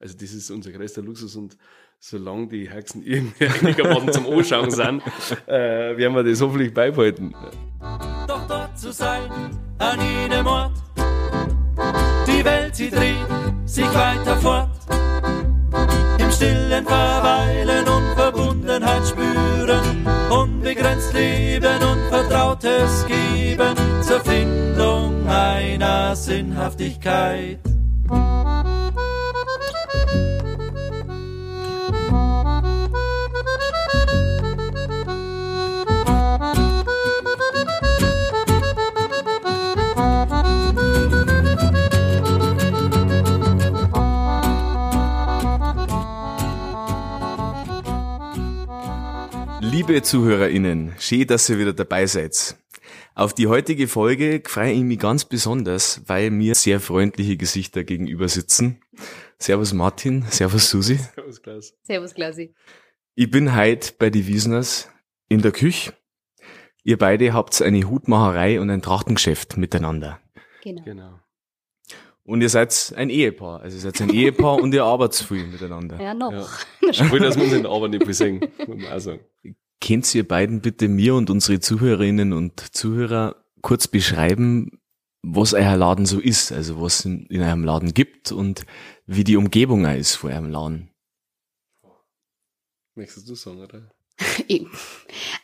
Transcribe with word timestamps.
Also 0.00 0.14
das 0.16 0.32
ist 0.32 0.50
unser 0.50 0.70
größter 0.70 1.02
Luxus 1.02 1.34
und 1.34 1.56
solange 1.98 2.46
die 2.48 2.70
Hexen 2.70 3.02
irgendwie 3.04 3.46
einigermaßen 3.46 4.12
zum 4.12 4.26
Anschauen 4.26 4.70
sind, 4.70 5.02
äh, 5.46 5.96
werden 5.96 6.14
wir 6.14 6.22
das 6.22 6.40
hoffentlich 6.40 6.72
beibehalten. 6.72 7.34
Doch 8.28 8.46
dort 8.46 8.78
zu 8.78 8.92
sein, 8.92 9.28
an 9.78 9.98
jedem 10.00 10.46
Ort, 10.46 10.72
die 12.26 12.44
Welt, 12.44 12.76
sie 12.76 12.90
dreht 12.90 13.16
sich 13.66 13.86
weiter 13.86 14.36
fort. 14.36 14.70
Im 16.18 16.30
stillen 16.30 16.84
Verweilen 16.84 17.88
und 17.88 18.14
Verbundenheit 18.14 19.06
spüren, 19.06 20.06
unbegrenzt 20.30 21.12
leben 21.12 21.82
und 21.82 22.08
Vertrautes 22.08 23.04
geben 23.06 23.74
zur 24.02 24.20
Findung 24.20 25.26
einer 25.26 26.14
Sinnhaftigkeit. 26.14 27.58
Liebe 49.88 50.02
ZuhörerInnen, 50.02 50.92
schön, 50.98 51.26
dass 51.26 51.48
ihr 51.48 51.58
wieder 51.58 51.72
dabei 51.72 52.04
seid. 52.04 52.58
Auf 53.14 53.32
die 53.32 53.46
heutige 53.46 53.88
Folge 53.88 54.42
freue 54.44 54.72
ich 54.72 54.82
mich 54.82 54.98
ganz 54.98 55.24
besonders, 55.24 56.02
weil 56.06 56.30
mir 56.30 56.54
sehr 56.54 56.78
freundliche 56.78 57.38
Gesichter 57.38 57.84
gegenüber 57.84 58.28
sitzen. 58.28 58.82
Servus 59.38 59.72
Martin, 59.72 60.26
Servus 60.28 60.68
Susi. 60.68 60.96
Servus, 61.14 61.40
Klaus. 61.40 61.74
Servus, 61.84 62.14
Klausi. 62.14 62.54
Ich 63.14 63.30
bin 63.30 63.56
heute 63.56 63.94
bei 63.98 64.10
die 64.10 64.26
Wiesners 64.26 64.90
in 65.30 65.40
der 65.40 65.52
Küche. 65.52 65.94
Ihr 66.84 66.98
beide 66.98 67.32
habt 67.32 67.62
eine 67.62 67.88
Hutmacherei 67.88 68.60
und 68.60 68.68
ein 68.68 68.82
Trachtengeschäft 68.82 69.56
miteinander. 69.56 70.20
Genau. 70.62 70.84
Genau. 70.84 71.20
Und 72.24 72.42
ihr 72.42 72.50
seid 72.50 72.92
ein 72.94 73.08
Ehepaar. 73.08 73.60
Also 73.60 73.78
ihr 73.78 73.80
seid 73.80 74.02
ein 74.02 74.10
Ehepaar 74.10 74.56
und 74.56 74.74
ihr 74.74 74.84
arbeitet 74.84 75.26
viel 75.26 75.46
miteinander. 75.46 75.98
Ja, 75.98 76.12
noch. 76.12 76.60
Ja. 76.82 76.90
Obwohl, 77.00 77.20
dass 77.20 77.36
wir 77.36 77.44
uns 77.44 77.54
in 77.54 77.62
der 77.62 77.72
Arbeit 77.72 77.92
nicht 77.92 78.04
viel 78.04 78.12
sehen, 78.12 78.40
Könnt 79.80 80.12
ihr 80.14 80.26
beiden 80.26 80.60
bitte 80.60 80.88
mir 80.88 81.14
und 81.14 81.30
unsere 81.30 81.60
Zuhörerinnen 81.60 82.32
und 82.32 82.60
Zuhörer 82.74 83.36
kurz 83.62 83.88
beschreiben, 83.88 84.80
was 85.22 85.54
euer 85.54 85.76
Laden 85.76 86.06
so 86.06 86.20
ist, 86.20 86.52
also 86.52 86.80
was 86.80 87.04
in, 87.04 87.26
in 87.26 87.42
eurem 87.42 87.64
Laden 87.64 87.94
gibt 87.94 88.32
und 88.32 88.64
wie 89.06 89.24
die 89.24 89.36
Umgebung 89.36 89.86
auch 89.86 89.94
ist 89.94 90.16
vor 90.16 90.30
eurem 90.30 90.50
Laden? 90.50 90.90
Möchtest 92.94 93.28
du 93.28 93.34
sagen, 93.34 93.60
oder? 93.60 93.90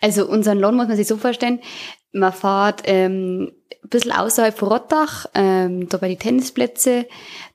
Also 0.01 0.29
unseren 0.29 0.59
Lohn 0.59 0.75
muss 0.75 0.89
man 0.89 0.97
sich 0.97 1.07
so 1.07 1.17
vorstellen, 1.17 1.61
man 2.13 2.33
fährt 2.33 2.83
ähm, 2.85 3.53
ein 3.83 3.89
bisschen 3.89 4.13
außerhalb 4.13 4.57
von 4.57 4.69
Rottach, 4.69 5.27
ähm, 5.35 5.89
da 5.89 5.99
bei 5.99 6.09
die 6.09 6.17
Tennisplätze, 6.17 7.07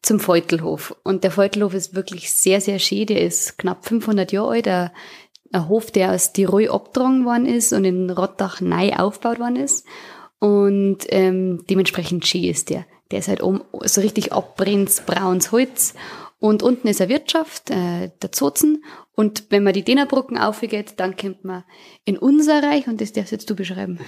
zum 0.02 0.20
Feutelhof. 0.20 0.96
Und 1.04 1.24
der 1.24 1.32
Feutelhof 1.32 1.74
ist 1.74 1.96
wirklich 1.96 2.32
sehr, 2.32 2.62
sehr 2.62 2.80
schön. 2.80 3.08
Der 3.08 3.22
ist 3.22 3.58
knapp 3.58 3.86
500 3.86 4.32
Jahre 4.32 4.50
alt. 4.50 4.68
Ein, 4.68 4.92
ein 5.52 5.68
Hof, 5.68 5.92
der 5.92 6.12
aus 6.12 6.34
Tirol 6.34 6.70
abgetragen 6.70 7.26
worden 7.26 7.46
ist 7.46 7.74
und 7.74 7.86
in 7.86 8.10
Rottach 8.10 8.62
neu 8.62 8.92
aufgebaut 8.94 9.40
worden 9.40 9.56
ist. 9.56 9.86
Und 10.40 11.00
ähm, 11.10 11.64
dementsprechend 11.70 12.26
schön 12.26 12.46
ist 12.46 12.70
der. 12.70 12.86
Der 13.12 13.20
ist 13.20 13.28
halt 13.28 13.44
oben 13.44 13.62
so 13.86 14.02
richtig 14.02 14.32
abbrennendes 14.32 15.02
braunes 15.02 15.52
Holz. 15.52 15.96
Und 16.40 16.64
unten 16.64 16.88
ist 16.88 17.02
eine 17.02 17.10
Wirtschaft, 17.10 17.70
äh, 17.70 18.12
der 18.22 18.32
Zozen. 18.32 18.84
Und 19.14 19.46
wenn 19.50 19.64
man 19.64 19.74
die 19.74 19.84
Dänerbrücken 19.84 20.38
aufgeht, 20.38 20.94
dann 20.98 21.18
kommt 21.18 21.44
man 21.44 21.66
in 22.06 22.18
unser 22.18 22.64
Reich 22.64 22.88
und 22.88 23.02
das 23.02 23.12
darfst 23.12 23.34
jetzt 23.34 23.50
du 23.50 23.56
beschreiben. 23.56 24.00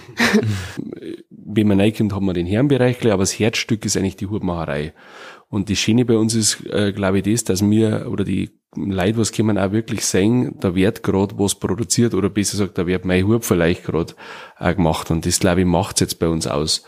wenn 1.30 1.68
man 1.68 1.82
reinkommt, 1.82 2.14
haben 2.14 2.26
wir 2.26 2.34
den 2.34 2.46
Herrenbereich, 2.46 3.06
aber 3.06 3.24
das 3.24 3.38
Herzstück 3.38 3.84
ist 3.84 3.98
eigentlich 3.98 4.16
die 4.16 4.28
Hutmacherei. 4.28 4.94
Und 5.50 5.70
das 5.70 5.80
Schöne 5.80 6.06
bei 6.06 6.16
uns 6.16 6.34
ist, 6.34 6.66
äh, 6.68 6.94
glaube 6.94 7.20
ich, 7.20 7.24
das, 7.26 7.44
dass 7.44 7.70
wir 7.70 8.08
oder 8.10 8.24
die 8.24 8.61
Leute, 8.76 9.18
was 9.18 9.32
kommen, 9.34 9.58
auch 9.58 9.72
wirklich 9.72 10.06
sehen, 10.06 10.56
da 10.60 10.74
wird 10.76 11.04
gerade 11.04 11.38
was 11.38 11.56
produziert 11.56 12.14
oder 12.14 12.30
besser 12.30 12.54
gesagt, 12.58 12.78
da 12.78 12.88
wird 12.88 13.04
mein 13.06 13.26
Hut 13.28 13.44
vielleicht 13.46 13.84
gerade 13.84 14.14
auch 14.58 14.76
gemacht. 14.76 15.12
Und 15.12 15.26
das, 15.26 15.40
glaube 15.40 15.62
ich, 15.62 15.68
macht's 15.68 16.00
jetzt 16.00 16.20
bei 16.20 16.28
uns 16.30 16.48
aus. 16.48 16.84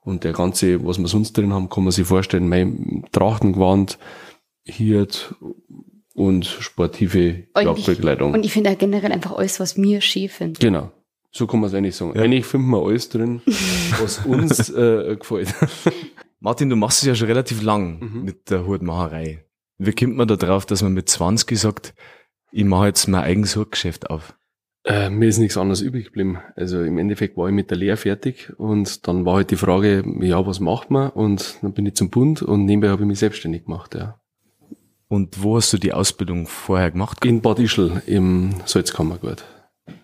Und 0.00 0.24
der 0.24 0.32
ganze, 0.32 0.84
was 0.84 0.98
wir 0.98 1.06
sonst 1.06 1.34
drin 1.36 1.52
haben, 1.52 1.68
kann 1.68 1.84
man 1.84 1.92
sich 1.92 2.06
vorstellen, 2.06 2.48
mein 2.48 3.04
Trachtengewand, 3.12 3.98
Hirt 4.64 5.34
und 6.14 6.44
sportive 6.46 7.44
Jagdbekleidung. 7.56 8.32
Und 8.34 8.44
ich 8.44 8.52
finde 8.52 8.70
auch 8.70 8.78
generell 8.78 9.12
einfach 9.12 9.36
alles, 9.36 9.60
was 9.60 9.76
mir 9.76 10.00
schön 10.00 10.28
finden. 10.28 10.58
Genau. 10.58 10.90
So 11.30 11.46
kann 11.46 11.60
man 11.60 11.68
es 11.68 11.74
eigentlich 11.74 11.94
sagen. 11.94 12.18
Eigentlich 12.18 12.46
finden 12.46 12.70
wir 12.70 12.82
alles 12.82 13.08
drin, 13.10 13.42
was 14.00 14.24
uns 14.26 14.70
äh, 14.70 15.16
gefällt. 15.16 15.54
Martin, 16.40 16.68
du 16.70 16.76
machst 16.76 17.00
es 17.02 17.06
ja 17.06 17.14
schon 17.14 17.28
relativ 17.28 17.62
lang 17.62 18.00
Mhm. 18.00 18.24
mit 18.24 18.50
der 18.50 18.66
Hutmacherei. 18.66 19.44
Wie 19.78 19.92
kommt 19.92 20.16
man 20.16 20.28
da 20.28 20.36
drauf, 20.36 20.66
dass 20.66 20.82
man 20.82 20.92
mit 20.92 21.08
20 21.08 21.58
sagt, 21.58 21.94
ich 22.50 22.64
mache 22.64 22.86
jetzt 22.86 23.06
mein 23.06 23.22
eigenes 23.22 23.56
Hutgeschäft 23.56 24.10
auf? 24.10 24.34
Äh, 24.84 25.10
mir 25.10 25.28
ist 25.28 25.38
nichts 25.38 25.56
anderes 25.56 25.82
übrig 25.82 26.06
geblieben. 26.06 26.38
Also 26.56 26.82
im 26.82 26.98
Endeffekt 26.98 27.36
war 27.36 27.48
ich 27.48 27.54
mit 27.54 27.70
der 27.70 27.78
Lehre 27.78 27.96
fertig 27.96 28.52
und 28.58 29.06
dann 29.06 29.24
war 29.24 29.36
halt 29.36 29.50
die 29.50 29.56
Frage, 29.56 30.02
ja, 30.20 30.46
was 30.46 30.60
macht 30.60 30.90
man? 30.90 31.10
Und 31.10 31.58
dann 31.62 31.74
bin 31.74 31.86
ich 31.86 31.94
zum 31.94 32.10
Bund 32.10 32.42
und 32.42 32.64
nebenbei 32.64 32.88
habe 32.88 33.02
ich 33.02 33.08
mich 33.08 33.18
selbstständig 33.18 33.64
gemacht, 33.64 33.94
ja. 33.94 34.20
Und 35.08 35.42
wo 35.42 35.56
hast 35.56 35.72
du 35.72 35.78
die 35.78 35.92
Ausbildung 35.92 36.46
vorher 36.46 36.90
gemacht? 36.90 37.24
In 37.24 37.40
Bad 37.40 37.58
Ischl 37.58 38.02
im 38.06 38.54
Salzkammergut. 38.66 39.44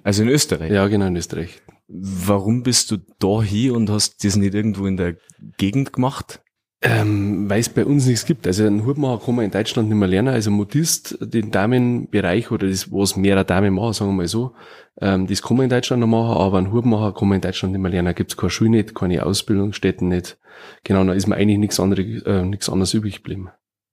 Also 0.03 0.23
in 0.23 0.29
Österreich. 0.29 0.71
Ja, 0.71 0.87
genau, 0.87 1.07
in 1.07 1.17
Österreich. 1.17 1.63
Warum 1.89 2.63
bist 2.63 2.91
du 2.91 2.99
da 3.19 3.43
hier 3.43 3.75
und 3.75 3.91
hast 3.91 4.25
das 4.25 4.37
nicht 4.37 4.55
irgendwo 4.55 4.87
in 4.87 4.97
der 4.97 5.17
Gegend 5.59 5.93
gemacht? 5.93 6.43
Ähm, 6.87 7.49
weil 7.49 7.61
es 7.61 7.71
bei 7.71 7.87
uns 7.87 8.07
nichts 8.07 8.27
gibt. 8.27 8.47
Also 8.47 8.67
einen 8.67 8.85
Hutmacher 8.85 9.25
kann 9.25 9.37
man 9.37 9.47
in 9.47 9.51
Deutschland 9.51 9.89
nicht 9.89 9.97
mehr 9.97 10.07
lernen. 10.09 10.35
Also 10.35 10.51
Modist, 10.51 11.17
den 11.19 11.51
Damenbereich 11.51 12.51
oder 12.51 12.69
das, 12.69 12.93
was 12.93 13.17
mehrere 13.17 13.47
Damen 13.47 13.73
machen, 13.73 13.95
sagen 13.95 14.11
wir 14.11 14.17
mal 14.17 14.29
so, 14.29 14.53
ähm, 15.01 15.27
das 15.27 15.41
kann 15.41 15.57
man 15.57 15.65
in 15.65 15.71
Deutschland 15.71 16.01
noch 16.01 16.07
machen, 16.07 16.37
aber 16.37 16.59
einen 16.59 16.73
Hutmacher 16.73 17.15
kann 17.15 17.29
man 17.29 17.37
in 17.37 17.41
Deutschland 17.41 17.73
nicht 17.73 17.81
mehr 17.81 17.91
lernen. 17.91 18.07
Da 18.07 18.13
gibt's 18.13 18.37
keine 18.37 18.51
Schule 18.51 18.71
nicht, 18.71 18.95
keine 18.95 19.25
Ausbildungsstätten 19.25 20.09
nicht. 20.09 20.37
Genau, 20.85 21.03
da 21.05 21.15
ist 21.15 21.27
mir 21.27 21.37
eigentlich 21.37 21.59
nichts 21.59 21.81
anderes, 21.81 22.23
äh, 22.23 22.43
nichts 22.45 22.69
anderes 22.69 22.93
übrig 22.93 23.17
geblieben. 23.17 23.49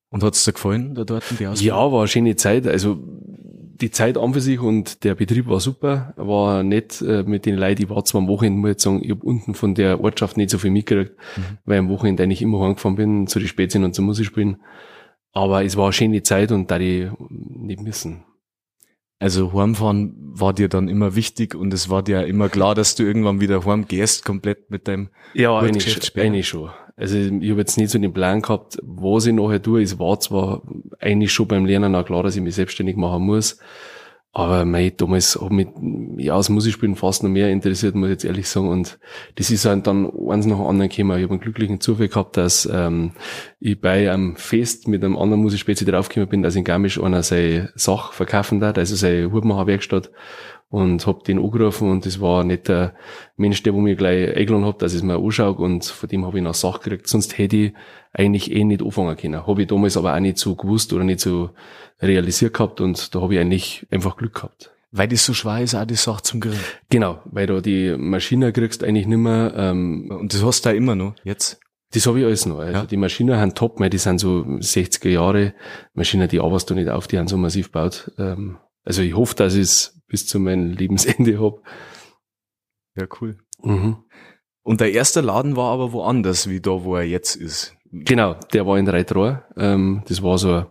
Und 0.09 0.23
hat's 0.23 0.44
dir 0.44 0.52
gefallen, 0.52 0.94
da 0.94 1.06
dort 1.06 1.23
die 1.40 1.47
Ausbildung? 1.47 1.78
Ja, 1.78 1.91
war 1.91 2.00
eine 2.00 2.08
schöne 2.09 2.35
Zeit. 2.35 2.68
Also 2.68 3.00
die 3.81 3.92
Zeit 3.92 4.18
an 4.18 4.34
für 4.34 4.42
sich 4.42 4.59
und 4.59 5.03
der 5.03 5.16
Betrieb 5.16 5.47
war 5.47 5.59
super, 5.59 6.14
war 6.18 6.64
nett 6.64 7.02
äh, 7.02 7.24
mit 7.24 7.46
den 7.46 7.56
Leuten. 7.56 7.84
Ich 7.84 7.90
war 7.90 8.03
zwar 8.06 8.22
am 8.22 8.28
Wochenende, 8.28 8.59
muss 8.59 8.72
ich 8.78 8.81
sagen, 8.81 9.02
ich 9.03 9.12
hab 9.12 9.24
unten 9.24 9.53
von 9.56 9.75
der 9.75 10.02
Ortschaft 10.02 10.38
nicht 10.38 10.50
so 10.52 10.58
viel 10.58 10.72
mitgekriegt, 10.72 11.16
Mhm. 11.38 11.58
weil 11.66 11.80
am 11.80 11.90
Wochenende 11.90 12.24
eigentlich 12.24 12.41
immer 12.41 12.59
heimgefahren 12.62 12.96
bin, 12.96 13.28
zu 13.28 13.40
den 13.40 13.47
Spätzien 13.47 13.84
und 13.84 13.94
zur 13.96 14.06
Musik 14.06 14.25
spielen. 14.25 14.58
Aber 15.34 15.64
es 15.64 15.78
war 15.78 15.86
eine 15.86 15.94
schöne 15.94 16.24
Zeit 16.24 16.52
und 16.52 16.70
da 16.72 16.78
die 16.78 17.09
nicht 17.30 17.81
missen. 17.81 18.24
Also 19.20 19.53
heimfahren 19.53 20.16
war 20.18 20.52
dir 20.52 20.68
dann 20.68 20.88
immer 20.88 21.16
wichtig 21.16 21.53
und 21.53 21.74
es 21.74 21.90
war 21.90 22.02
dir 22.02 22.25
immer 22.25 22.50
klar, 22.50 22.74
dass 22.74 22.96
du 22.96 23.03
irgendwann 23.03 23.40
wieder 23.40 23.66
heim 23.66 23.86
gehst, 23.88 24.25
komplett 24.25 24.72
mit 24.72 24.88
deinem 24.88 25.09
Ja, 25.36 25.59
eigentlich 26.25 26.47
schon. 26.47 26.70
Also 27.01 27.17
ich 27.17 27.50
habe 27.50 27.59
jetzt 27.59 27.78
nicht 27.78 27.89
so 27.89 27.97
den 27.97 28.13
Plan 28.13 28.41
gehabt, 28.41 28.78
was 28.84 29.25
ich 29.25 29.34
nachher 29.34 29.62
tue. 29.62 29.81
Es 29.81 29.97
war 29.97 30.19
zwar 30.19 30.62
eigentlich 31.00 31.34
schon 31.34 31.47
beim 31.47 31.66
Lernen 31.66 31.95
auch 31.95 32.06
klar, 32.06 32.22
dass 32.22 32.35
ich 32.35 32.44
mich 32.44 32.56
selbstständig 32.56 32.95
machen 32.95 33.23
muss, 33.23 33.57
aber 34.34 34.63
mei, 34.63 34.94
damals 34.95 35.38
hat 35.41 35.51
mich 35.51 35.67
ja, 36.17 36.38
das 36.38 36.47
Musikspielen 36.47 36.95
fast 36.95 37.23
noch 37.23 37.29
mehr 37.29 37.50
interessiert, 37.50 37.95
muss 37.95 38.07
ich 38.07 38.11
jetzt 38.11 38.25
ehrlich 38.25 38.47
sagen. 38.47 38.69
Und 38.69 38.97
das 39.35 39.50
ist 39.51 39.66
halt 39.66 39.88
dann 39.88 40.09
eins 40.29 40.45
nach 40.45 40.57
dem 40.57 40.67
anderen 40.67 40.90
gekommen. 40.90 41.17
Ich 41.17 41.23
habe 41.23 41.34
einen 41.34 41.41
glücklichen 41.41 41.81
Zufall 41.81 42.07
gehabt, 42.07 42.38
dass 42.38 42.69
ähm, 42.72 43.11
ich 43.59 43.81
bei 43.81 44.09
einem 44.09 44.38
Fest 44.38 44.88
mit 44.88 45.03
einem 45.03 45.17
anderen 45.17 45.41
Musikspezi 45.41 45.84
draufgekommen 45.84 46.29
bin, 46.29 46.44
dass 46.44 46.56
in 46.56 46.63
Garmisch 46.63 47.01
einer 47.01 47.23
seine 47.23 47.72
Sache 47.76 48.14
verkaufen 48.14 48.61
darf, 48.61 48.78
also 48.78 48.96
seine 48.96 49.34
Hutmacherwerkstatt 49.34 50.11
und 50.72 51.06
hab 51.06 51.23
den 51.26 51.38
angerufen 51.38 51.90
und 51.91 52.06
das 52.06 52.20
war 52.20 52.44
nicht 52.44 52.68
der 52.70 52.96
Mensch, 53.38 53.62
der 53.62 53.73
wo 53.76 53.79
mir 53.82 53.96
gleich 53.96 54.35
eingeladen 54.35 54.66
hat, 54.66 54.82
dass 54.82 54.94
ich 54.94 55.00
es 55.00 55.03
mir 55.03 55.18
anschaue 55.20 55.56
und 55.58 55.85
von 55.85 56.09
dem 56.09 56.26
habe 56.26 56.38
ich 56.38 56.44
noch 56.44 56.53
Sache 56.56 56.79
gekriegt. 56.82 57.08
Sonst 57.08 57.38
hätte 57.38 57.56
ich 57.58 57.73
eigentlich 58.14 58.52
eh 58.52 58.64
nicht 58.64 58.82
anfangen 58.82 59.16
können. 59.18 59.46
Habe 59.46 59.62
ich 59.62 59.68
damals 59.68 59.97
aber 59.97 60.16
auch 60.16 60.20
nicht 60.20 60.38
so 60.40 60.56
gewusst 60.56 60.91
oder 60.94 61.03
nicht 61.03 61.20
so 61.20 61.52
realisiert 62.02 62.53
gehabt 62.53 62.82
und 62.82 63.14
da 63.14 63.22
habe 63.22 63.35
ich 63.35 63.40
eigentlich 63.40 63.88
einfach 63.91 64.18
Glück 64.18 64.34
gehabt. 64.35 64.72
Weil 64.94 65.08
das 65.08 65.26
so 65.26 65.34
schwer 65.34 65.62
ist, 65.62 65.76
auch 65.76 65.85
die 65.85 65.96
Sache 65.96 66.23
zum 66.23 66.40
Grillen. 66.41 66.59
Genau, 66.90 67.20
weil 67.26 67.47
da 67.47 67.62
die 67.62 67.96
Maschine 67.97 68.52
kriegst 68.52 68.84
eigentlich 68.84 69.08
nicht 69.08 69.17
mehr, 69.20 69.53
ähm, 69.56 70.09
Und 70.09 70.34
das 70.34 70.44
hast 70.44 70.66
du 70.66 70.70
auch 70.70 70.74
immer 70.74 70.96
noch, 70.96 71.14
jetzt. 71.24 71.59
das 71.94 72.06
habe 72.08 72.20
ich 72.20 72.26
alles 72.26 72.46
noch. 72.46 72.59
Also 72.59 72.74
Ja. 72.79 72.85
die 72.85 72.97
Maschinen 72.97 73.38
haben 73.38 73.56
top, 73.56 73.79
weil 73.79 73.90
die 73.90 73.97
sind 73.97 74.20
so 74.20 74.46
60er 74.59 75.09
Jahre 75.09 75.53
Maschinen, 75.94 76.28
die 76.28 76.40
arbeitest 76.41 76.70
du 76.72 76.76
nicht 76.76 76.90
auf, 76.90 77.08
die 77.08 77.17
haben 77.20 77.28
so 77.29 77.38
massiv 77.38 77.67
gebaut. 77.72 78.12
Ähm, 78.17 78.58
also 78.84 79.02
ich 79.02 79.16
hoffe, 79.16 79.35
dass 79.35 79.53
ich 79.53 79.62
es 79.62 80.01
bis 80.11 80.28
zu 80.28 80.40
meinem 80.40 80.72
Lebensende 80.72 81.40
hab. 81.40 81.63
Ja, 82.96 83.08
cool. 83.19 83.40
Mhm. 83.63 84.03
Und 84.61 84.81
der 84.81 84.91
erste 84.91 85.22
Laden 85.22 85.55
war 85.55 85.72
aber 85.72 85.93
woanders, 85.93 86.49
wie 86.49 86.59
da, 86.59 86.84
wo 86.84 86.96
er 86.96 87.03
jetzt 87.03 87.35
ist. 87.35 87.75
Genau, 87.91 88.35
der 88.53 88.67
war 88.67 88.78
in 88.78 88.87
Reitrohr. 88.87 89.46
Ähm, 89.58 90.03
das 90.08 90.22
war 90.22 90.37
so 90.37 90.66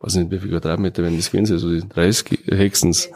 weiß 0.00 0.16
nicht, 0.16 0.30
wie 0.30 0.38
viel 0.38 0.50
Quadratmeter 0.50 1.02
werden 1.02 1.16
das 1.16 1.30
gewesen 1.30 1.46
sein, 1.46 1.58
so 1.58 1.86
30 1.88 2.38
höchstens. 2.46 3.10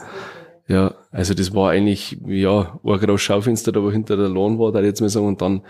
Ja, 0.67 0.95
also 1.11 1.35
das 1.35 1.55
war 1.55 1.71
eigentlich, 1.71 2.19
ja, 2.27 2.79
ein 2.83 2.99
großes 2.99 3.23
Schaufenster, 3.23 3.73
da 3.73 3.83
wo 3.83 3.91
hinter 3.91 4.17
der 4.17 4.29
Lawn 4.29 4.59
war, 4.59 4.73
da 4.73 4.81
jetzt 4.81 5.01
mal 5.01 5.11
sagen, 5.11 5.27
und 5.27 5.43
dann 5.43 5.63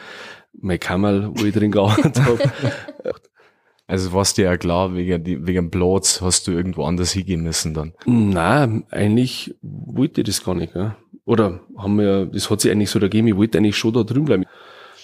mein 0.52 0.78
Kammerl, 0.78 1.30
wo 1.34 1.44
ich 1.44 1.54
drin 1.54 1.72
gearbeitet 1.72 2.20
habe. 2.20 2.38
Also 3.86 4.12
war 4.12 4.24
dir 4.24 4.46
ja 4.46 4.56
klar, 4.56 4.94
wegen, 4.94 5.46
wegen 5.46 5.70
Platz 5.70 6.20
hast 6.22 6.46
du 6.46 6.52
irgendwo 6.52 6.84
anders 6.84 7.12
hingehen 7.12 7.42
müssen 7.42 7.74
dann. 7.74 7.92
Nein, 8.06 8.84
eigentlich 8.90 9.54
wollte 9.60 10.22
ich 10.22 10.26
das 10.26 10.42
gar 10.42 10.54
nicht. 10.54 10.74
Ja. 10.74 10.96
Oder 11.26 11.60
haben 11.76 11.98
wir, 11.98 12.26
das 12.26 12.50
hat 12.50 12.60
sich 12.60 12.70
eigentlich 12.70 12.90
so 12.90 12.98
ergeben, 12.98 13.28
ich 13.28 13.36
wollte 13.36 13.58
eigentlich 13.58 13.76
schon 13.76 13.92
da 13.92 14.02
drüben 14.02 14.24
bleiben. 14.24 14.44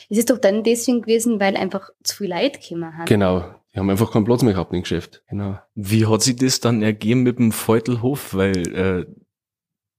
Es 0.09 0.19
ist 0.19 0.31
doch 0.31 0.39
dann 0.39 0.65
deswegen 0.65 1.03
gewesen, 1.03 1.41
weil 1.41 1.57
einfach 1.57 1.91
zu 2.03 2.17
viel 2.17 2.31
Leute 2.31 2.59
gekommen 2.59 2.97
haben. 2.97 3.05
Genau. 3.05 3.45
Die 3.73 3.79
haben 3.79 3.91
einfach 3.91 4.11
keinen 4.11 4.25
Platz 4.25 4.43
mehr 4.43 4.55
gehabt 4.55 4.73
im 4.73 4.83
Geschäft. 4.83 5.23
Genau. 5.29 5.59
Wie 5.75 6.07
hat 6.07 6.23
sich 6.23 6.37
das 6.37 6.59
dann 6.59 6.83
ergeben 6.83 7.23
mit 7.23 7.39
dem 7.39 7.53
Feutelhof? 7.53 8.35
Weil 8.35 8.75
äh, 8.75 9.07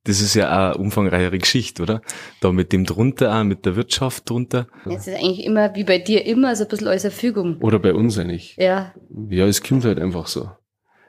das 0.03 0.19
ist 0.21 0.33
ja 0.35 0.49
auch 0.51 0.73
eine 0.75 0.83
umfangreichere 0.83 1.37
Geschichte, 1.37 1.83
oder? 1.83 2.01
Da 2.39 2.51
mit 2.51 2.71
dem 2.73 2.85
drunter, 2.85 3.37
auch 3.39 3.43
mit 3.43 3.65
der 3.65 3.75
Wirtschaft 3.75 4.29
drunter. 4.29 4.67
Es 4.85 5.07
ist 5.07 5.15
eigentlich 5.15 5.45
immer, 5.45 5.75
wie 5.75 5.83
bei 5.83 5.99
dir, 5.99 6.25
immer 6.25 6.55
so 6.55 6.63
ein 6.63 6.69
bisschen 6.69 6.87
als 6.87 7.03
Verfügung. 7.03 7.57
Oder 7.61 7.77
bei 7.79 7.93
uns 7.93 8.17
eigentlich. 8.17 8.55
Ja. 8.57 8.93
Ja, 9.29 9.45
es 9.45 9.61
kommt 9.61 9.85
halt 9.85 9.99
einfach 9.99 10.27
so. 10.27 10.49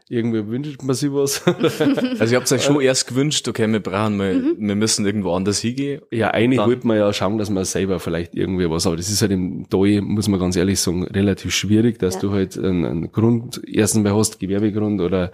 Irgendwie 0.08 0.46
wünscht 0.46 0.82
man 0.82 0.94
sich 0.94 1.10
was. 1.10 1.42
Also 2.20 2.34
ihr 2.34 2.38
habt 2.38 2.52
euch 2.52 2.62
schon 2.62 2.78
erst 2.82 3.06
gewünscht, 3.06 3.48
okay, 3.48 3.66
wir 3.66 3.80
brauchen 3.80 4.18
mal, 4.18 4.42
wir 4.58 4.74
müssen 4.74 5.06
irgendwo 5.06 5.32
anders 5.32 5.60
hingehen. 5.60 6.02
Ja, 6.10 6.32
eigentlich 6.32 6.58
Dann- 6.58 6.68
wollte 6.68 6.86
man 6.86 6.98
ja 6.98 7.10
schauen, 7.14 7.38
dass 7.38 7.48
man 7.48 7.64
selber 7.64 7.98
vielleicht 7.98 8.34
irgendwie 8.34 8.68
was, 8.68 8.86
aber 8.86 8.96
das 8.96 9.08
ist 9.08 9.22
halt 9.22 9.32
im 9.32 9.66
Doi, 9.70 10.02
muss 10.02 10.28
man 10.28 10.38
ganz 10.38 10.54
ehrlich 10.56 10.80
sagen, 10.80 11.04
relativ 11.04 11.54
schwierig, 11.54 11.98
dass 11.98 12.16
Ja. 12.16 12.20
du 12.20 12.32
halt 12.32 12.58
einen, 12.58 12.84
einen 12.84 13.12
Grund 13.12 13.62
erstens 13.66 14.02
mal 14.02 14.14
hast, 14.14 14.38
Gewerbegrund 14.38 15.00
oder 15.00 15.32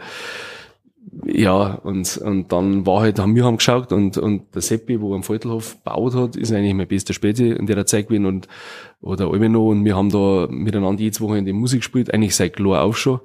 ja, 1.24 1.74
und, 1.74 2.16
und 2.18 2.52
dann 2.52 2.86
war 2.86 3.02
halt, 3.02 3.18
haben 3.18 3.34
wir 3.34 3.44
haben 3.44 3.58
geschaut 3.58 3.92
und, 3.92 4.18
und 4.18 4.54
der 4.54 4.62
Seppi, 4.62 5.00
wo 5.00 5.14
am 5.14 5.22
Faltelhof 5.22 5.76
gebaut 5.76 6.14
hat, 6.14 6.36
ist 6.36 6.52
eigentlich 6.52 6.74
mein 6.74 6.88
bester 6.88 7.14
Späti 7.14 7.50
in 7.50 7.66
der 7.66 7.86
Zeit 7.86 8.08
gewesen 8.08 8.26
und, 8.26 8.48
oder 9.00 9.30
Albino 9.30 9.70
und 9.70 9.84
wir 9.84 9.96
haben 9.96 10.10
da 10.10 10.46
miteinander 10.50 11.02
jedes 11.02 11.20
Wochenende 11.20 11.52
Musik 11.52 11.80
gespielt, 11.80 12.12
eigentlich 12.12 12.36
seit 12.36 12.56
klar 12.56 12.82
auf 12.82 12.98
schon. 12.98 13.20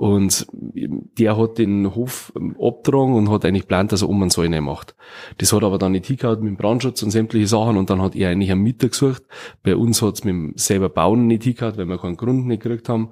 Und 0.00 0.46
der 0.52 1.36
hat 1.36 1.58
den 1.58 1.94
Hof 1.94 2.32
ähm, 2.34 2.56
abgetragen 2.58 3.14
und 3.14 3.28
hat 3.28 3.44
eigentlich 3.44 3.64
geplant, 3.64 3.92
dass 3.92 4.00
er 4.00 4.08
um 4.08 4.22
einen 4.22 4.30
Saal 4.30 4.48
macht. 4.62 4.94
Das 5.36 5.52
hat 5.52 5.62
aber 5.62 5.76
dann 5.76 5.92
nicht 5.92 6.06
hingehauen 6.06 6.40
mit 6.40 6.48
dem 6.48 6.56
Brandschutz 6.56 7.02
und 7.02 7.10
sämtliche 7.10 7.48
Sachen 7.48 7.76
und 7.76 7.90
dann 7.90 8.00
hat 8.00 8.16
er 8.16 8.30
eigentlich 8.30 8.50
einen 8.50 8.62
Mieter 8.62 8.88
gesucht. 8.88 9.22
Bei 9.62 9.76
uns 9.76 10.00
hat's 10.00 10.24
mit 10.24 10.32
dem 10.32 10.52
selber 10.56 10.88
Bauen 10.88 11.26
nicht 11.26 11.42
hingehauen, 11.42 11.76
weil 11.76 11.84
wir 11.84 11.98
keinen 11.98 12.16
Grund 12.16 12.46
nicht 12.46 12.62
gekriegt 12.62 12.88
haben. 12.88 13.10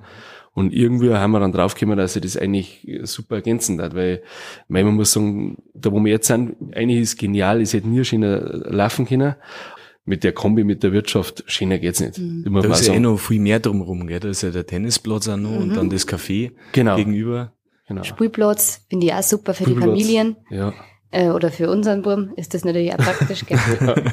Und 0.54 0.72
irgendwie 0.72 1.12
haben 1.14 1.30
wir 1.32 1.40
dann 1.40 1.52
draufgekommen, 1.52 1.96
dass 1.98 2.16
ich 2.16 2.22
das 2.22 2.36
eigentlich 2.36 2.86
super 3.04 3.36
ergänzen 3.36 3.80
hat, 3.80 3.94
weil, 3.94 4.22
weil 4.68 4.84
man 4.84 4.94
muss 4.94 5.12
sagen, 5.12 5.58
da 5.74 5.92
wo 5.92 6.00
wir 6.00 6.10
jetzt 6.10 6.26
sind, 6.26 6.56
eigentlich 6.74 7.00
ist 7.00 7.18
genial, 7.18 7.60
es 7.60 7.72
hätte 7.74 7.88
nie 7.88 8.04
schöner 8.04 8.40
laufen 8.70 9.06
können. 9.06 9.34
Mit 10.04 10.24
der 10.24 10.32
Kombi, 10.32 10.64
mit 10.64 10.82
der 10.82 10.92
Wirtschaft, 10.92 11.44
schöner 11.46 11.78
geht's 11.78 12.00
nicht. 12.00 12.18
Muss 12.18 12.62
Da 12.62 12.68
man 12.68 12.70
ist 12.70 12.86
ja 12.86 12.94
eh 12.94 12.98
noch 13.00 13.18
viel 13.18 13.40
mehr 13.40 13.60
drumherum, 13.60 14.06
gell? 14.06 14.20
Da 14.20 14.28
ist 14.30 14.42
ja 14.42 14.50
der 14.50 14.66
Tennisplatz 14.66 15.28
auch 15.28 15.36
noch 15.36 15.54
und 15.60 15.74
dann 15.76 15.90
das 15.90 16.08
Café 16.08 16.52
Genau. 16.72 16.96
gegenüber. 16.96 17.52
Genau. 17.86 18.02
Spielplatz 18.02 18.86
finde 18.88 19.06
ich 19.06 19.12
auch 19.12 19.22
super 19.22 19.52
für 19.54 19.64
die 19.64 19.70
Spielplatz. 19.70 19.90
Familien. 19.90 20.36
Ja. 20.50 20.72
Äh, 21.10 21.30
oder 21.30 21.50
für 21.50 21.70
unseren 21.70 22.02
Buben 22.02 22.34
ist 22.36 22.52
das 22.52 22.66
natürlich 22.66 22.92
auch 22.92 22.98
praktisch, 22.98 23.46
gell? 23.46 23.58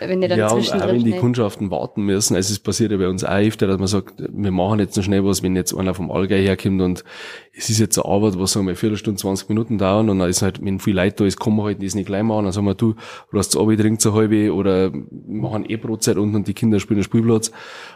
Wenn 0.00 0.20
ihr 0.20 0.28
dann 0.28 0.38
ja, 0.38 0.46
und 0.46 0.52
auch 0.52 0.56
zwischendrin 0.58 0.96
wenn 0.96 1.04
die 1.04 1.16
Kundschaften 1.16 1.70
warten 1.70 2.02
müssen, 2.02 2.34
also 2.34 2.52
es 2.52 2.58
passiert 2.58 2.90
ja 2.90 2.98
bei 2.98 3.06
uns 3.06 3.22
auch 3.22 3.38
öfter, 3.38 3.68
dass 3.68 3.78
man 3.78 3.86
sagt, 3.86 4.14
wir 4.18 4.50
machen 4.50 4.80
jetzt 4.80 4.96
noch 4.96 5.04
schnell 5.04 5.24
was, 5.24 5.44
wenn 5.44 5.54
jetzt 5.54 5.72
einer 5.72 5.94
vom 5.94 6.10
Allgäu 6.10 6.40
herkommt 6.40 6.82
und 6.82 7.04
es 7.52 7.68
ist 7.68 7.80
jetzt 7.80 7.98
eine 7.98 8.04
Arbeit, 8.04 8.38
was 8.38 8.52
sagen 8.52 8.66
wir, 8.66 8.76
Viertelstunde, 8.76 9.20
20 9.20 9.48
Minuten 9.48 9.76
dauern 9.76 10.08
und 10.08 10.20
dann 10.20 10.28
ist 10.28 10.40
halt, 10.40 10.64
wenn 10.64 10.78
viel 10.78 10.94
Leute 10.94 11.16
da 11.16 11.24
ist, 11.24 11.38
kommen 11.38 11.56
wir 11.56 11.64
halt 11.64 11.82
das 11.82 11.94
nicht 11.94 12.06
gleich 12.06 12.22
machen, 12.22 12.44
dann 12.44 12.52
sagen 12.52 12.66
wir, 12.66 12.74
du, 12.74 12.94
du 13.30 13.38
hast 13.38 13.56
Arbeit, 13.56 13.80
trinkst 13.80 14.06
eine 14.06 14.14
halbe 14.14 14.54
oder 14.54 14.92
machen 15.26 15.68
eh 15.68 15.76
Brotzeit 15.76 16.16
unten 16.16 16.36
und 16.36 16.48
die 16.48 16.54
Kinder 16.54 16.78
spielen 16.78 17.00
den 17.00 17.04
Spielplatz. 17.04 17.50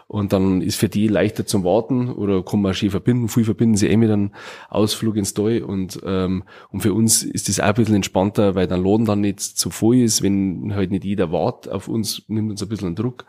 Und 0.09 0.33
dann 0.33 0.61
ist 0.61 0.77
für 0.77 0.89
die 0.89 1.09
leichter 1.09 1.47
zum 1.47 1.65
Warten 1.65 2.11
oder 2.11 2.45
kann 2.45 2.63
man 2.63 2.75
schön 2.75 2.91
verbinden, 2.91 3.29
viel 3.29 3.45
verbinden 3.45 3.77
sie 3.77 3.89
eh 3.89 3.97
mit 3.97 4.11
einem 4.11 4.33
Ausflug 4.71 5.17
ins 5.17 5.35
Tal 5.35 5.63
und, 5.63 6.01
ähm, 6.05 6.45
und 6.71 6.81
für 6.81 6.93
uns 6.93 7.23
ist 7.23 7.49
das 7.49 7.61
auch 7.61 7.67
ein 7.67 7.75
bisschen 7.75 7.95
entspannter, 7.95 8.55
weil 8.57 8.67
der 8.67 8.79
Laden 8.79 9.07
dann 9.07 9.21
nicht 9.21 9.41
zu 9.41 9.71
voll 9.71 9.99
ist, 9.99 10.23
wenn 10.23 10.75
halt 10.75 10.91
nicht 10.91 11.05
jeder 11.05 11.31
wartet 11.31 11.73
auf 11.73 11.89
uns, 11.89 12.23
nimmt 12.27 12.51
uns 12.51 12.63
ein 12.63 12.69
bisschen 12.69 12.89
einen 12.89 12.97
Druck. 12.97 13.25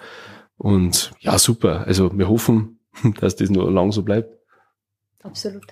Und 0.57 1.12
ja, 1.19 1.38
super, 1.38 1.86
also 1.86 2.18
wir 2.18 2.28
hoffen, 2.28 2.80
dass 3.19 3.36
das 3.36 3.50
noch 3.50 3.69
lang 3.69 3.92
so 3.92 4.01
bleibt. 4.01 4.36
Absolut. 5.21 5.66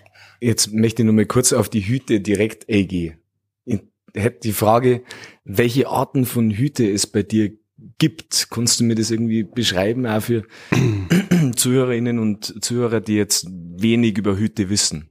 Jetzt 0.44 0.74
möchte 0.74 1.02
ich 1.02 1.06
noch 1.06 1.14
mal 1.14 1.26
kurz 1.26 1.54
auf 1.54 1.70
die 1.70 1.88
Hüte 1.88 2.20
direkt 2.20 2.70
eingehen. 2.70 3.18
Ich 3.64 3.80
hätte 4.14 4.42
die 4.42 4.52
Frage, 4.52 5.04
welche 5.46 5.88
Arten 5.88 6.26
von 6.26 6.52
Hüte 6.52 6.90
es 6.90 7.08
bei 7.08 7.24
dir 7.24 7.54
gibt. 7.98 8.48
Kannst 8.50 8.80
du 8.80 8.84
mir 8.84 8.96
das 8.96 9.10
irgendwie 9.10 9.44
beschreiben, 9.44 10.06
auch 10.06 10.22
für 10.22 10.44
Zuhörerinnen 11.56 12.20
und 12.20 12.62
Zuhörer, 12.62 13.00
die 13.00 13.16
jetzt 13.16 13.48
wenig 13.50 14.18
über 14.18 14.36
Hüte 14.38 14.70
wissen? 14.70 15.10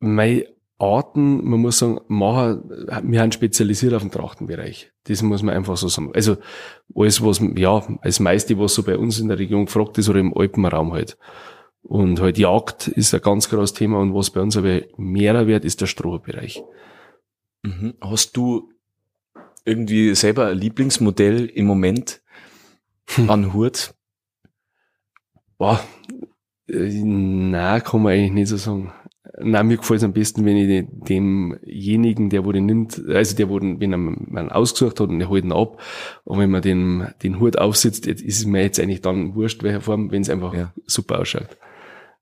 Meine 0.00 0.44
Arten, 0.78 1.42
man 1.42 1.60
muss 1.60 1.78
sagen, 1.78 2.00
machen, 2.08 2.62
wir 3.04 3.22
haben 3.22 3.32
spezialisiert 3.32 3.94
auf 3.94 4.02
den 4.02 4.10
Trachtenbereich. 4.10 4.92
Das 5.04 5.22
muss 5.22 5.42
man 5.42 5.54
einfach 5.54 5.78
so 5.78 5.88
sagen. 5.88 6.12
Also 6.14 6.36
alles, 6.94 7.24
was, 7.24 7.40
ja, 7.56 7.82
das 8.02 8.20
meiste, 8.20 8.58
was 8.58 8.74
so 8.74 8.82
bei 8.82 8.98
uns 8.98 9.18
in 9.18 9.28
der 9.28 9.38
Region 9.38 9.64
gefragt 9.64 9.96
ist 9.96 10.10
oder 10.10 10.20
im 10.20 10.36
Alpenraum 10.36 10.92
halt. 10.92 11.16
Und 11.82 12.20
halt 12.20 12.38
Jagd 12.38 12.88
ist 12.88 13.14
ein 13.14 13.20
ganz 13.22 13.48
großes 13.48 13.74
Thema 13.74 13.98
und 14.00 14.14
was 14.14 14.30
bei 14.30 14.40
uns 14.40 14.56
aber 14.56 14.82
mehr 14.96 15.46
wird, 15.46 15.64
ist 15.64 15.80
der 15.80 15.86
Strohbereich. 15.86 16.62
Mhm. 17.62 17.94
Hast 18.00 18.36
du 18.36 18.70
irgendwie 19.64 20.14
selber 20.14 20.48
ein 20.48 20.58
Lieblingsmodell 20.58 21.46
im 21.46 21.66
Moment 21.66 22.22
an 23.28 23.52
Hut? 23.52 23.94
Boah, 25.58 25.80
äh, 26.68 27.02
nein, 27.02 27.82
kann 27.82 28.02
man 28.02 28.12
eigentlich 28.12 28.32
nicht 28.32 28.48
so 28.48 28.56
sagen. 28.56 28.92
Nein, 29.38 29.68
mir 29.68 29.76
gefällt 29.76 29.98
es 29.98 30.04
am 30.04 30.12
besten, 30.12 30.44
wenn 30.44 30.56
ich 30.56 30.86
demjenigen, 30.90 32.30
der 32.30 32.44
wo 32.44 32.52
den 32.52 32.66
nimmt, 32.66 33.00
also 33.08 33.36
der, 33.36 33.48
wo 33.48 33.58
den, 33.58 33.80
wenn 33.80 33.92
er 33.92 33.98
man 33.98 34.50
ausgesucht 34.50 35.00
hat 35.00 35.08
und 35.08 35.18
der 35.18 35.28
holt 35.28 35.44
ihn 35.44 35.52
ab, 35.52 35.80
und 36.24 36.38
wenn 36.38 36.50
man 36.50 36.62
den, 36.62 37.06
den 37.22 37.40
Hut 37.40 37.56
aufsetzt, 37.58 38.06
jetzt 38.06 38.22
ist 38.22 38.38
es 38.38 38.46
mir 38.46 38.62
jetzt 38.62 38.80
eigentlich 38.80 39.02
dann 39.02 39.34
wurscht, 39.34 39.62
welcher 39.62 39.80
Form, 39.80 40.10
wenn 40.10 40.22
es 40.22 40.30
einfach 40.30 40.52
Ja. 40.54 40.72
super 40.86 41.20
ausschaut. 41.20 41.56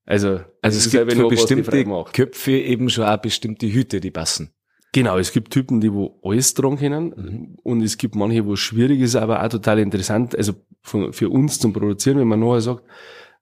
Also, 0.09 0.41
Also 0.63 0.79
es 0.79 0.87
ist 0.87 0.91
gibt 0.93 1.13
für 1.13 1.29
bestimmte. 1.29 1.85
Köpfe 2.15 2.53
eben 2.53 2.89
schon 2.89 3.05
auch 3.05 3.19
bestimmte 3.19 3.67
Hüte, 3.71 4.01
die 4.01 4.11
passen. 4.11 4.53
Genau, 4.93 5.19
es 5.19 5.33
gibt 5.33 5.53
Typen, 5.53 5.83
die 5.83 5.93
wo 5.93 6.19
alles 6.25 6.55
tragen 6.55 6.79
können 6.79 7.13
Mhm. 7.15 7.57
und 7.63 7.83
es 7.83 7.99
gibt 7.99 8.15
manche, 8.15 8.47
wo 8.47 8.55
es 8.55 8.61
schwierig 8.61 9.01
ist, 9.01 9.17
aber 9.17 9.45
auch 9.45 9.49
total 9.49 9.79
interessant, 9.81 10.35
also 10.35 10.55
von, 10.81 11.13
für 11.13 11.29
uns 11.29 11.59
zum 11.59 11.75
Produzieren, 11.75 12.19
wenn 12.19 12.27
man 12.29 12.41
nachher 12.41 12.63
sagt, 12.63 12.85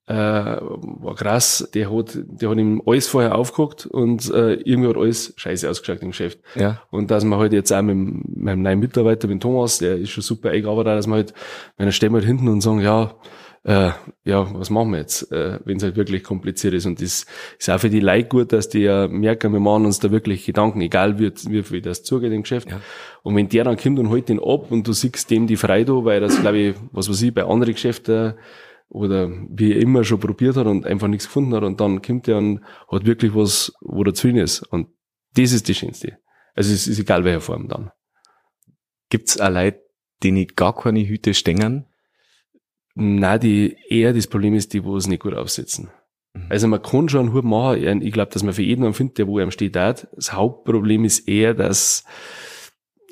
äh, 0.08 0.14
war 0.14 1.14
krass, 1.14 1.68
der 1.72 1.92
hat, 1.96 2.18
der 2.24 2.50
hat 2.50 2.58
ihm 2.58 2.82
alles 2.84 3.06
vorher 3.06 3.36
aufgeguckt 3.36 3.86
und 3.86 4.28
äh, 4.32 4.54
irgendwie 4.54 4.88
hat 4.88 4.96
alles 4.96 5.34
scheiße 5.36 5.70
ausgeschaut 5.70 6.02
im 6.02 6.10
Geschäft. 6.10 6.40
Ja. 6.56 6.82
Und 6.90 7.10
dass 7.12 7.24
man 7.24 7.38
halt 7.38 7.52
jetzt 7.52 7.72
auch 7.72 7.82
mit 7.82 7.96
meinem 7.96 8.62
neuen 8.62 8.80
Mitarbeiter, 8.80 9.28
mit 9.28 9.40
Thomas, 9.40 9.78
der 9.78 9.96
ist 9.98 10.10
schon 10.10 10.22
super 10.22 10.50
eingearbeitet, 10.50 10.98
dass 10.98 11.06
man 11.06 11.18
halt, 11.18 11.34
wenn 11.76 11.86
er 11.86 11.92
stehen 11.92 12.12
halt 12.12 12.24
hinten 12.24 12.48
und 12.48 12.60
sagen, 12.60 12.80
ja, 12.80 13.14
äh, 13.66 13.90
ja, 14.22 14.54
was 14.54 14.70
machen 14.70 14.92
wir 14.92 15.00
jetzt, 15.00 15.32
äh, 15.32 15.58
wenn 15.64 15.78
es 15.78 15.82
halt 15.82 15.96
wirklich 15.96 16.22
kompliziert 16.22 16.72
ist. 16.72 16.86
Und 16.86 17.02
das 17.02 17.26
ist 17.58 17.68
auch 17.68 17.80
für 17.80 17.90
die 17.90 17.98
Leute 17.98 18.28
gut, 18.28 18.52
dass 18.52 18.68
die 18.68 18.78
ja 18.78 19.08
merken, 19.08 19.52
wir 19.52 19.58
machen 19.58 19.86
uns 19.86 19.98
da 19.98 20.12
wirklich 20.12 20.46
Gedanken, 20.46 20.80
egal 20.82 21.18
wie, 21.18 21.32
wie 21.50 21.64
viel 21.64 21.80
das 21.80 22.04
zugeht 22.04 22.32
im 22.32 22.42
Geschäft. 22.42 22.70
Ja. 22.70 22.80
Und 23.24 23.34
wenn 23.34 23.48
der 23.48 23.64
dann 23.64 23.76
kommt 23.76 23.98
und 23.98 24.08
holt 24.08 24.28
den 24.28 24.38
ab 24.38 24.70
und 24.70 24.86
du 24.86 24.92
siehst 24.92 25.28
dem 25.32 25.48
die 25.48 25.56
Freude, 25.56 25.94
an, 25.94 26.04
weil 26.04 26.20
das, 26.20 26.40
glaube 26.40 26.58
ich, 26.58 26.76
was 26.92 27.08
weiß 27.08 27.20
ich, 27.22 27.34
bei 27.34 27.42
anderen 27.42 27.74
Geschäften 27.74 28.34
oder 28.88 29.28
wie 29.50 29.72
er 29.72 29.80
immer 29.80 30.04
schon 30.04 30.20
probiert 30.20 30.56
hat 30.56 30.68
und 30.68 30.86
einfach 30.86 31.08
nichts 31.08 31.26
gefunden 31.26 31.52
hat 31.54 31.64
und 31.64 31.80
dann 31.80 32.02
kommt 32.02 32.28
er 32.28 32.38
und 32.38 32.60
hat 32.88 33.04
wirklich 33.04 33.34
was, 33.34 33.72
wo 33.80 34.04
er 34.04 34.14
zufrieden 34.14 34.38
ist. 34.38 34.62
Und 34.62 34.90
das 35.34 35.50
ist 35.50 35.68
das 35.68 35.76
Schönste. 35.76 36.18
Also 36.54 36.72
es 36.72 36.86
ist 36.86 37.00
egal, 37.00 37.24
welcher 37.24 37.40
Form 37.40 37.66
dann. 37.66 37.90
Gibt's 39.10 39.40
auch 39.40 39.50
Leute, 39.50 39.82
denen 40.22 40.46
gar 40.54 40.76
keine 40.76 41.04
Hüte 41.04 41.34
stängern? 41.34 41.86
Nein, 42.98 43.40
die 43.40 43.76
eher 43.90 44.14
das 44.14 44.26
Problem 44.26 44.54
ist, 44.54 44.72
die, 44.72 44.82
wo 44.82 44.96
es 44.96 45.06
nicht 45.06 45.22
gut 45.22 45.34
aufsetzen. 45.34 45.90
Mhm. 46.32 46.46
Also 46.48 46.66
man 46.66 46.82
kann 46.82 47.08
schon 47.10 47.26
einen 47.26 47.32
Hut 47.34 47.44
machen. 47.44 48.00
Ich 48.00 48.12
glaube, 48.12 48.32
dass 48.32 48.42
man 48.42 48.54
für 48.54 48.62
jeden 48.62 48.84
einen 48.84 48.94
findet, 48.94 49.18
der 49.18 49.26
wo 49.26 49.38
einem 49.38 49.50
steht 49.50 49.76
hat. 49.76 50.08
Das 50.16 50.32
Hauptproblem 50.32 51.04
ist 51.04 51.28
eher, 51.28 51.52
dass 51.52 52.04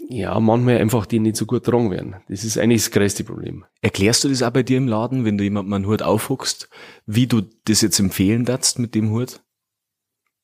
ja 0.09 0.41
manchmal 0.41 0.79
einfach 0.79 1.05
die 1.05 1.19
nicht 1.19 1.37
so 1.37 1.45
gut 1.45 1.65
tragen 1.65 1.91
werden. 1.91 2.17
Das 2.29 2.45
ist 2.45 2.57
eigentlich 2.57 2.83
das 2.83 2.93
größte 2.93 3.25
Problem. 3.25 3.67
Erklärst 3.83 4.25
du 4.25 4.29
das 4.29 4.43
auch 4.43 4.51
bei 4.51 4.63
dir 4.63 4.79
im 4.79 4.89
Laden, 4.89 5.27
wenn 5.27 5.37
du 5.37 5.45
jemandem 5.45 5.75
einen 5.75 5.87
Hut 5.87 6.03
aufhuckst, 6.03 6.71
wie 7.05 7.27
du 7.27 7.43
das 7.67 7.83
jetzt 7.83 7.99
empfehlen 7.99 8.47
darfst 8.47 8.79
mit 8.79 8.95
dem 8.95 9.11
Hut? 9.11 9.43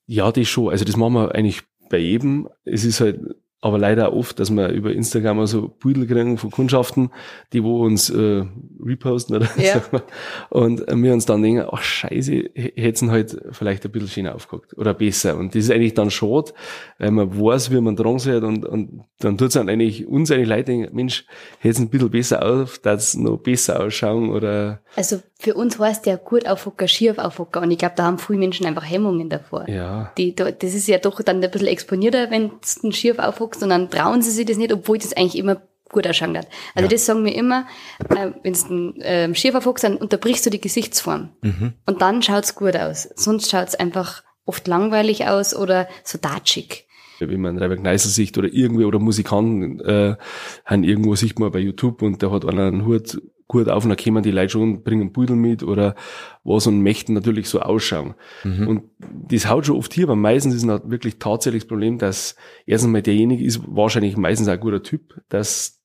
Ja, 0.06 0.30
das 0.32 0.49
schon. 0.49 0.70
Also 0.70 0.85
das 0.85 0.97
machen 0.97 1.14
wir 1.14 1.35
eigentlich 1.35 1.62
bei 1.88 1.99
jedem. 1.99 2.49
Es 2.64 2.85
ist 2.85 3.00
halt 3.00 3.20
aber 3.62 3.79
leider 3.79 4.14
oft, 4.14 4.38
dass 4.38 4.50
wir 4.50 4.69
über 4.69 4.93
Instagram 4.93 5.47
so 5.47 5.69
Pudel 5.69 6.07
kriegen 6.07 6.38
von 6.38 6.50
Kundschaften, 6.50 7.11
die 7.52 7.62
wo 7.62 7.85
uns 7.85 8.09
äh, 8.09 8.45
reposten 8.83 9.37
oder 9.37 9.49
Ja. 9.59 9.83
Und 10.49 10.81
wir 10.87 11.12
uns 11.12 11.26
dann 11.26 11.43
denken, 11.43 11.67
ach 11.71 11.83
scheiße, 11.83 12.50
hätten 12.55 13.11
halt 13.11 13.37
vielleicht 13.50 13.85
ein 13.85 13.93
bisschen 13.93 14.09
schöner 14.09 14.35
aufgeguckt 14.35 14.76
oder 14.79 14.95
besser. 14.95 15.37
Und 15.37 15.55
das 15.55 15.64
ist 15.64 15.71
eigentlich 15.71 15.95
dann 15.95 16.11
schade, 16.11 16.52
weil 16.99 17.11
man 17.11 17.38
weiß, 17.38 17.71
wie 17.71 17.81
man 17.81 17.97
dran 17.97 18.19
sieht 18.19 18.43
und, 18.43 18.64
und 18.64 19.05
dann 19.19 19.37
tut's 19.37 19.55
dann 19.55 19.69
eigentlich 19.69 20.07
uns 20.07 20.31
eigentlich 20.31 20.49
Leute 20.49 20.64
denken, 20.64 20.97
Mensch, 20.97 21.26
hätten 21.59 21.83
ein 21.83 21.90
bisschen 21.90 22.11
besser 22.11 22.45
auf, 22.45 22.79
dass 22.79 23.14
noch 23.14 23.37
besser 23.38 23.85
ausschauen 23.85 24.31
oder 24.31 24.81
Also 24.97 25.21
für 25.40 25.54
uns 25.54 25.78
heißt 25.78 26.06
der 26.06 26.16
gut 26.18 26.47
aufhocker, 26.47 26.87
schief 26.87 27.18
aufhocker. 27.18 27.62
Und 27.62 27.70
ich 27.70 27.78
glaube, 27.78 27.94
da 27.97 28.04
haben 28.04 28.18
viele 28.18 28.38
Menschen 28.38 28.66
einfach 28.66 28.85
Hemmungen 28.88 29.28
davor. 29.28 29.68
ja. 29.68 30.12
Die, 30.18 30.35
da- 30.35 30.50
das 30.50 30.75
ist 30.75 30.87
ja 30.87 30.99
doch 30.99 31.20
dann 31.23 31.42
ein 31.42 31.50
bisschen 31.50 31.66
exponierter, 31.68 32.30
wenn 32.30 32.49
du 32.50 32.54
einen 32.82 32.92
schief 32.92 33.18
aufhockst 33.18 33.62
und 33.62 33.70
dann 33.70 33.90
trauen 33.90 34.23
sie 34.23 34.30
sich 34.30 34.47
das 34.47 34.56
nicht, 34.59 34.73
obwohl 34.73 34.99
das 34.99 35.12
eigentlich 35.14 35.38
immer 35.38 35.61
gut 35.88 36.06
ausschauen 36.06 36.38
hat. 36.38 36.47
Also 36.76 36.88
das 36.88 37.04
sagen 37.06 37.25
wir 37.25 37.35
immer, 37.35 37.66
äh, 38.11 38.30
wenn 38.42 38.52
du 38.52 38.64
einen 38.66 38.94
ähm, 39.00 39.35
schief 39.35 39.54
aufhockst, 39.56 39.82
dann 39.82 39.97
unterbrichst 39.97 40.47
du 40.47 40.50
die 40.50 40.61
Gesichtsform. 40.61 41.30
Und 41.87 42.00
dann 42.02 42.23
schaut's 42.23 42.54
gut 42.54 42.76
aus. 42.76 43.09
Sonst 43.16 43.50
schaut's 43.50 43.75
einfach 43.75 44.23
oft 44.47 44.68
langweilig 44.68 45.26
aus 45.26 45.54
oder 45.56 45.88
so 46.04 46.16
datschig. 46.18 46.87
wie 47.18 47.37
man 47.37 47.59
Reiberg 47.59 47.82
Neisel 47.82 48.11
sieht 48.11 48.38
oder 48.38 48.49
irgendwie 48.52 48.85
oder 48.85 48.99
Musikanten 49.00 49.80
äh, 49.80 50.16
haben 50.64 50.85
irgendwo 50.85 51.14
sieht 51.16 51.38
man 51.38 51.50
bei 51.50 51.59
YouTube 51.59 52.02
und 52.02 52.23
der 52.23 52.30
hat 52.30 52.44
einer 52.44 52.66
einen 52.66 52.87
Hut 52.87 53.20
gut 53.50 53.69
auf 53.69 53.85
und 53.85 53.90
dann 53.90 53.99
kommen 53.99 54.23
die 54.23 54.30
Leute 54.30 54.50
schon, 54.50 54.83
bringen 54.83 55.12
Pudel 55.12 55.37
mit 55.37 55.62
oder 55.62 55.95
was 56.45 56.66
und 56.66 56.83
möchten 56.83 57.12
natürlich 57.14 57.49
so 57.49 57.61
ausschauen. 57.61 58.14
Und 58.69 58.83
das 59.02 59.49
haut 59.49 59.66
schon 59.66 59.76
oft 59.76 59.92
hier, 59.92 60.04
aber 60.04 60.16
meistens 60.16 60.54
ist 60.54 60.64
noch 60.64 60.80
wirklich 60.88 61.19
tatsächlich 61.19 61.64
das 61.64 61.69
Problem, 61.69 61.99
dass 61.99 62.37
erstens 62.64 62.92
mal 62.92 63.02
derjenige 63.02 63.45
ist 63.45 63.61
wahrscheinlich 63.66 64.16
meistens 64.16 64.49
ein 64.49 64.61
guter 64.61 64.83
Typ, 64.83 65.21
dass 65.28 65.79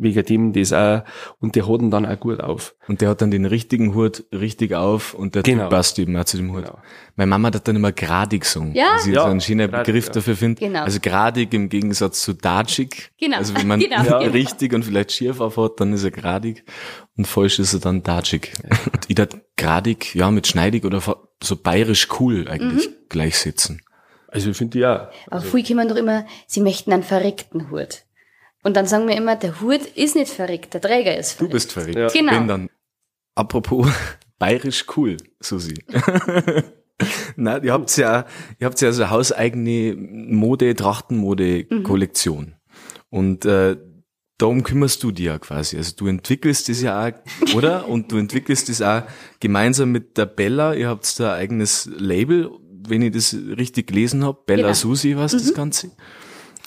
wegen 0.00 0.24
dem 0.24 0.52
das 0.52 0.72
auch, 0.72 1.02
und 1.40 1.54
der 1.56 1.68
hat 1.68 1.80
ihn 1.80 1.90
dann 1.90 2.06
auch 2.06 2.18
gut 2.20 2.40
auf. 2.40 2.74
Und 2.88 3.00
der 3.00 3.08
hat 3.10 3.22
dann 3.22 3.30
den 3.30 3.44
richtigen 3.44 3.94
Hut 3.94 4.24
richtig 4.32 4.74
auf 4.74 5.14
und 5.14 5.34
der 5.34 5.42
Genau. 5.42 5.68
Passt 5.68 5.98
eben 5.98 6.16
auch 6.16 6.24
zu 6.24 6.36
dem 6.36 6.52
Hut. 6.52 6.64
Genau. 6.64 6.78
Meine 7.16 7.28
Mama 7.28 7.48
hat 7.52 7.66
dann 7.66 7.76
immer 7.76 7.92
gradig 7.92 8.42
gesungen. 8.42 8.74
Ja. 8.74 8.92
Also 8.94 9.08
ich 9.10 9.16
Ja, 9.16 9.22
so 9.22 9.28
einen 9.28 9.40
schönen 9.40 9.70
gradig, 9.70 9.86
Begriff 9.86 10.06
ja. 10.06 10.12
dafür 10.12 10.36
finde. 10.36 10.60
Genau. 10.60 10.82
Also 10.82 10.98
gradig 11.00 11.52
im 11.54 11.68
Gegensatz 11.68 12.22
zu 12.22 12.32
datschig. 12.34 13.10
Genau. 13.18 13.38
Also 13.38 13.54
wenn 13.54 13.66
man 13.66 13.80
Genau. 13.86 13.96
ja. 13.96 14.02
Genau. 14.20 14.32
richtig 14.32 14.72
und 14.72 14.84
vielleicht 14.84 15.12
schief 15.12 15.40
aufhat, 15.40 15.80
dann 15.80 15.92
ist 15.92 16.04
er 16.04 16.10
gradig 16.10 16.64
und 17.16 17.26
falsch 17.26 17.58
ist 17.58 17.72
er 17.74 17.80
dann 17.80 18.02
datschig. 18.02 18.52
Und 18.92 19.00
ich 19.08 19.14
dat 19.14 19.36
gradig, 19.56 20.14
ja, 20.14 20.30
mit 20.30 20.46
schneidig 20.46 20.84
oder 20.84 21.00
so 21.42 21.56
bayerisch 21.56 22.08
cool 22.20 22.46
eigentlich 22.48 22.88
Mhm. 22.88 22.92
gleichsetzen. 23.08 23.80
Also 24.28 24.50
ich 24.50 24.56
finde 24.56 24.78
ja. 24.78 25.10
Aber 25.30 25.40
viele 25.40 25.64
kommen 25.64 25.88
doch 25.88 25.96
immer, 25.96 26.26
sie 26.46 26.60
möchten 26.60 26.92
einen 26.92 27.02
verreckten 27.04 27.70
Hut. 27.70 28.02
Und 28.66 28.74
dann 28.76 28.86
sagen 28.86 29.06
wir 29.06 29.16
immer, 29.16 29.36
der 29.36 29.60
Hut 29.60 29.82
ist 29.94 30.16
nicht 30.16 30.32
verreckt, 30.32 30.74
der 30.74 30.80
Träger 30.80 31.16
ist 31.16 31.34
Du 31.34 31.36
verreckt. 31.36 31.52
bist 31.52 31.72
verrückt. 31.72 31.94
Ja. 31.96 32.08
Genau. 32.08 32.32
Wenn 32.32 32.48
dann. 32.48 32.68
Apropos 33.36 33.86
bayerisch 34.40 34.84
cool, 34.96 35.16
Susi. 35.38 35.74
Na, 37.36 37.62
ihr 37.62 37.72
habt 37.72 37.96
ja, 37.96 38.24
ihr 38.58 38.66
habt 38.66 38.80
ja 38.80 38.90
so 38.90 39.04
eine 39.04 39.12
hauseigene 39.12 39.94
Mode, 39.96 40.74
Trachtenmode-Kollektion. 40.74 42.54
Und 43.08 43.44
äh, 43.44 43.76
darum 44.36 44.64
kümmerst 44.64 45.00
du 45.04 45.12
dir 45.12 45.32
ja 45.32 45.38
quasi. 45.38 45.76
Also 45.76 45.94
du 45.94 46.08
entwickelst 46.08 46.68
das 46.68 46.82
ja 46.82 47.06
auch, 47.06 47.54
oder? 47.54 47.86
Und 47.88 48.10
du 48.10 48.16
entwickelst 48.18 48.68
das 48.68 48.82
auch 48.82 49.02
gemeinsam 49.38 49.92
mit 49.92 50.18
der 50.18 50.26
Bella. 50.26 50.74
Ihr 50.74 50.88
habt 50.88 51.20
da 51.20 51.34
ein 51.34 51.40
eigenes 51.40 51.88
Label, 51.96 52.50
wenn 52.88 53.02
ich 53.02 53.12
das 53.12 53.32
richtig 53.32 53.86
gelesen 53.86 54.24
habe. 54.24 54.40
Bella 54.44 54.62
Genau. 54.62 54.74
Susi 54.74 55.16
was 55.16 55.30
das 55.30 55.54
Ganze. 55.54 55.92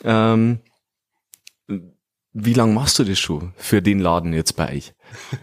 Ähm, 0.06 0.60
wie 2.33 2.53
lange 2.53 2.74
machst 2.74 3.00
du 3.00 3.03
das 3.03 3.17
schon 3.17 3.53
für 3.57 3.81
den 3.81 4.00
Laden 4.00 4.33
jetzt 4.33 4.55
bei 4.55 4.75
euch? 4.75 4.93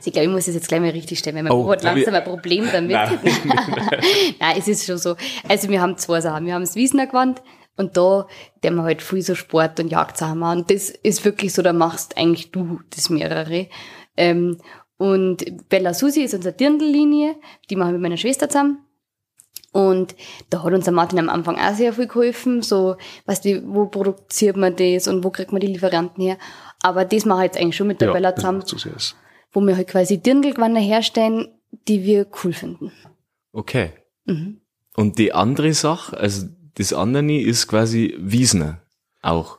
Ich 0.05 0.12
glaube, 0.12 0.26
ich 0.26 0.33
muss 0.33 0.47
das 0.47 0.55
jetzt 0.55 0.69
gleich 0.69 0.81
mal 0.81 0.90
richtig 0.90 1.19
stellen, 1.19 1.37
weil 1.37 1.43
mein 1.43 1.52
Oh, 1.52 1.69
hat 1.71 1.83
langsam 1.83 2.14
ein 2.14 2.25
Problem 2.25 2.69
damit. 2.71 2.93
Nein. 4.40 4.57
es 4.57 4.69
ist 4.69 4.87
schon 4.87 4.99
so. 4.99 5.16
Also 5.49 5.69
wir 5.69 5.81
haben 5.81 5.99
zwei 5.99 6.21
Sachen. 6.21 6.47
Wir 6.47 6.55
haben 6.55 6.62
das 6.62 6.76
Wiesner 6.76 7.07
Gewand 7.07 7.43
und 7.76 7.97
da, 7.97 8.26
der 8.62 8.71
wir 8.71 8.85
halt 8.85 9.02
viel 9.02 9.23
so 9.23 9.35
Sport 9.35 9.81
und 9.81 9.88
Jagdsachen 9.88 10.38
machen. 10.38 10.61
Und 10.61 10.71
das 10.71 10.90
ist 10.90 11.25
wirklich 11.25 11.52
so, 11.52 11.62
da 11.62 11.73
machst 11.73 12.16
eigentlich 12.16 12.52
du 12.52 12.81
das 12.95 13.11
mehrere. 13.11 13.66
Ähm, 14.16 14.59
und 14.97 15.69
Bella 15.69 15.93
Susi 15.93 16.23
ist 16.23 16.35
unsere 16.35 16.55
Dirndl-Linie, 16.55 17.37
die 17.69 17.76
machen 17.76 17.88
wir 17.88 17.95
mit 17.95 18.02
meiner 18.02 18.16
Schwester 18.16 18.49
zusammen. 18.49 18.78
Und 19.73 20.14
da 20.49 20.62
hat 20.62 20.73
uns 20.73 20.85
der 20.85 20.95
Martin 20.95 21.19
am 21.19 21.28
Anfang 21.28 21.59
auch 21.59 21.75
sehr 21.75 21.93
viel 21.93 22.07
geholfen, 22.07 22.62
so, 22.62 22.97
weißt 23.26 23.45
du, 23.45 23.62
wo 23.66 23.85
produziert 23.87 24.57
man 24.57 24.75
das 24.75 25.07
und 25.07 25.23
wo 25.23 25.28
kriegt 25.28 25.52
man 25.52 25.61
die 25.61 25.66
Lieferanten 25.66 26.25
her. 26.25 26.38
Aber 26.87 27.05
das 27.05 27.25
mache 27.25 27.40
ich 27.40 27.45
jetzt 27.47 27.59
eigentlich 27.59 27.75
schon 27.75 27.88
mit 27.88 28.00
der 28.00 28.12
Bella 28.12 28.31
das 28.31 28.40
zusammen 28.40 28.62
wo 29.52 29.61
wir 29.61 29.75
halt 29.76 29.88
quasi 29.88 30.19
Dirndlgewänder 30.19 30.81
herstellen, 30.81 31.49
die 31.88 32.05
wir 32.05 32.28
cool 32.45 32.52
finden. 32.52 32.93
Okay. 33.52 33.90
Mhm. 34.25 34.61
Und 34.95 35.19
die 35.19 35.33
andere 35.33 35.73
Sache, 35.73 36.16
also 36.16 36.47
das 36.75 36.93
andere 36.93 37.33
ist 37.40 37.66
quasi 37.66 38.14
Wiesner 38.21 38.83
auch. 39.21 39.59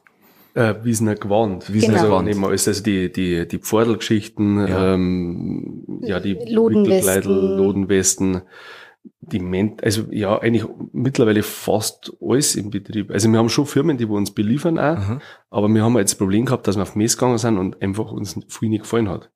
Äh, 0.54 0.76
Wiesener 0.84 1.16
Gewand. 1.16 1.74
Wiesener 1.74 1.98
Genau. 2.04 2.20
Gewand. 2.22 2.46
Alles, 2.46 2.68
also 2.68 2.82
die, 2.82 3.12
die, 3.12 3.46
die 3.46 3.60
Pfordelgeschichten, 3.60 4.68
Ja. 4.68 4.94
ähm, 4.94 6.00
ja, 6.04 6.22
die 6.22 6.34
Lodenwesten. 6.34 7.58
Lodenwesten, 7.58 8.42
die 9.32 9.40
Ment, 9.40 9.84
also 9.84 10.04
ja, 10.12 10.38
eigentlich 10.40 10.66
mittlerweile 10.94 11.44
fast 11.44 12.14
alles 12.22 12.56
im 12.56 12.70
Betrieb. 12.70 13.12
Also 13.12 13.30
wir 13.30 13.40
haben 13.40 13.50
schon 13.50 13.66
Firmen, 13.66 13.98
die 13.98 14.08
wo 14.08 14.16
uns 14.16 14.32
beliefern 14.32 14.80
auch, 14.80 14.98
Aha. 14.98 15.20
aber 15.50 15.68
wir 15.68 15.84
haben 15.84 15.96
halt 15.96 16.08
das 16.08 16.16
Problem 16.16 16.46
gehabt, 16.46 16.68
dass 16.68 16.76
wir 16.76 16.84
auf 16.84 16.96
Mess 16.96 17.18
gegangen 17.18 17.38
sind 17.38 17.58
und 17.58 17.82
einfach 17.82 18.12
uns 18.12 18.40
viel 18.48 18.70
nicht 18.70 18.84
gefallen 18.84 19.10
hat. 19.10 19.32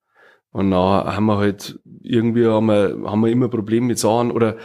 Und 0.51 0.71
dann 0.71 1.15
haben 1.15 1.25
wir 1.25 1.37
halt, 1.37 1.79
irgendwie 2.01 2.45
haben 2.45 2.65
wir, 2.65 2.97
haben 3.05 3.21
wir 3.21 3.31
immer 3.31 3.47
Probleme 3.47 3.87
mit 3.87 3.99
Sachen 3.99 4.31
oder 4.31 4.57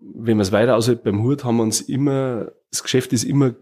wenn 0.00 0.36
wir 0.36 0.42
es 0.42 0.52
weiter 0.52 0.76
aushält 0.76 1.02
beim 1.02 1.22
Hut, 1.22 1.44
haben 1.44 1.56
wir 1.56 1.62
uns 1.62 1.80
immer, 1.80 2.52
das 2.70 2.82
Geschäft 2.82 3.12
ist 3.12 3.24
immer 3.24 3.54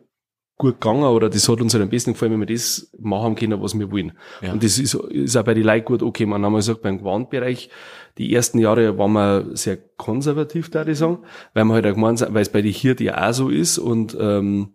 gut 0.59 0.81
gegangen 0.81 1.05
oder 1.05 1.29
das 1.29 1.49
hat 1.49 1.61
uns 1.61 1.75
halt 1.75 1.83
am 1.83 1.91
besten 1.91 2.15
gefallen, 2.15 2.33
wenn 2.33 2.41
wir 2.41 2.55
das 2.55 2.91
machen 2.99 3.35
können, 3.35 3.61
was 3.61 3.79
wir 3.79 3.91
wollen. 3.91 4.13
Ja. 4.41 4.53
Und 4.53 4.63
das 4.65 4.79
ist, 4.79 4.95
ist 4.95 5.37
auch 5.37 5.45
bei 5.45 5.55
den 5.55 5.65
Leuten 5.65 5.85
gut 5.85 6.03
okay. 6.03 6.25
Man 6.25 6.45
haben 6.45 6.53
wir 6.53 6.59
gesagt, 6.59 6.83
beim 6.83 6.99
Gewandbereich, 6.99 7.69
die 8.17 8.33
ersten 8.33 8.59
Jahre 8.59 8.97
waren 8.97 9.13
wir 9.13 9.57
sehr 9.57 9.77
konservativ, 9.77 10.71
da 10.71 10.87
ich 10.87 10.99
sagen, 10.99 11.19
weil 11.53 11.65
wir 11.65 11.75
halt 11.75 11.87
auch 11.87 11.95
gemeint 11.95 12.19
sind, 12.19 12.33
weil 12.33 12.43
es 12.43 12.49
bei 12.49 12.63
den 12.63 12.73
Hirten 12.73 13.05
ja 13.05 13.29
auch 13.29 13.35
so 13.35 13.51
ist 13.51 13.79
und 13.79 14.17
ähm, 14.19 14.75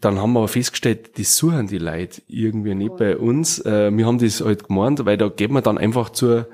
dann 0.00 0.18
haben 0.18 0.32
wir 0.32 0.40
aber 0.40 0.48
festgestellt, 0.48 1.18
das 1.18 1.36
suchen 1.36 1.66
die 1.66 1.78
Leute 1.78 2.22
irgendwie 2.26 2.74
nicht 2.74 2.96
bei 2.96 3.16
uns. 3.16 3.58
Äh, 3.64 3.90
wir 3.94 4.06
haben 4.06 4.18
das 4.18 4.40
halt 4.40 4.66
gemeint, 4.66 5.04
weil 5.04 5.18
da 5.18 5.28
geht 5.28 5.50
man 5.50 5.62
dann 5.62 5.78
einfach 5.78 6.10
zur, 6.10 6.48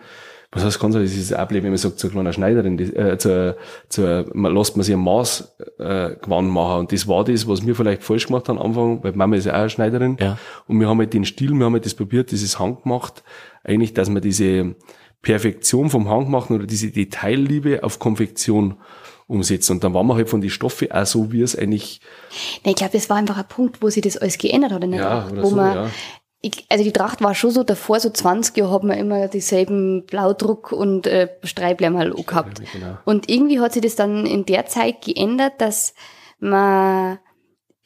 was 0.53 0.65
heißt 0.65 0.79
konservativ, 0.79 1.15
das 1.15 1.25
ist 1.25 1.33
Ableben, 1.33 1.65
wenn 1.65 1.73
man 1.73 1.79
sagt, 1.79 1.99
zur 1.99 2.11
kleinen 2.11 2.33
Schneiderin, 2.33 2.77
die, 2.77 2.85
äh, 2.85 3.19
zur, 3.19 3.57
zur, 3.89 4.27
man 4.33 4.55
lässt 4.55 4.77
man 4.77 4.85
sich 4.85 4.95
ein 4.95 5.01
Maß 5.01 5.57
äh, 5.79 6.17
Gewand 6.17 6.51
machen. 6.51 6.81
Und 6.81 6.93
das 6.93 7.09
war 7.09 7.25
das, 7.25 7.47
was 7.49 7.67
wir 7.67 7.75
vielleicht 7.75 8.03
falsch 8.03 8.27
gemacht 8.27 8.49
haben 8.49 8.59
am 8.59 8.67
Anfang, 8.67 9.03
weil 9.03 9.13
Mama 9.13 9.37
ist 9.37 9.47
ja 9.47 9.55
auch 9.55 9.59
eine 9.59 9.71
Schneiderin. 9.71 10.17
Ja. 10.21 10.39
Und 10.67 10.81
wir 10.81 10.89
haben 10.89 10.99
halt 10.99 11.13
den 11.13 11.25
Stil, 11.25 11.53
wir 11.53 11.65
haben 11.65 11.73
halt 11.75 11.85
das 11.85 11.95
probiert, 11.95 12.31
dieses 12.31 12.59
Handgemacht, 12.59 13.23
eigentlich, 13.65 13.95
dass 13.95 14.09
man 14.09 14.23
diese 14.23 14.77
Perfektion 15.23 15.91
vom 15.91 16.09
Handgemachten 16.09 16.57
oder 16.57 16.67
diese 16.67 16.91
Detailliebe 16.91 17.83
auf 17.83 17.99
Konfektion 17.99 18.77
umsetzen. 19.27 19.73
Und 19.73 19.85
dann 19.85 19.95
waren 19.95 20.07
wir 20.07 20.15
halt 20.15 20.29
von 20.29 20.41
den 20.41 20.51
Stoffen 20.51 20.93
auch 20.93 21.07
so, 21.07 21.33
wie 21.33 21.43
es 21.43 21.57
eigentlich, 21.57 22.01
Nee, 22.65 22.71
ich 22.71 22.77
glaube, 22.77 22.93
das 22.93 23.11
war 23.11 23.17
einfach 23.17 23.37
ein 23.37 23.49
Punkt, 23.49 23.83
wo 23.83 23.91
sich 23.91 24.03
das 24.03 24.17
alles 24.17 24.39
geändert 24.39 24.73
hat 24.73 24.85
in 24.85 24.93
der 24.93 25.01
ja, 25.01 25.29
oder 25.29 25.43
wo 25.43 25.49
so, 25.49 25.57
man, 25.57 25.75
ja. 25.75 25.91
Ich, 26.47 26.67
also 26.69 26.85
die 26.85 26.93
Tracht 26.93 27.23
war 27.23 27.35
schon 27.35 27.51
so, 27.51 27.65
davor 27.65 27.99
so 28.01 28.11
20 28.11 28.57
Jahre 28.57 28.73
hat 28.73 28.85
man 28.85 28.99
immer 28.99 29.29
dieselben 29.29 30.05
Blaudruck 30.07 30.73
und 30.73 31.07
äh, 31.07 31.29
Streibleim 31.43 31.97
halt 31.97 32.15
auch 32.15 32.27
gehabt. 32.27 32.63
Genau. 32.73 32.99
Und 33.05 33.29
irgendwie 33.29 33.61
hat 33.61 33.73
sich 33.73 33.83
das 33.83 33.97
dann 33.97 34.27
in 34.27 34.47
der 34.47 34.67
Zeit 34.67 35.03
geändert, 35.03 35.55
dass 35.59 35.95
man 36.39 37.19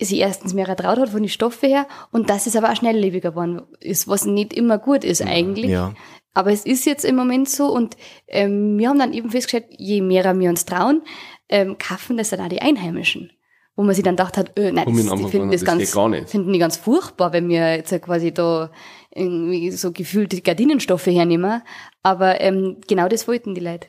sich 0.01 0.19
erstens 0.19 0.55
mehr 0.55 0.69
ertraut 0.69 0.99
hat 0.99 1.11
von 1.11 1.23
den 1.23 1.29
Stoffen 1.29 1.69
her 1.69 1.87
und 2.11 2.31
dass 2.31 2.47
es 2.47 2.57
aber 2.57 2.71
auch 2.71 2.77
schnelllebiger 2.77 3.31
geworden 3.31 3.63
ist, 3.81 4.09
was 4.09 4.25
nicht 4.25 4.53
immer 4.53 4.79
gut 4.79 5.05
ist 5.05 5.23
eigentlich. 5.23 5.71
Ja. 5.71 5.95
Aber 6.33 6.53
es 6.53 6.65
ist 6.65 6.87
jetzt 6.87 7.05
im 7.05 7.17
Moment 7.17 7.49
so 7.49 7.67
und 7.67 7.97
ähm, 8.29 8.79
wir 8.79 8.89
haben 8.89 8.99
dann 8.99 9.13
eben 9.13 9.31
festgestellt, 9.31 9.67
je 9.77 10.01
mehr 10.01 10.39
wir 10.39 10.51
uns 10.51 10.65
trauen, 10.65 11.03
ähm, 11.49 11.77
kaufen 11.79 12.17
das 12.17 12.31
dann 12.31 12.41
auch 12.41 12.49
die 12.49 12.63
Einheimischen. 12.63 13.33
Wo 13.77 13.83
man 13.85 13.95
sich 13.95 14.05
dann 14.05 14.17
gedacht 14.17 14.37
hat, 14.37 14.59
äh, 14.59 14.73
nein, 14.73 14.85
das, 14.87 14.95
die 15.17 15.29
finden 15.29 15.51
das, 15.51 15.61
das 15.61 15.65
ganz, 15.67 15.83
geht 15.83 15.93
gar 15.93 16.09
nicht. 16.09 16.29
finden 16.29 16.53
die 16.53 16.59
ganz 16.59 16.77
furchtbar, 16.77 17.33
wenn 17.33 17.49
wir 17.49 17.77
jetzt 17.77 17.91
quasi 18.03 18.33
da 18.33 18.71
irgendwie 19.15 19.71
so 19.71 19.93
gefühlte 19.93 20.41
Gardinenstoffe 20.41 21.07
hernehmen. 21.07 21.63
Aber 22.03 22.41
ähm, 22.41 22.77
genau 22.87 23.09
das 23.09 23.27
wollten 23.29 23.55
die 23.55 23.61
Leute. 23.61 23.89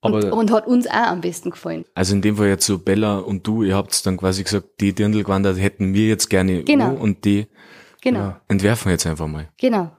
Und, 0.00 0.14
Aber- 0.24 0.36
und 0.36 0.50
hat 0.52 0.66
uns 0.66 0.86
auch 0.86 0.92
am 0.94 1.20
besten 1.20 1.50
gefallen. 1.50 1.84
Also 1.94 2.14
in 2.14 2.22
dem 2.22 2.36
Fall 2.36 2.48
jetzt 2.48 2.66
so 2.66 2.78
Bella 2.78 3.18
und 3.18 3.46
du, 3.46 3.62
ihr 3.62 3.74
habt 3.76 4.04
dann 4.06 4.16
quasi 4.16 4.42
gesagt, 4.44 4.80
die 4.80 4.92
Dirndlgewandert 4.94 5.58
hätten 5.60 5.94
wir 5.94 6.08
jetzt 6.08 6.28
gerne 6.28 6.62
Genau. 6.64 6.92
und 6.94 7.24
die 7.24 7.46
Genau, 8.02 8.34
entwerfen 8.48 8.86
wir 8.86 8.92
jetzt 8.92 9.06
einfach 9.06 9.28
mal. 9.28 9.48
genau. 9.58 9.90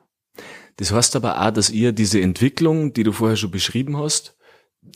Das 0.78 0.92
heißt 0.92 1.16
aber 1.16 1.40
auch, 1.40 1.52
dass 1.52 1.70
ihr 1.70 1.92
diese 1.92 2.20
Entwicklung, 2.20 2.94
die 2.94 3.04
du 3.04 3.12
vorher 3.12 3.38
schon 3.38 3.52
beschrieben 3.52 3.96
hast, 3.98 4.36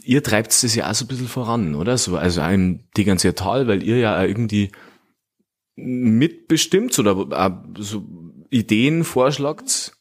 ihr 0.04 0.24
treibt 0.24 0.52
das 0.64 0.76
ja 0.76 0.90
auch 0.90 0.94
so 0.96 1.06
ein 1.06 1.08
bisschen 1.08 1.28
voran, 1.28 1.76
oder? 1.76 1.98
So, 1.98 2.18
also 2.18 2.42
einem 2.42 2.82
die 2.96 3.04
ganze 3.04 3.34
Tal, 3.36 3.68
weil 3.68 3.84
ihr 3.84 3.98
ja 3.98 4.18
auch 4.20 4.24
irgendwie 4.28 4.72
mitbestimmt 5.76 6.98
oder 7.00 7.16
auch 7.18 7.52
so 7.80 8.04
Ideen 8.50 9.04
vorschlagt, 9.04 9.94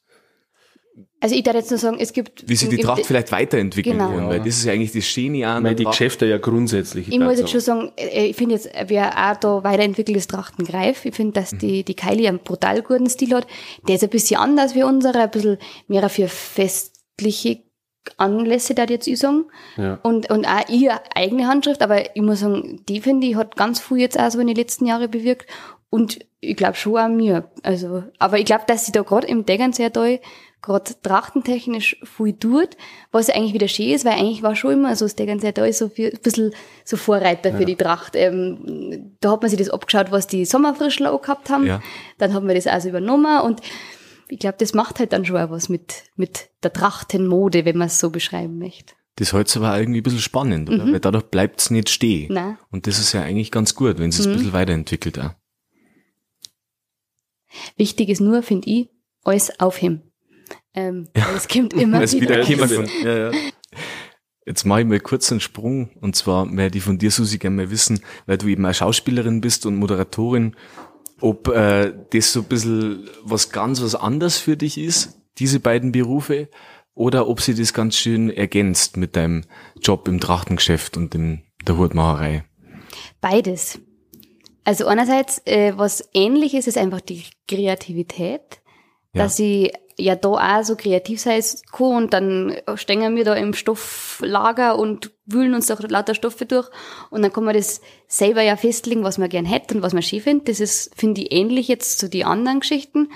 Also 1.20 1.34
ich 1.34 1.42
darf 1.42 1.54
jetzt 1.56 1.70
nur 1.70 1.78
sagen, 1.78 1.96
es 1.98 2.12
gibt... 2.12 2.48
wie 2.48 2.54
sich 2.56 2.68
die 2.68 2.76
im- 2.76 2.82
Tracht 2.82 3.04
vielleicht 3.04 3.32
weiterentwickeln 3.32 3.98
Genau. 3.98 4.10
kann, 4.10 4.28
weil 4.28 4.38
das 4.38 4.58
ist 4.58 4.64
ja 4.64 4.72
eigentlich 4.72 4.92
das 4.92 5.04
Schöne 5.04 5.46
an 5.48 5.62
meine, 5.62 5.74
die 5.74 5.82
der 5.82 5.90
Tracht. 5.90 5.98
Geschäfte 5.98 6.26
ja 6.26 6.38
grundsätzlich. 6.38 7.08
Ich 7.08 7.18
muss 7.18 7.38
jetzt 7.38 7.50
schon 7.50 7.60
sagen, 7.60 7.92
äh, 7.96 8.26
ich 8.26 8.36
finde 8.36 8.54
jetzt, 8.54 8.68
wer 8.86 9.32
auch 9.32 9.36
da 9.36 9.64
weiterentwickeltes 9.64 10.28
Trachten 10.28 10.64
greift, 10.64 11.04
ich 11.04 11.14
finde, 11.14 11.32
dass 11.32 11.50
die, 11.50 11.84
die 11.84 11.94
Kylie 11.96 12.28
einen 12.28 12.38
brutal 12.38 12.82
guten 12.82 13.08
Stil 13.10 13.34
hat. 13.34 13.46
Der 13.88 13.96
ist 13.96 14.04
ein 14.04 14.10
bisschen 14.10 14.38
anders 14.38 14.74
wie 14.74 14.82
unsere, 14.84 15.18
ein 15.18 15.30
bisschen 15.30 15.58
mehr 15.88 16.08
für 16.08 16.28
festliche 16.28 17.62
Anlässe, 18.16 18.74
da 18.74 18.84
jetzt 18.84 19.06
ich 19.06 19.18
sagen. 19.18 19.46
Ja. 19.76 19.98
Und, 20.02 20.30
und 20.30 20.46
auch 20.46 20.68
ihre 20.68 21.00
eigene 21.14 21.46
Handschrift, 21.48 21.82
aber 21.82 22.16
ich 22.16 22.22
muss 22.22 22.40
sagen, 22.40 22.82
die 22.88 23.00
finde 23.00 23.26
ich 23.26 23.36
hat 23.36 23.56
ganz 23.56 23.80
viel 23.80 23.98
jetzt 23.98 24.18
auch 24.18 24.30
so 24.30 24.40
in 24.40 24.46
den 24.46 24.56
letzten 24.56 24.86
Jahren 24.86 25.10
bewirkt. 25.10 25.46
Und 25.90 26.18
ich 26.40 26.56
glaube 26.56 26.74
schon 26.74 26.96
auch 26.96 27.08
mir. 27.08 27.50
Also, 27.62 28.04
aber 28.18 28.38
ich 28.38 28.44
glaube, 28.44 28.64
dass 28.66 28.86
sie 28.86 28.92
da 28.92 29.02
gerade 29.02 29.26
im 29.26 29.46
Deggernsee 29.46 29.90
da 29.90 30.04
gerade 30.66 30.92
trachtentechnisch 31.02 31.96
viel 32.02 32.32
tut, 32.32 32.70
was 33.12 33.30
eigentlich 33.30 33.54
wieder 33.54 33.68
schön 33.68 33.90
ist, 33.90 34.04
weil 34.04 34.14
eigentlich 34.14 34.42
war 34.42 34.56
schon 34.56 34.72
immer 34.72 34.96
so, 34.96 35.04
das 35.04 35.14
Deggernsee 35.14 35.52
da 35.52 35.64
ist 35.64 35.78
so 35.78 35.88
viel, 35.88 36.10
ein 36.10 36.20
bisschen 36.22 36.52
so 36.84 36.96
Vorreiter 36.96 37.52
für 37.52 37.64
die 37.64 37.76
Tracht. 37.76 38.16
Ähm, 38.16 39.16
da 39.20 39.32
hat 39.32 39.42
man 39.42 39.48
sich 39.48 39.58
das 39.58 39.70
abgeschaut, 39.70 40.10
was 40.10 40.26
die 40.26 40.44
Sommerfrischler 40.44 41.12
auch 41.12 41.22
gehabt 41.22 41.50
haben. 41.50 41.66
Ja. 41.66 41.80
Dann 42.18 42.34
haben 42.34 42.48
wir 42.48 42.54
das 42.54 42.66
also 42.66 42.88
übernommen 42.88 43.40
und 43.42 43.60
ich 44.28 44.38
glaube, 44.38 44.56
das 44.58 44.74
macht 44.74 44.98
halt 44.98 45.12
dann 45.12 45.24
schon 45.24 45.36
auch 45.36 45.50
was 45.50 45.68
mit, 45.68 46.04
mit 46.16 46.50
der 46.62 46.72
Trachtenmode, 46.72 47.64
wenn 47.64 47.76
man 47.76 47.86
es 47.86 47.98
so 48.00 48.10
beschreiben 48.10 48.58
möchte. 48.58 48.94
Das 49.16 49.32
hält 49.32 49.56
aber 49.56 49.78
irgendwie 49.78 50.00
ein 50.00 50.02
bisschen 50.02 50.18
spannend, 50.20 50.68
oder? 50.68 50.84
Weil 50.92 51.00
dadurch 51.00 51.24
bleibt's 51.24 51.70
nicht 51.70 51.88
stehen. 51.88 52.28
Mhm. 52.28 52.34
Nein. 52.34 52.48
Mhm. 52.50 52.56
Und 52.70 52.86
das 52.86 52.98
ist 52.98 53.12
ja 53.12 53.22
eigentlich 53.22 53.50
ganz 53.50 53.74
gut, 53.74 53.98
wenn 53.98 54.10
es 54.10 54.26
ein 54.26 54.32
bisschen 54.34 54.52
weiterentwickelt 54.52 55.18
auch. 55.18 55.30
Wichtig 57.76 58.10
ist 58.10 58.20
nur, 58.20 58.42
finde 58.42 58.68
ich, 58.68 58.90
alles 59.24 59.58
aufheben. 59.58 60.02
Ähm, 60.74 61.08
weil 61.14 61.36
Es 61.36 61.48
kommt 61.48 61.72
immer 61.72 62.02
es 62.02 62.12
wieder. 62.12 62.46
wieder 62.46 62.68
von, 62.68 62.86
ja, 63.02 63.30
ja. 63.30 63.38
Jetzt 64.44 64.64
mache 64.64 64.82
ich 64.82 64.86
mal 64.86 65.00
kurz 65.00 65.32
einen 65.32 65.40
Sprung 65.40 65.90
und 66.00 66.14
zwar 66.14 66.54
werde 66.56 66.78
ich 66.78 66.84
von 66.84 66.98
dir, 66.98 67.10
Susi, 67.10 67.38
gerne 67.38 67.56
mal 67.56 67.70
wissen, 67.70 68.00
weil 68.26 68.38
du 68.38 68.46
eben 68.46 68.64
auch 68.64 68.74
Schauspielerin 68.74 69.40
bist 69.40 69.66
und 69.66 69.74
Moderatorin, 69.76 70.54
ob 71.20 71.48
äh, 71.48 71.92
das 72.10 72.32
so 72.32 72.40
ein 72.40 72.46
bisschen 72.46 73.08
was 73.22 73.50
ganz 73.50 73.82
was 73.82 73.94
anderes 73.94 74.38
für 74.38 74.56
dich 74.56 74.78
ist, 74.78 75.18
diese 75.38 75.60
beiden 75.60 75.92
Berufe, 75.92 76.48
oder 76.94 77.28
ob 77.28 77.40
sie 77.42 77.54
das 77.54 77.74
ganz 77.74 77.96
schön 77.96 78.30
ergänzt 78.30 78.96
mit 78.96 79.16
deinem 79.16 79.44
Job 79.82 80.08
im 80.08 80.18
Trachtengeschäft 80.18 80.96
und 80.96 81.14
in 81.14 81.42
der 81.66 81.76
Hutmacherei. 81.76 82.44
Beides. 83.20 83.78
Also 84.64 84.86
einerseits, 84.86 85.42
äh, 85.46 85.74
was 85.76 86.08
ähnlich 86.14 86.54
ist, 86.54 86.66
ist 86.68 86.78
einfach 86.78 87.00
die 87.00 87.24
Kreativität, 87.48 88.62
Ja. 89.12 89.22
dass 89.24 89.38
ich 89.38 89.72
ja 89.98 90.14
da 90.14 90.28
auch 90.28 90.64
so 90.64 90.76
kreativ 90.76 91.20
sein 91.20 91.42
kann 91.72 91.86
und 91.86 92.12
dann 92.12 92.56
stehen 92.74 93.16
wir 93.16 93.24
da 93.24 93.34
im 93.34 93.54
Stofflager 93.54 94.78
und 94.78 95.12
wühlen 95.24 95.54
uns 95.54 95.66
da 95.66 95.76
lauter 95.88 96.14
Stoffe 96.14 96.44
durch 96.46 96.68
und 97.10 97.22
dann 97.22 97.32
kann 97.32 97.44
man 97.44 97.54
das 97.54 97.80
selber 98.06 98.42
ja 98.42 98.56
festlegen, 98.56 99.04
was 99.04 99.18
man 99.18 99.28
gern 99.28 99.46
hätte 99.46 99.74
und 99.74 99.82
was 99.82 99.94
man 99.94 100.02
schön 100.02 100.20
findet. 100.20 100.48
Das 100.48 100.60
ist, 100.60 100.94
finde 100.96 101.22
ich, 101.22 101.32
ähnlich 101.32 101.68
jetzt 101.68 101.98
zu 101.98 102.08
die 102.08 102.24
anderen 102.24 102.60
Geschichten. 102.60 103.08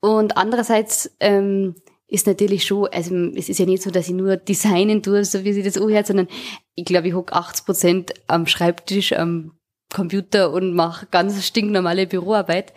Und 0.00 0.36
andererseits 0.36 1.10
ähm, 1.18 1.74
ist 2.06 2.26
natürlich 2.26 2.64
schon, 2.64 2.88
also 2.92 3.14
es 3.34 3.48
ist 3.48 3.58
ja 3.58 3.66
nicht 3.66 3.82
so, 3.82 3.90
dass 3.90 4.08
ich 4.08 4.14
nur 4.14 4.36
designen 4.36 5.02
tue, 5.02 5.24
so 5.24 5.44
wie 5.44 5.52
sie 5.52 5.62
das 5.62 5.76
anhört, 5.76 6.06
sondern 6.06 6.28
ich 6.74 6.84
glaube, 6.84 7.08
ich 7.08 7.14
hocke 7.14 7.34
80 7.34 7.66
Prozent 7.66 8.14
am 8.28 8.46
Schreibtisch, 8.46 9.12
am 9.12 9.52
Computer 9.92 10.52
und 10.52 10.74
mache 10.74 11.06
ganz 11.10 11.44
stinknormale 11.44 12.06
Büroarbeit. 12.06 12.72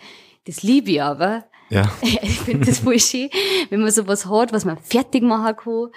Das 0.46 0.62
liebe 0.62 0.90
ich 0.90 1.02
aber. 1.02 1.44
Ja. 1.70 1.90
Ich 2.02 2.40
finde 2.40 2.66
das 2.66 2.80
voll 2.80 2.98
schön, 2.98 3.30
wenn 3.70 3.80
man 3.80 3.90
sowas 3.90 4.26
hat, 4.26 4.52
was 4.52 4.64
man 4.64 4.78
fertig 4.78 5.22
machen 5.22 5.56
kann, 5.56 5.90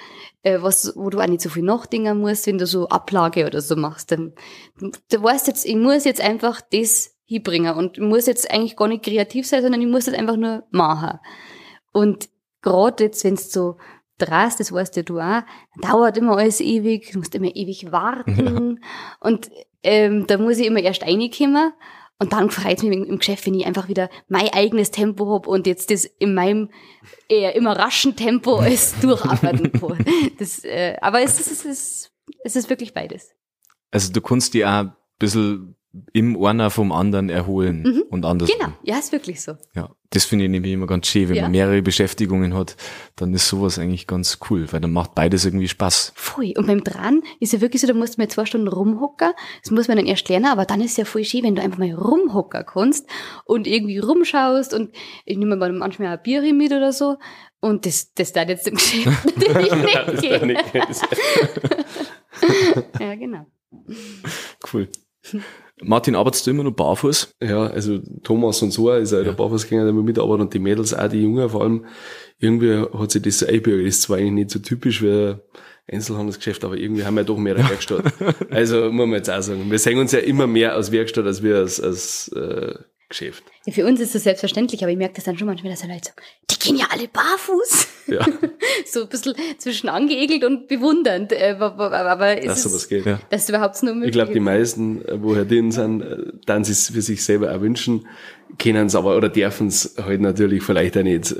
äh, 0.43 0.61
was, 0.61 0.93
wo 0.95 1.09
du 1.09 1.19
auch 1.19 1.27
nicht 1.27 1.41
so 1.41 1.49
viel 1.49 1.63
nachdenken 1.63 2.19
musst, 2.19 2.47
wenn 2.47 2.57
du 2.57 2.67
so 2.67 2.87
Ablage 2.89 3.45
oder 3.45 3.61
so 3.61 3.75
machst. 3.75 4.11
Dann, 4.11 4.33
du 4.79 5.23
weißt 5.23 5.47
jetzt, 5.47 5.65
ich 5.65 5.75
muss 5.75 6.05
jetzt 6.05 6.21
einfach 6.21 6.61
das 6.71 7.15
hinbringen 7.25 7.75
und 7.75 7.97
ich 7.97 8.03
muss 8.03 8.27
jetzt 8.27 8.49
eigentlich 8.51 8.75
gar 8.75 8.87
nicht 8.87 9.03
kreativ 9.03 9.47
sein, 9.47 9.61
sondern 9.61 9.81
ich 9.81 9.87
muss 9.87 10.05
das 10.05 10.13
einfach 10.13 10.37
nur 10.37 10.63
machen. 10.71 11.19
Und 11.91 12.29
gerade 12.61 13.05
jetzt, 13.05 13.23
wenn 13.23 13.33
es 13.33 13.51
so 13.51 13.77
drast, 14.17 14.59
das 14.59 14.71
weißt 14.71 14.95
ja 14.97 15.03
du 15.03 15.19
auch, 15.19 15.41
dauert 15.81 16.17
immer 16.17 16.37
alles 16.37 16.61
ewig, 16.61 17.11
du 17.11 17.19
musst 17.19 17.35
immer 17.35 17.53
ewig 17.55 17.91
warten. 17.91 18.79
Und 19.19 19.49
ähm, 19.83 20.25
da 20.27 20.37
muss 20.37 20.59
ich 20.59 20.67
immer 20.67 20.79
erst 20.79 21.03
reinkommen. 21.03 21.73
Und 22.23 22.31
dann 22.31 22.49
freut 22.49 22.77
es 22.77 22.83
mich 22.83 22.97
im 22.97 23.17
Geschäft, 23.17 23.45
wenn 23.45 23.53
ich 23.53 23.65
einfach 23.65 23.89
wieder 23.89 24.09
mein 24.29 24.47
eigenes 24.53 24.91
Tempo 24.91 25.33
hab 25.33 25.45
und 25.45 25.67
jetzt 25.67 25.91
das 25.91 26.05
in 26.05 26.33
meinem 26.33 26.69
eher 27.27 27.53
immer 27.53 27.77
raschen 27.77 28.15
Tempo 28.15 28.55
alles 28.59 28.97
durcharbeiten 29.01 29.73
kann. 29.73 30.05
Das, 30.39 30.63
äh, 30.63 30.95
aber 31.01 31.21
es 31.21 31.37
ist, 31.41 31.51
es, 31.51 31.65
ist, 31.65 32.11
es 32.45 32.55
ist 32.55 32.69
wirklich 32.69 32.93
beides. 32.93 33.31
Also 33.91 34.13
du 34.13 34.21
kannst 34.21 34.53
dich 34.53 34.63
auch 34.63 34.69
ein 34.69 34.95
bisschen 35.19 35.75
im 36.11 36.43
einer 36.43 36.71
vom 36.71 36.91
anderen 36.91 37.29
erholen 37.29 38.01
und 38.09 38.25
anders. 38.25 38.49
Genau, 38.49 38.73
ja, 38.81 38.97
ist 38.97 39.11
wirklich 39.11 39.41
so. 39.41 39.53
Ja, 39.75 39.91
das 40.09 40.25
finde 40.25 40.45
ich 40.45 40.51
nämlich 40.51 40.73
immer 40.73 40.87
ganz 40.87 41.05
schön. 41.05 41.29
Wenn 41.29 41.35
Ja. 41.35 41.43
man 41.43 41.51
mehrere 41.51 41.83
Beschäftigungen 41.83 42.55
hat, 42.55 42.75
dann 43.15 43.31
ist 43.33 43.47
sowas 43.47 43.77
eigentlich 43.77 44.07
ganz 44.07 44.39
cool, 44.49 44.65
weil 44.71 44.79
dann 44.81 44.91
macht 44.91 45.13
beides 45.13 45.45
irgendwie 45.45 45.67
Spaß. 45.67 46.13
Voll. 46.15 46.53
Und 46.57 46.65
beim 46.65 46.83
Dran 46.83 47.21
ist 47.39 47.53
ja 47.53 47.61
wirklich 47.61 47.81
so, 47.81 47.87
da 47.87 47.93
musst 47.93 48.17
du 48.17 48.21
mal 48.21 48.27
zwei 48.27 48.45
Stunden 48.45 48.67
rumhocken. 48.69 49.33
Das 49.61 49.71
muss 49.71 49.87
man 49.87 49.97
dann 49.97 50.07
erst 50.07 50.27
lernen, 50.29 50.47
aber 50.47 50.65
dann 50.65 50.81
ist 50.81 50.91
es 50.91 50.97
ja 50.97 51.05
voll 51.05 51.23
schön, 51.25 51.43
wenn 51.43 51.55
du 51.55 51.61
einfach 51.61 51.77
mal 51.77 51.93
rumhocken 51.93 52.65
kannst 52.65 53.07
und 53.45 53.67
irgendwie 53.67 53.99
rumschaust 53.99 54.73
und 54.73 54.95
ich 55.25 55.37
nehme 55.37 55.55
mal 55.55 55.71
manchmal 55.73 56.07
ein 56.17 56.23
Bier 56.23 56.41
mit 56.53 56.71
oder 56.71 56.91
so. 56.91 57.17
Und 57.59 57.85
das, 57.85 58.13
das 58.15 58.33
darf 58.33 58.49
jetzt 58.49 58.67
im 58.67 58.75
Geschäft 58.75 59.25
natürlich 59.37 60.41
nicht 60.41 60.73
gehen. 60.73 60.83
Ja, 62.99 63.15
genau. 63.15 63.45
Cool. 64.73 64.89
Martin, 65.81 66.15
arbeitest 66.15 66.45
du 66.45 66.51
immer 66.51 66.63
noch 66.63 66.71
barfuß? 66.71 67.35
Ja, 67.41 67.65
also 67.67 67.99
Thomas 68.23 68.61
und 68.61 68.71
so 68.71 68.91
ist 68.91 69.13
auch 69.13 69.23
der 69.23 69.31
Barfußgänger, 69.31 69.85
der 69.85 69.93
mit 69.93 70.05
mitarbeitet 70.05 70.41
und 70.41 70.53
die 70.53 70.59
Mädels 70.59 70.93
auch, 70.93 71.07
die 71.07 71.21
Jungen 71.21 71.49
vor 71.49 71.61
allem. 71.61 71.85
Irgendwie 72.39 72.85
hat 72.93 73.11
sich 73.11 73.21
das 73.21 73.39
so 73.39 73.47
einbürgert. 73.47 73.87
Das 73.87 73.95
ist 73.95 74.01
zwar 74.03 74.17
eigentlich 74.17 74.31
nicht 74.33 74.51
so 74.51 74.59
typisch 74.59 75.01
wie 75.01 75.09
ein 75.11 75.41
Einzelhandelsgeschäft, 75.91 76.63
aber 76.63 76.77
irgendwie 76.77 77.05
haben 77.05 77.15
wir 77.15 77.23
doch 77.23 77.37
mehr 77.37 77.55
eine 77.57 77.69
Werkstatt. 77.69 78.13
also 78.51 78.91
muss 78.91 79.07
man 79.07 79.13
jetzt 79.13 79.29
auch 79.29 79.41
sagen, 79.41 79.69
wir 79.69 79.79
sehen 79.79 79.97
uns 79.97 80.11
ja 80.11 80.19
immer 80.19 80.47
mehr 80.47 80.75
als 80.75 80.91
Werkstatt 80.91 81.25
als 81.25 81.43
wir 81.43 81.57
als, 81.57 81.81
als 81.81 82.27
äh, 82.29 82.75
Geschäft. 83.13 83.43
Ja, 83.65 83.73
für 83.73 83.85
uns 83.85 83.99
ist 83.99 84.15
das 84.15 84.23
selbstverständlich, 84.23 84.81
aber 84.83 84.91
ich 84.91 84.97
merke 84.97 85.13
das 85.15 85.23
dann 85.23 85.37
schon 85.37 85.47
manchmal, 85.47 85.71
dass 85.71 85.81
die 85.81 85.87
Leute 85.87 86.05
sagen, 86.05 86.17
die 86.51 86.59
gehen 86.59 86.75
ja 86.77 86.87
alle 86.91 87.07
barfuß. 87.07 87.87
Ja, 88.07 88.25
so 88.85 89.03
ein 89.03 89.07
bisschen 89.09 89.33
zwischen 89.59 89.87
angeekelt 89.87 90.43
und 90.43 90.67
bewundernd. 90.67 91.31
äh, 91.31 91.55
Aber, 91.59 92.37
es 92.39 92.45
dass 92.45 92.57
ist, 92.57 92.63
sowas 92.71 92.89
geht. 92.89 93.05
Ja. 93.05 93.19
dass 93.29 93.47
überhaupt 93.47 93.81
nur 93.83 93.93
möglich 93.93 94.09
Ich 94.09 94.13
glaube, 94.13 94.31
die 94.33 94.39
ist. 94.39 94.43
meisten, 94.43 95.05
äh, 95.05 95.21
woher 95.21 95.45
drin 95.45 95.71
sind, 95.71 96.01
äh, 96.01 96.17
dann 96.45 96.63
sie 96.63 96.71
es 96.73 96.89
für 96.89 97.01
sich 97.01 97.23
selber 97.23 97.55
auch 97.55 97.61
wünschen, 97.61 98.07
können 98.59 98.87
es 98.87 98.95
aber 98.95 99.15
oder 99.15 99.29
dürfen 99.29 99.67
es 99.67 99.95
halt 100.03 100.21
natürlich 100.21 100.63
vielleicht 100.63 100.97
auch 100.97 101.03
nicht. 101.03 101.35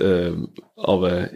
Aber 0.75 1.29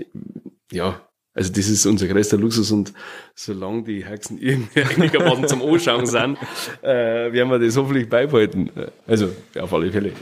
ja, 0.71 1.06
also 1.37 1.53
das 1.53 1.69
ist 1.69 1.85
unser 1.85 2.07
größter 2.07 2.35
Luxus 2.35 2.71
und 2.71 2.93
solange 3.35 3.83
die 3.83 4.03
Hexen 4.03 4.37
irgendwie 4.41 4.81
einigermaßen 4.81 5.47
zum 5.47 5.61
Anschauen 5.61 6.07
sind, 6.07 6.37
äh, 6.81 7.31
werden 7.31 7.51
wir 7.51 7.59
das 7.59 7.77
hoffentlich 7.77 8.09
beibehalten. 8.09 8.71
Also 9.05 9.29
ja, 9.53 9.61
auf 9.61 9.73
alle 9.73 9.91
Fälle. 9.91 10.13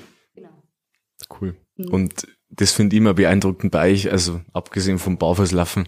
Cool. 1.39 1.55
Und 1.89 2.27
das 2.49 2.73
finde 2.73 2.95
ich 2.95 2.99
immer 2.99 3.13
beeindruckend 3.13 3.71
bei 3.71 3.93
euch, 3.93 4.11
also 4.11 4.41
abgesehen 4.51 4.99
vom 4.99 5.17
Barfußlaufen, 5.17 5.87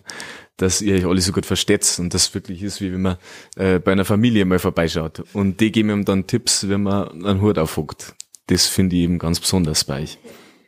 dass 0.56 0.82
ihr 0.82 0.96
euch 0.96 1.06
alle 1.06 1.20
so 1.20 1.34
gut 1.34 1.46
versteht 1.46 1.98
und 2.00 2.14
das 2.14 2.34
wirklich 2.34 2.64
ist, 2.64 2.80
wie 2.80 2.94
wenn 2.94 3.02
man 3.02 3.18
äh, 3.58 3.80
bei 3.80 3.92
einer 3.92 4.06
Familie 4.06 4.46
mal 4.46 4.60
vorbeischaut. 4.60 5.24
Und 5.34 5.60
die 5.60 5.74
geben 5.74 5.90
ihm 5.90 6.06
dann 6.06 6.26
Tipps, 6.26 6.70
wenn 6.70 6.84
man 6.84 7.26
einen 7.26 7.42
Hut 7.42 7.60
aufhuckt. 7.60 8.16
Das 8.48 8.66
finde 8.66 8.96
ich 8.96 9.04
eben 9.04 9.20
ganz 9.20 9.42
besonders 9.42 9.84
bei 9.84 10.04
euch. 10.04 10.18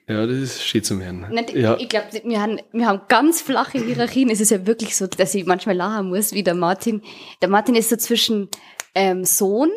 Ja, 0.10 0.26
das 0.26 0.38
ist 0.38 0.63
schön 0.63 0.84
zum 0.84 1.04
Hören. 1.04 1.28
Nein, 1.30 1.45
Ja, 1.54 1.78
Ich 1.78 1.88
glaube, 1.88 2.08
wir 2.24 2.41
haben, 2.41 2.60
wir 2.72 2.88
haben 2.88 3.02
ganz 3.10 3.43
flache 3.43 3.78
Hierarchien. 3.78 4.32
Es 4.32 4.41
ist 4.41 4.50
ja 4.50 4.65
wirklich 4.65 4.95
so, 4.95 5.06
dass 5.06 5.36
ich 5.36 5.45
manchmal 5.45 5.76
lachen 5.76 6.10
muss, 6.10 6.34
wie 6.34 6.41
der 6.41 6.56
Martin. 6.56 7.04
Der 7.43 7.48
Martin 7.48 7.76
ist 7.76 7.89
so 7.89 7.95
zwischen 7.95 8.50
ähm, 8.95 9.24
Sohn, 9.24 9.69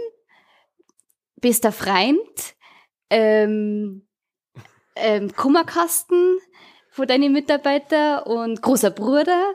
bester 1.36 1.70
Freund, 1.70 2.54
ähm, 3.10 4.06
ähm, 4.96 5.34
Kummerkasten 5.36 6.38
von 6.88 7.06
deinen 7.06 7.34
Mitarbeitern 7.34 8.22
und 8.22 8.62
großer 8.62 8.90
Bruder 8.90 9.52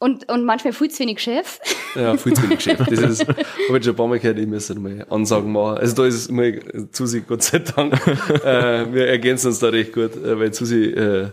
und, 0.00 0.30
und 0.30 0.44
manchmal 0.44 0.72
viel 0.72 0.90
zu 0.90 1.00
wenig 1.00 1.18
Chef. 1.18 1.58
Ja, 1.96 2.16
viel 2.16 2.32
zu 2.32 2.44
wenig 2.44 2.58
Geschäft. 2.58 2.80
Das 2.90 3.00
ist, 3.00 3.26
habe 3.28 3.78
ich 3.78 3.84
schon 3.84 3.94
ein 3.94 3.96
paar 3.96 4.06
Mal 4.06 4.20
gehört, 4.20 4.38
ich 4.38 4.46
müsste 4.46 4.78
mal 4.78 5.04
Ansagen 5.10 5.50
machen. 5.50 5.78
Also 5.78 5.96
da 5.96 6.06
ist 6.06 6.14
es 6.14 6.26
immer 6.28 6.52
Susi, 6.92 7.22
Gott 7.22 7.42
sei 7.42 7.58
Dank. 7.58 7.94
äh, 8.44 8.92
wir 8.92 9.08
ergänzen 9.08 9.48
uns 9.48 9.58
da 9.58 9.68
recht 9.68 9.92
gut, 9.92 10.14
äh, 10.16 10.38
weil 10.38 10.54
Susi, 10.54 10.84
äh, 10.84 11.30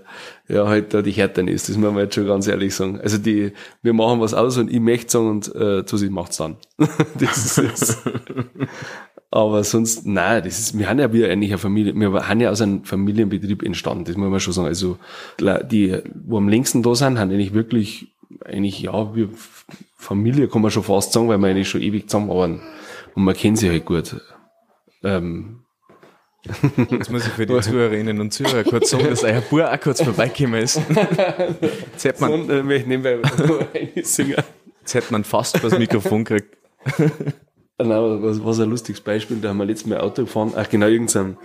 ja, 0.48 0.68
halt 0.68 0.94
da 0.94 1.02
die 1.02 1.12
Härten 1.12 1.48
ist. 1.48 1.70
Das 1.70 1.78
muss 1.78 1.92
man 1.92 2.04
jetzt 2.04 2.16
schon 2.16 2.26
ganz 2.26 2.48
ehrlich 2.48 2.74
sagen. 2.74 3.00
Also 3.00 3.20
die, 3.20 3.54
wir 3.84 3.94
machen 3.94 4.20
was 4.20 4.34
aus 4.34 4.58
und 4.58 4.72
ich 4.72 4.80
möchte 4.80 5.12
sagen 5.12 5.30
und, 5.30 5.54
äh, 5.56 5.84
Susi 5.86 6.10
macht's 6.10 6.38
dann. 6.38 6.58
das 7.20 7.58
ist. 7.58 8.04
Aber 9.36 9.66
sonst, 9.66 10.06
nein, 10.06 10.44
das 10.46 10.60
ist, 10.60 10.80
wir 10.80 10.88
haben 10.88 10.98
ja 10.98 11.12
wie 11.12 11.26
eigentlich 11.26 11.52
eine 11.52 11.58
Familie, 11.58 11.94
wir 11.94 12.30
haben 12.30 12.40
ja 12.40 12.52
aus 12.52 12.62
einem 12.62 12.86
Familienbetrieb 12.86 13.64
entstanden, 13.64 14.06
das 14.06 14.16
muss 14.16 14.30
man 14.30 14.40
schon 14.40 14.54
sagen. 14.54 14.68
Also, 14.70 14.98
die, 15.70 15.98
wo 16.26 16.38
am 16.38 16.48
längsten 16.48 16.84
da 16.84 16.96
sind, 16.96 17.20
haben 17.20 17.32
eigentlich 17.32 17.54
wirklich, 17.54 18.15
eigentlich, 18.44 18.82
ja, 18.82 19.16
wie 19.16 19.30
Familie 19.98 20.48
kann 20.48 20.62
man 20.62 20.72
schon 20.72 20.84
fast 20.84 21.14
sagen, 21.14 21.28
weil 21.28 21.38
wir 21.38 21.48
eigentlich 21.48 21.70
schon 21.70 21.82
ewig 21.82 22.10
zusammenarbeiten. 22.10 22.62
Und 23.16 23.24
man 23.24 23.36
kennt 23.36 23.58
sie 23.58 23.70
halt 23.70 23.86
gut. 23.86 24.16
Ähm, 25.04 25.62
Jetzt 26.92 27.12
muss 27.12 27.26
ich 27.26 27.34
für 27.34 27.46
die 27.48 27.60
Zuhörerinnen 27.60 28.20
und 28.20 28.32
Zuhörer 28.32 28.64
kurz 28.64 28.92
sagen, 28.92 29.08
dass 29.10 29.24
euer 29.24 29.42
Bub 29.42 29.62
auch 29.62 29.80
kurz 29.80 30.02
vorbeigekommen 30.02 30.62
ist. 30.62 30.80
Jetzt 31.94 32.06
hätte 32.06 32.22
man, 32.22 32.50
äh, 32.50 32.84
nebenbei 32.86 33.20
singen. 34.04 34.36
Jetzt 34.82 34.94
hätte 34.94 35.12
man 35.12 35.24
fast 35.24 35.64
das 35.64 35.78
Mikrofon 35.78 36.24
gekriegt. 36.24 36.58
Genau, 37.78 38.24
was, 38.24 38.42
was 38.42 38.62
ein 38.62 38.70
lustiges 38.70 39.02
Beispiel, 39.02 39.36
da 39.42 39.50
haben 39.50 39.58
wir 39.58 39.66
letztes 39.66 39.86
Mal 39.86 40.00
Auto 40.00 40.22
gefahren, 40.22 40.54
ach 40.56 40.70
genau, 40.70 40.88
irgendein 40.88 41.38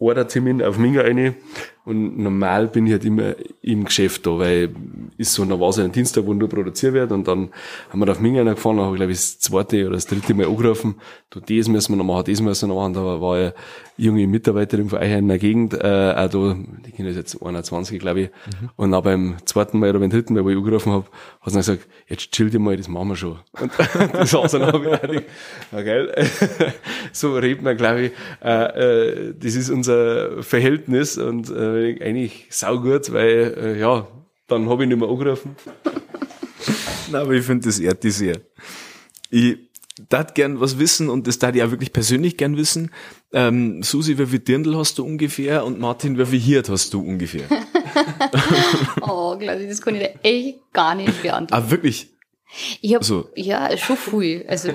Order-Termin 0.00 0.60
auf 0.60 0.76
Minga 0.76 1.02
rein 1.02 1.36
und 1.88 2.18
normal 2.18 2.68
bin 2.68 2.86
ich 2.86 2.92
halt 2.92 3.04
immer 3.06 3.34
im 3.62 3.84
Geschäft 3.84 4.26
da, 4.26 4.38
weil 4.38 4.70
ist 5.16 5.32
so, 5.32 5.44
dann 5.44 5.58
war 5.58 5.70
es 5.70 5.78
ein 5.78 5.90
Dienstag, 5.90 6.26
wo 6.26 6.34
nur 6.34 6.48
produziert 6.48 6.92
wird 6.92 7.10
und 7.12 7.26
dann 7.26 7.48
haben 7.90 7.98
wir 7.98 8.06
da 8.06 8.12
auf 8.12 8.20
Minga 8.20 8.42
gefahren, 8.42 8.76
dann 8.76 8.86
habe 8.86 8.96
ich 8.96 8.98
glaube 8.98 9.12
ich 9.12 9.18
das 9.18 9.38
zweite 9.38 9.86
oder 9.86 9.94
das 9.94 10.06
dritte 10.06 10.34
Mal 10.34 10.46
angerufen, 10.46 10.96
du, 11.30 11.40
das 11.40 11.68
müssen 11.68 11.92
wir 11.92 11.96
noch 11.96 12.04
machen, 12.04 12.24
das 12.30 12.40
müssen 12.42 12.68
wir 12.68 12.74
noch 12.74 12.82
machen, 12.82 12.92
da 12.92 13.20
war 13.20 13.38
ja 13.38 13.52
junge 13.96 14.26
Mitarbeiterin 14.26 14.90
von 14.90 14.98
euch 14.98 15.10
in 15.10 15.28
der 15.28 15.38
Gegend, 15.38 15.74
äh, 15.74 16.14
auch 16.14 16.28
da, 16.28 16.56
die 16.86 16.92
Kinder 16.92 17.10
ist 17.10 17.16
jetzt 17.16 17.42
21, 17.42 17.98
glaube 17.98 18.20
ich, 18.20 18.28
mhm. 18.28 18.70
und 18.76 18.92
dann 18.92 19.02
beim 19.02 19.36
zweiten 19.46 19.78
Mal 19.78 19.90
oder 19.90 19.98
beim 19.98 20.10
dritten 20.10 20.34
Mal, 20.34 20.44
wo 20.44 20.50
ich 20.50 20.56
angerufen 20.56 20.92
habe, 20.92 21.06
hat 21.40 21.52
sie 21.52 21.58
gesagt, 21.58 21.88
jetzt 22.06 22.30
chill 22.32 22.50
dir 22.50 22.58
mal, 22.58 22.76
das 22.76 22.88
machen 22.88 23.08
wir 23.08 23.16
schon. 23.16 23.38
Und 23.60 23.72
das 24.12 24.32
war 24.34 24.46
dann 24.48 24.74
ich 24.74 24.82
gedacht, 24.82 25.24
ja, 25.72 25.82
geil, 25.82 26.28
so 27.12 27.34
redet 27.34 27.62
man, 27.62 27.76
glaube 27.76 28.02
ich, 28.02 28.12
äh, 28.44 29.28
äh, 29.28 29.34
das 29.36 29.54
ist 29.56 29.70
unser 29.70 30.42
Verhältnis 30.42 31.18
und 31.18 31.50
äh, 31.50 31.77
eigentlich 32.00 32.46
saugut, 32.50 33.12
weil, 33.12 33.54
äh, 33.58 33.80
ja, 33.80 34.06
dann 34.46 34.68
habe 34.68 34.84
ich 34.84 34.88
nicht 34.88 34.98
mehr 34.98 35.08
angerufen. 35.08 35.56
Nein, 37.10 37.22
aber 37.22 37.32
ich 37.32 37.44
finde, 37.44 37.66
das 37.66 37.78
ehrt 37.78 38.02
die 38.04 38.10
sehr. 38.10 38.40
Ich 39.30 39.58
darf 40.08 40.34
gern 40.34 40.60
was 40.60 40.78
wissen 40.78 41.08
und 41.08 41.26
das 41.26 41.38
darf 41.38 41.54
ich 41.54 41.62
auch 41.62 41.70
wirklich 41.70 41.92
persönlich 41.92 42.36
gern 42.36 42.56
wissen. 42.56 42.90
Ähm, 43.32 43.82
Susi, 43.82 44.18
wie 44.18 44.26
viel 44.26 44.38
Dirndl 44.38 44.76
hast 44.76 44.98
du 44.98 45.04
ungefähr 45.04 45.64
und 45.64 45.80
Martin, 45.80 46.18
wie 46.18 46.26
viel 46.26 46.40
Hirt 46.40 46.68
hast 46.68 46.94
du 46.94 47.00
ungefähr? 47.00 47.44
oh, 49.02 49.36
glaube 49.36 49.62
ich, 49.62 49.68
das 49.68 49.80
kann 49.80 49.94
ich 49.94 50.02
dir 50.02 50.14
echt 50.22 50.58
gar 50.72 50.94
nicht 50.94 51.22
beantworten. 51.22 51.64
Ah, 51.64 51.70
wirklich? 51.70 52.10
Ich 52.80 52.94
hab, 52.94 53.04
so. 53.04 53.28
ja, 53.34 53.76
schon 53.76 53.96
viel. 53.96 54.44
Also, 54.48 54.70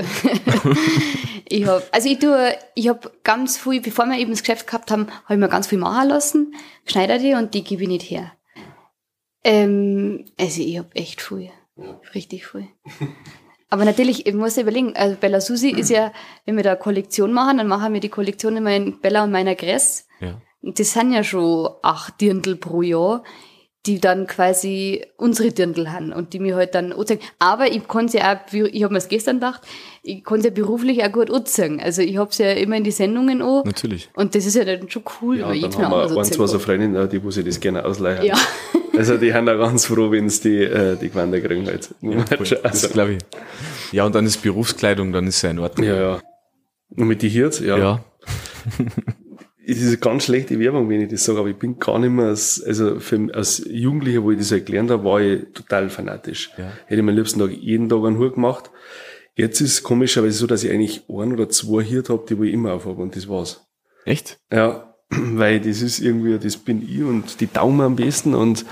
ich 1.47 1.65
hab, 1.67 1.83
also 1.91 2.09
ich 2.09 2.19
tue, 2.19 2.55
ich 2.75 2.89
hab 2.89 3.23
ganz 3.23 3.57
viel, 3.57 3.81
bevor 3.81 4.05
wir 4.05 4.17
eben 4.17 4.31
das 4.31 4.41
Geschäft 4.41 4.67
gehabt 4.67 4.91
haben, 4.91 5.07
habe 5.25 5.33
ich 5.33 5.39
mir 5.39 5.49
ganz 5.49 5.67
viel 5.67 5.77
machen 5.77 6.09
lassen, 6.09 6.55
schneide 6.85 7.19
die 7.19 7.33
und 7.33 7.53
die 7.53 7.63
gebe 7.63 7.83
ich 7.83 7.89
nicht 7.89 8.09
her. 8.09 8.33
Ähm, 9.43 10.25
also 10.39 10.61
ich 10.61 10.77
hab 10.77 10.95
echt 10.95 11.21
viel. 11.21 11.51
Richtig 12.13 12.47
viel. 12.47 12.67
Aber 13.69 13.85
natürlich, 13.85 14.27
ich 14.27 14.33
muss 14.35 14.57
überlegen, 14.57 14.95
also 14.95 15.15
Bella 15.15 15.41
Susi 15.41 15.71
ist 15.71 15.89
ja, 15.89 16.13
wenn 16.45 16.55
wir 16.55 16.63
da 16.63 16.75
Kollektion 16.75 17.33
machen, 17.33 17.57
dann 17.57 17.67
machen 17.67 17.93
wir 17.93 18.01
die 18.01 18.09
Kollektion 18.09 18.55
immer 18.55 18.75
in 18.75 18.99
Bella 19.01 19.23
und 19.23 19.31
meiner 19.31 19.55
Gress. 19.55 20.07
Ja. 20.19 20.39
Das 20.61 20.93
sind 20.93 21.11
ja 21.11 21.23
schon 21.23 21.69
acht 21.81 22.21
Dirndl 22.21 22.55
pro 22.55 22.83
Jahr, 22.83 23.23
die 23.85 23.99
dann 23.99 24.27
quasi 24.27 25.05
unsere 25.17 25.51
Dirndl 25.51 25.91
haben 25.91 26.13
und 26.13 26.33
die 26.33 26.39
mir 26.39 26.55
halt 26.55 26.73
dann 26.73 26.93
anzeigen. 26.93 27.21
Aber 27.39 27.69
ich 27.69 27.85
kann 27.87 28.07
sie 28.07 28.21
auch, 28.21 28.37
ich 28.51 28.83
habe 28.83 28.93
mir 28.93 28.99
das 28.99 29.09
gestern 29.09 29.37
gedacht, 29.37 29.61
ich 30.03 30.23
kann 30.23 30.41
sie 30.41 30.47
ja 30.47 30.53
beruflich 30.53 31.03
auch 31.03 31.11
gut 31.11 31.29
anzeigen. 31.29 31.81
Also 31.81 32.01
ich 32.01 32.17
habe 32.17 32.33
sie 32.33 32.43
ja 32.43 32.51
immer 32.51 32.77
in 32.77 32.85
die 32.85 32.91
Sendungen 32.91 33.41
an. 33.41 33.63
Natürlich. 33.65 34.09
Und 34.15 34.35
das 34.35 34.45
ist 34.45 34.55
ja 34.55 34.63
dann 34.63 34.89
schon 34.89 35.03
cool. 35.21 35.39
Ja, 35.39 35.47
dann 35.53 35.77
haben 35.77 35.91
wir 35.91 36.17
ein, 36.17 36.25
zwei 36.25 36.47
so 36.47 36.59
Freundinnen, 36.59 37.09
die 37.09 37.21
wo 37.21 37.29
sie 37.29 37.43
das 37.43 37.59
gerne 37.59 37.85
ausleihen. 37.85 38.25
Ja. 38.25 38.37
Also 38.95 39.17
die 39.17 39.33
haben 39.33 39.47
da 39.47 39.55
ganz 39.55 39.87
froh, 39.87 40.11
wenn 40.11 40.29
sie 40.29 40.49
die, 40.49 40.63
äh, 40.65 40.95
die 40.95 41.09
Gewänder 41.09 41.41
kriegen 41.41 41.65
halt. 41.65 41.89
Ja, 42.01 42.23
cool. 42.37 42.59
Das 42.61 42.91
glaube 42.91 43.13
ich. 43.13 43.19
Ja, 43.91 44.05
und 44.05 44.13
dann 44.13 44.23
ist 44.23 44.43
Berufskleidung, 44.43 45.11
dann 45.11 45.25
ist 45.25 45.41
ja 45.41 45.49
in 45.49 45.57
Ordnung. 45.57 45.87
Ja, 45.87 45.95
ja. 45.95 46.21
Und 46.95 47.07
mit 47.07 47.23
die 47.23 47.29
Hirts, 47.29 47.59
ja. 47.59 47.75
Ja. 47.75 48.03
es 49.77 49.83
ist 49.83 49.87
eine 49.87 49.97
ganz 49.97 50.25
schlechte 50.25 50.59
Werbung, 50.59 50.89
wenn 50.89 51.01
ich 51.01 51.09
das 51.09 51.23
sage, 51.23 51.39
aber 51.39 51.49
ich 51.49 51.57
bin 51.57 51.79
gar 51.79 51.99
nicht 51.99 52.11
mehr 52.11 52.25
als, 52.25 52.63
also 52.63 52.99
für, 52.99 53.29
als 53.33 53.63
Jugendlicher, 53.69 54.23
wo 54.23 54.31
ich 54.31 54.37
das 54.37 54.51
halt 54.51 54.65
gelernt 54.65 54.91
habe, 54.91 55.03
war 55.03 55.21
ich 55.21 55.43
total 55.53 55.89
fanatisch. 55.89 56.51
Ja. 56.57 56.71
Hätte 56.85 56.95
ich 56.95 56.99
am 56.99 57.09
liebsten 57.09 57.39
Tag 57.39 57.51
jeden 57.51 57.89
Tag 57.89 58.03
einen 58.03 58.17
Hut 58.17 58.35
gemacht. 58.35 58.71
Jetzt 59.35 59.61
ist 59.61 59.73
es 59.73 59.83
komischerweise 59.83 60.37
so, 60.37 60.47
dass 60.47 60.63
ich 60.63 60.71
eigentlich 60.71 61.03
ein 61.09 61.33
oder 61.33 61.49
zwei 61.49 61.83
Hirt 61.83 62.09
habe, 62.09 62.25
die 62.29 62.37
wo 62.37 62.43
ich 62.43 62.53
immer 62.53 62.73
aufhabe 62.73 63.01
und 63.01 63.15
das 63.15 63.27
war's. 63.27 63.65
Echt? 64.05 64.37
Ja, 64.51 64.95
weil 65.09 65.59
das 65.59 65.81
ist 65.81 65.99
irgendwie, 65.99 66.37
das 66.37 66.57
bin 66.57 66.87
ich 66.87 67.03
und 67.03 67.39
die 67.39 67.51
Daumen 67.51 67.81
am 67.81 67.95
besten 67.95 68.35
und 68.35 68.65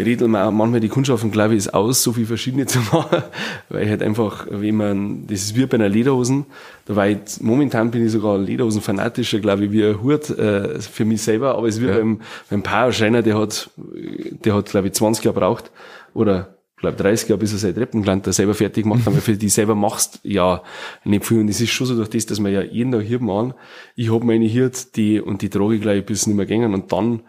beredeln 0.00 0.30
wir 0.30 0.50
manchmal 0.50 0.80
die 0.80 0.88
Kundschaften, 0.88 1.30
glaube 1.30 1.52
ich, 1.52 1.58
ist 1.58 1.74
aus, 1.74 2.02
so 2.02 2.12
viel 2.12 2.24
verschiedene 2.24 2.64
zu 2.74 2.78
machen, 2.78 3.22
weil 3.68 3.88
halt 3.88 4.02
einfach, 4.02 4.46
wenn 4.50 4.74
man, 4.74 5.26
das 5.26 5.42
ist 5.42 5.56
wie 5.56 5.66
bei 5.66 5.74
einer 5.74 5.90
Lederhosen, 5.90 6.46
da 6.86 6.96
war 6.96 7.06
ich, 7.06 7.18
momentan 7.40 7.90
bin 7.90 8.06
ich 8.06 8.12
sogar 8.12 8.38
Lederhosen-fanatischer, 8.38 9.40
glaube 9.40 9.66
ich, 9.66 9.72
wie 9.72 9.84
ein 9.84 10.02
Hut, 10.02 10.30
äh, 10.30 10.80
für 10.80 11.04
mich 11.04 11.20
selber, 11.20 11.54
aber 11.56 11.68
es 11.68 11.76
ist 11.76 11.82
wie 11.82 11.88
ja. 11.88 11.98
beim, 11.98 12.20
beim 12.48 12.62
Power 12.62 12.92
Schreiner, 12.92 13.20
der 13.22 13.38
hat, 13.38 13.68
der 13.76 14.54
hat, 14.54 14.70
glaube 14.70 14.88
ich, 14.88 14.94
20 14.94 15.22
Jahre 15.22 15.38
braucht, 15.38 15.70
oder, 16.14 16.56
glaube 16.78 16.96
30 16.96 17.28
Jahre, 17.28 17.38
bis 17.38 17.52
er 17.52 17.58
seine 17.58 17.74
Treppenklanter 17.74 18.32
selber 18.32 18.54
fertig 18.54 18.84
gemacht 18.84 19.04
hat, 19.04 19.12
weil 19.12 19.20
für 19.20 19.36
die 19.36 19.50
selber 19.50 19.74
machst, 19.74 20.20
ja, 20.22 20.62
nicht 21.04 21.26
viel. 21.26 21.40
Und 21.40 21.48
es 21.48 21.60
ist 21.60 21.72
schon 21.72 21.86
so 21.86 21.94
durch 21.94 22.08
das, 22.08 22.24
dass 22.24 22.40
man 22.40 22.52
ja 22.52 22.62
jeden 22.62 22.90
Tag 22.90 23.02
Hirten 23.02 23.28
an, 23.28 23.52
ich 23.96 24.10
habe 24.10 24.24
meine 24.24 24.46
Hirt, 24.46 24.96
die, 24.96 25.20
und 25.20 25.42
die 25.42 25.50
trage 25.50 25.74
ich 25.74 25.82
gleich 25.82 26.06
bis 26.06 26.26
nicht 26.26 26.36
mehr 26.36 26.46
gängen 26.46 26.72
und 26.72 26.90
dann 26.90 27.20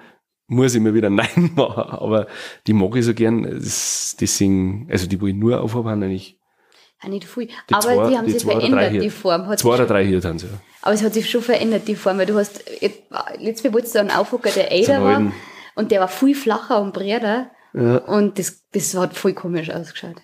muss 0.51 0.75
ich 0.75 0.81
mir 0.81 0.93
wieder 0.93 1.09
Nein 1.21 1.51
machen. 1.55 1.89
Aber 1.89 2.27
die 2.67 2.73
mag 2.73 2.95
ich 2.95 3.05
so 3.05 3.13
gern. 3.13 3.43
Das, 3.43 4.15
deswegen, 4.19 4.87
also 4.91 5.07
die, 5.07 5.19
wo 5.19 5.27
ich 5.27 5.35
nur 5.35 5.61
aufhabe, 5.61 5.89
haben 5.89 6.03
eigentlich. 6.03 6.37
Ja, 7.01 7.09
nicht 7.09 7.25
viel. 7.25 7.47
Die 7.47 7.73
aber 7.73 7.81
zwei, 7.81 8.09
die 8.09 8.17
haben 8.17 8.25
die 8.27 8.33
sich 8.33 8.43
verändert, 8.43 8.93
die 8.93 9.09
Form. 9.09 9.47
Hat 9.47 9.59
zwei 9.59 9.73
oder 9.73 9.87
drei 9.87 10.05
hier 10.05 10.21
haben 10.21 10.37
sie, 10.37 10.45
ja. 10.47 10.59
Aber 10.83 10.93
es 10.93 11.01
hat 11.01 11.13
sich 11.13 11.29
schon 11.29 11.41
verändert, 11.41 11.87
die 11.87 11.95
Form, 11.95 12.17
weil 12.19 12.27
du 12.27 12.35
hast, 12.35 12.63
letztes 13.39 13.63
Mal 13.63 13.73
wolltest 13.73 13.95
du 13.95 13.99
einen 13.99 14.11
Aufhocker, 14.11 14.51
der 14.51 14.71
Ada 14.71 15.03
war, 15.03 15.31
und 15.75 15.91
der 15.91 15.99
war 15.99 16.07
viel 16.07 16.35
flacher 16.35 16.79
und 16.79 16.93
breiter. 16.93 17.49
Ja. 17.73 17.97
Und 17.99 18.37
das, 18.37 18.67
das 18.71 18.95
hat 18.95 19.15
voll 19.15 19.33
komisch 19.33 19.71
ausgeschaut. 19.71 20.17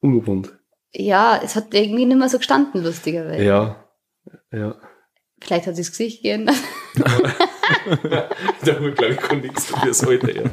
Ungewohnt. 0.00 0.52
Ja, 0.92 1.40
es 1.42 1.56
hat 1.56 1.74
irgendwie 1.74 2.06
nicht 2.06 2.18
mehr 2.18 2.28
so 2.28 2.38
gestanden, 2.38 2.84
lustigerweise. 2.84 3.42
Ja, 3.42 3.84
ja. 4.52 4.76
Vielleicht 5.40 5.66
hat 5.66 5.76
sich 5.76 5.86
das 5.86 5.96
Gesicht 5.96 6.22
geändert. 6.22 6.56
da 8.02 8.28
glaube 8.74 9.08
ich, 9.10 9.16
kann 9.18 9.40
nichts 9.40 9.68
dafür 9.68 10.08
heute. 10.08 10.32
Ja. 10.32 10.44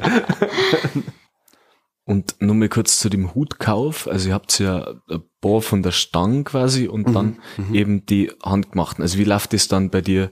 Und 2.04 2.36
nur 2.40 2.54
mal 2.54 2.68
kurz 2.68 3.00
zu 3.00 3.08
dem 3.08 3.34
Hutkauf. 3.34 4.06
Also 4.06 4.28
ihr 4.28 4.34
habt 4.34 4.58
ja 4.60 4.94
ein 5.10 5.22
paar 5.40 5.60
von 5.60 5.82
der 5.82 5.90
Stange 5.90 6.44
quasi 6.44 6.86
und 6.86 7.08
mhm, 7.08 7.12
dann 7.12 7.38
mhm. 7.56 7.74
eben 7.74 8.06
die 8.06 8.30
handgemachten. 8.44 9.02
Also 9.02 9.18
wie 9.18 9.24
läuft 9.24 9.52
das 9.52 9.66
dann 9.66 9.90
bei 9.90 10.02
dir, 10.02 10.30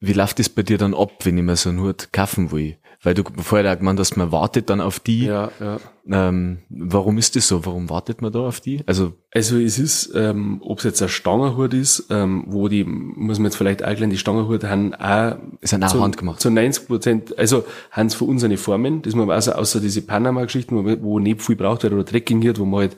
wie 0.00 0.14
läuft 0.14 0.38
das 0.38 0.48
bei 0.48 0.62
dir 0.62 0.78
dann 0.78 0.94
ab, 0.94 1.24
wenn 1.24 1.36
ich 1.36 1.44
mir 1.44 1.56
so 1.56 1.68
einen 1.68 1.80
Hut 1.80 2.12
kaufen 2.12 2.50
will? 2.50 2.78
Weil 3.04 3.14
du 3.14 3.24
vorher 3.38 3.72
auch 3.72 3.78
gemeint 3.78 3.98
hast, 3.98 4.16
man 4.16 4.30
wartet 4.30 4.70
dann 4.70 4.80
auf 4.80 5.00
die. 5.00 5.24
Ja, 5.24 5.50
ja. 5.58 5.78
Ähm, 6.08 6.58
warum 6.68 7.18
ist 7.18 7.34
das 7.34 7.48
so? 7.48 7.66
Warum 7.66 7.90
wartet 7.90 8.22
man 8.22 8.30
da 8.30 8.40
auf 8.40 8.60
die? 8.60 8.82
Also, 8.86 9.14
also 9.32 9.58
es 9.58 9.78
ist, 9.80 10.12
ähm, 10.14 10.60
ob 10.64 10.78
es 10.78 10.84
jetzt 10.84 11.02
ein 11.02 11.08
Stangerhut 11.08 11.74
ist, 11.74 12.06
ähm, 12.10 12.44
wo 12.46 12.68
die, 12.68 12.84
muss 12.84 13.38
man 13.38 13.46
jetzt 13.46 13.56
vielleicht 13.56 13.84
auch 13.84 13.94
die 13.94 14.16
Stangerhut 14.16 14.62
haben 14.62 14.94
auch, 14.94 15.36
ist 15.60 15.74
auch 15.74 15.88
zu, 15.88 16.00
handgemacht. 16.00 16.40
Zu 16.40 16.50
90 16.50 16.86
Prozent, 16.86 17.38
also 17.38 17.64
haben 17.90 18.06
es 18.06 18.14
für 18.14 18.24
uns 18.24 18.44
eine 18.44 18.56
Formen, 18.56 19.02
das 19.02 19.16
man 19.16 19.28
also 19.30 19.52
außer 19.52 19.80
diese 19.80 20.02
Panama-Geschichten, 20.02 20.76
wo, 20.76 21.02
wo 21.02 21.18
nicht 21.18 21.42
viel 21.42 21.56
braucht 21.56 21.82
wird 21.82 21.92
oder 21.92 22.04
Trekking 22.04 22.40
wird, 22.42 22.60
wo 22.60 22.64
man 22.64 22.82
halt 22.82 22.96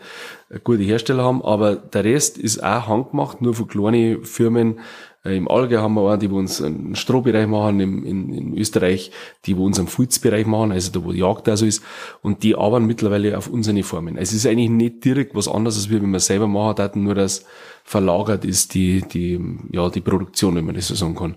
gute 0.64 0.83
Hersteller 0.83 1.25
haben, 1.25 1.43
aber 1.43 1.77
der 1.77 2.05
Rest 2.05 2.37
ist 2.37 2.62
auch 2.62 2.88
handgemacht, 2.88 3.40
nur 3.40 3.55
für 3.55 3.67
kleine 3.67 4.21
Firmen, 4.23 4.81
Im 5.25 5.49
Allgäu 5.49 5.79
haben 5.79 5.95
wir 5.95 6.03
auch, 6.03 6.19
die 6.19 6.31
wo 6.31 6.37
uns 6.37 6.61
einen 6.61 6.95
Strohbereich 6.95 7.47
machen, 7.47 7.81
im, 7.81 8.05
in, 8.05 8.33
in 8.35 8.59
Österreich, 8.59 9.11
die 9.47 9.57
wo 9.57 9.65
uns 9.65 9.79
einen 9.79 9.89
Fulzbereich 9.89 10.45
machen, 10.45 10.71
also 10.71 10.93
da 10.93 11.03
wo 11.03 11.13
die 11.13 11.21
Jagd 11.21 11.49
da 11.49 11.57
so 11.57 11.65
ist, 11.65 11.83
und 12.21 12.43
die 12.43 12.55
arbeiten 12.55 12.85
mittlerweile 12.85 13.39
auf 13.39 13.49
unsere 13.49 13.83
Formen. 13.83 14.19
Es 14.19 14.35
ist 14.35 14.47
eigentlich 14.47 14.69
nicht 14.69 15.03
direkt 15.03 15.35
was 15.35 15.49
anderes, 15.49 15.77
als 15.77 15.91
wenn 15.91 16.11
wir 16.11 16.21
selber 16.21 16.47
machen, 16.47 16.83
hatten, 16.83 17.05
nur 17.05 17.15
dass 17.15 17.47
verlagert 17.85 18.45
ist 18.45 18.75
die, 18.75 19.03
die, 19.03 19.41
ja, 19.71 19.89
die 19.89 20.01
Produktion, 20.01 20.57
wenn 20.57 20.65
man 20.65 20.75
das 20.75 20.89
so 20.89 20.95
sagen 20.95 21.15
kann. 21.15 21.37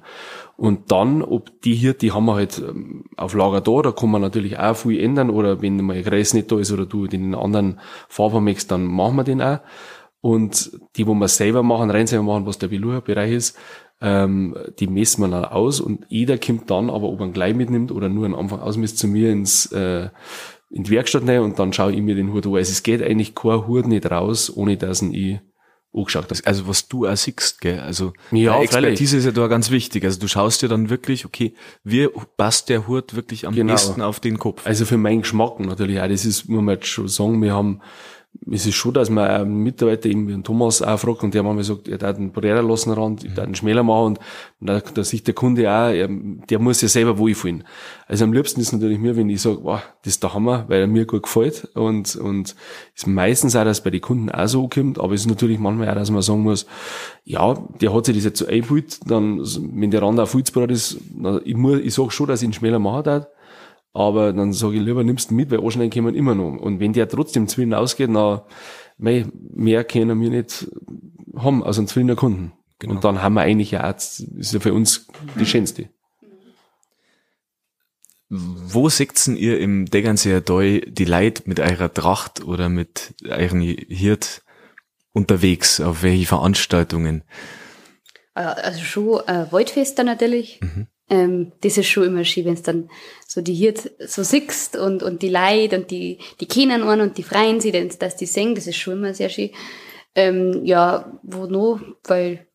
Und 0.57 0.91
dann, 0.91 1.21
ob 1.21 1.61
die 1.61 1.75
hier, 1.75 1.93
die 1.93 2.11
haben 2.11 2.25
wir 2.25 2.35
halt 2.35 2.57
ähm, 2.59 3.03
auf 3.15 3.35
Lager 3.35 3.61
da, 3.61 3.81
da 3.83 3.91
kann 3.91 4.09
man 4.09 4.21
natürlich 4.21 4.57
auch 4.57 4.75
viel 4.75 4.99
ändern, 4.99 5.29
oder 5.29 5.61
wenn 5.61 5.77
mal 5.77 6.01
Kreis 6.01 6.33
nicht 6.33 6.51
da 6.51 6.57
ist, 6.57 6.71
oder 6.71 6.85
du 6.85 7.07
den 7.07 7.35
anderen 7.35 7.79
Farben 8.09 8.43
möchtest, 8.43 8.71
dann 8.71 8.85
machen 8.85 9.17
wir 9.17 9.23
den 9.23 9.41
auch. 9.41 9.59
Und 10.21 10.71
die, 10.95 11.05
wo 11.07 11.13
wir 11.13 11.27
selber 11.27 11.63
machen, 11.63 11.89
rein 11.91 12.07
selber 12.07 12.23
machen, 12.25 12.45
was 12.45 12.57
der 12.57 12.71
Velour-Bereich 12.71 13.31
ist, 13.31 13.57
ähm, 14.01 14.55
die 14.79 14.87
messen 14.87 15.21
wir 15.21 15.27
dann 15.29 15.45
aus 15.45 15.79
und 15.79 16.05
jeder 16.09 16.37
kommt 16.37 16.69
dann, 16.69 16.89
aber 16.89 17.07
ob 17.09 17.19
er 17.19 17.27
ihn 17.27 17.33
gleich 17.33 17.55
mitnimmt 17.55 17.91
oder 17.91 18.09
nur 18.09 18.25
am 18.25 18.35
Anfang 18.35 18.59
ausmisst, 18.59 18.97
zu 18.99 19.07
mir 19.07 19.31
ins, 19.31 19.67
äh, 19.71 20.09
in 20.69 20.83
die 20.83 20.91
Werkstatt 20.91 21.27
rein 21.27 21.41
und 21.41 21.57
dann 21.59 21.73
schaue 21.73 21.93
ich 21.93 22.01
mir 22.01 22.15
den 22.15 22.31
Hut 22.33 22.45
an. 22.45 22.55
Also 22.55 22.71
es 22.71 22.83
geht 22.83 23.01
eigentlich 23.01 23.33
kein 23.35 23.65
Hut 23.67 23.87
nicht 23.87 24.09
raus, 24.09 24.55
ohne 24.55 24.77
dass 24.77 25.01
ihn 25.01 25.13
ich 25.13 25.39
angeschaut 25.93 26.25
habe. 26.25 26.35
Also 26.45 26.67
was 26.67 26.87
du 26.87 27.07
auch 27.07 27.15
siehst, 27.15 27.59
gell? 27.61 27.79
Also 27.79 28.13
Ja, 28.31 28.37
ja, 28.57 28.61
Expertise 28.61 29.11
freilich. 29.13 29.13
ist 29.13 29.25
ja 29.25 29.31
da 29.31 29.47
ganz 29.47 29.71
wichtig. 29.71 30.03
Also 30.03 30.19
du 30.19 30.27
schaust 30.27 30.61
dir 30.61 30.67
dann 30.67 30.89
wirklich, 30.91 31.25
okay, 31.25 31.53
wie 31.83 32.07
passt 32.37 32.69
der 32.69 32.87
Hut 32.87 33.15
wirklich 33.15 33.47
am 33.47 33.55
Genau. 33.55 33.73
besten 33.73 34.01
auf 34.01 34.19
den 34.19 34.37
Kopf? 34.37 34.65
Also 34.67 34.85
für 34.85 34.97
meinen 34.97 35.21
Geschmack 35.21 35.59
natürlich 35.59 35.99
auch, 36.01 36.07
das 36.07 36.25
ist, 36.25 36.47
muss 36.49 36.61
man 36.61 36.75
jetzt 36.75 36.87
schon 36.87 37.07
sagen, 37.07 37.41
wir 37.41 37.53
haben, 37.55 37.81
es 38.51 38.65
ist 38.65 38.75
schon, 38.75 38.93
dass 38.93 39.09
man 39.09 39.27
einen 39.27 39.63
Mitarbeiter, 39.63 40.09
eben 40.09 40.27
wie 40.27 40.33
einen 40.33 40.43
Thomas 40.43 40.81
auch 40.81 40.99
fragt 40.99 41.23
und 41.23 41.33
der 41.33 41.43
manchmal 41.43 41.63
sagt, 41.63 41.87
er 41.87 41.99
hat 42.07 42.17
einen 42.17 42.31
breiter 42.31 42.61
lassen 42.61 42.91
Rand, 42.91 43.23
ich 43.23 43.33
darf 43.33 43.45
einen 43.45 43.55
schmäler 43.55 43.83
machen 43.83 44.17
und 44.59 44.69
da, 44.69 44.79
da 44.79 45.03
sieht 45.03 45.27
der 45.27 45.33
Kunde 45.33 45.69
auch, 45.69 45.89
er, 45.89 46.07
der 46.07 46.59
muss 46.59 46.81
ja 46.81 46.87
selber 46.87 47.17
wohlfühlen. 47.17 47.63
Also 48.07 48.23
am 48.23 48.33
liebsten 48.33 48.61
ist 48.61 48.71
natürlich 48.71 48.99
mir, 48.99 49.15
wenn 49.15 49.29
ich 49.29 49.41
sage, 49.41 49.59
wow, 49.63 49.81
das 50.03 50.13
ist 50.13 50.23
der 50.23 50.33
Hammer, 50.33 50.65
weil 50.67 50.81
er 50.81 50.87
mir 50.87 51.05
gut 51.05 51.23
gefällt 51.23 51.67
und, 51.75 52.15
und 52.15 52.55
ist 52.95 53.07
meistens 53.07 53.55
auch, 53.55 53.63
dass 53.63 53.77
es 53.77 53.83
bei 53.83 53.89
den 53.89 54.01
Kunden 54.01 54.29
auch 54.29 54.47
so 54.47 54.67
kommt, 54.67 54.99
aber 54.99 55.13
es 55.13 55.21
ist 55.21 55.27
natürlich 55.27 55.59
manchmal 55.59 55.89
auch, 55.89 55.95
dass 55.95 56.11
man 56.11 56.21
sagen 56.21 56.43
muss, 56.43 56.65
ja, 57.25 57.57
der 57.81 57.93
hat 57.93 58.05
sich 58.05 58.15
das 58.15 58.23
jetzt 58.23 58.39
so 58.39 58.47
eingefühlt, 58.47 58.99
dann, 59.09 59.39
wenn 59.73 59.91
der 59.91 60.01
Rand 60.01 60.19
auf 60.19 60.33
Holzbrot 60.33 60.71
ist, 60.71 60.97
na, 61.15 61.41
ich 61.43 61.55
muss, 61.55 61.79
ich 61.79 61.93
sag 61.93 62.11
schon, 62.11 62.27
dass 62.27 62.41
ich 62.41 62.47
ihn 62.47 62.53
schmäler 62.53 62.79
machen 62.79 63.03
darf, 63.03 63.27
aber 63.97 64.31
dann 64.31 64.53
sage 64.53 64.75
ich 64.75 64.81
lieber, 64.81 65.03
nimmst 65.03 65.31
du 65.31 65.33
mit, 65.33 65.49
weil 65.49 65.59
anschneiden 65.59 65.89
können 65.89 66.05
wir 66.05 66.13
ihn 66.13 66.19
immer 66.19 66.35
noch. 66.35 66.57
Und 66.61 66.79
wenn 66.79 66.93
der 66.93 67.09
trotzdem 67.09 67.47
zufrieden 67.47 67.73
ausgeht, 67.73 68.09
na, 68.11 68.45
mei, 68.97 69.25
mehr 69.53 69.83
können 69.83 70.21
wir 70.21 70.29
nicht 70.29 70.67
haben 71.35 71.63
als 71.63 71.77
einen 71.77 71.87
zufriedenen 71.87 72.15
Kunden. 72.15 72.53
Und 72.85 73.03
dann 73.03 73.23
haben 73.23 73.33
wir 73.33 73.41
eigentlich 73.41 73.71
ja 73.71 73.89
auch, 73.89 73.93
das 73.93 74.19
ist 74.19 74.53
ja 74.53 74.59
für 74.59 74.73
uns 74.73 75.07
die 75.39 75.47
schönste. 75.47 75.89
Wo 78.29 78.87
denn 78.89 79.35
ihr 79.35 79.59
im 79.59 79.85
Degernseer 79.85 80.41
Doi 80.41 80.81
die 80.85 81.05
Leid 81.05 81.43
mit 81.45 81.59
eurer 81.59 81.91
Tracht 81.91 82.43
oder 82.43 82.69
mit 82.69 83.15
euren 83.27 83.61
Hirt 83.61 84.43
unterwegs? 85.13 85.79
Auf 85.79 86.03
welche 86.03 86.27
Veranstaltungen? 86.27 87.23
Äh, 88.35 88.41
Also 88.41 88.83
schon 88.83 89.27
äh, 89.27 89.51
Waldfester 89.51 90.03
natürlich. 90.03 90.59
Ähm, 91.09 91.53
das 91.61 91.77
ist 91.77 91.87
schon 91.87 92.03
immer 92.03 92.25
schön, 92.25 92.45
wenn 92.45 92.53
es 92.53 92.63
dann 92.63 92.89
so 93.25 93.41
die 93.41 93.53
Hirt 93.53 93.91
so 93.99 94.23
siehst 94.23 94.75
und, 94.75 95.03
und 95.03 95.21
die 95.21 95.29
Leute 95.29 95.77
und 95.77 95.89
die, 95.91 96.19
die 96.41 96.47
kennen 96.47 96.83
einen 96.83 97.01
und 97.01 97.17
die 97.17 97.23
freuen 97.23 97.61
sich, 97.61 97.71
denn, 97.71 97.89
dass 97.99 98.17
die 98.17 98.25
singen, 98.25 98.55
das 98.55 98.67
ist 98.67 98.75
schon 98.77 98.93
immer 98.97 99.13
sehr 99.13 99.29
schön. 99.29 99.51
Ähm, 100.15 100.65
ja, 100.65 101.19
wo 101.23 101.45
noch? 101.45 101.79
Weil 102.03 102.47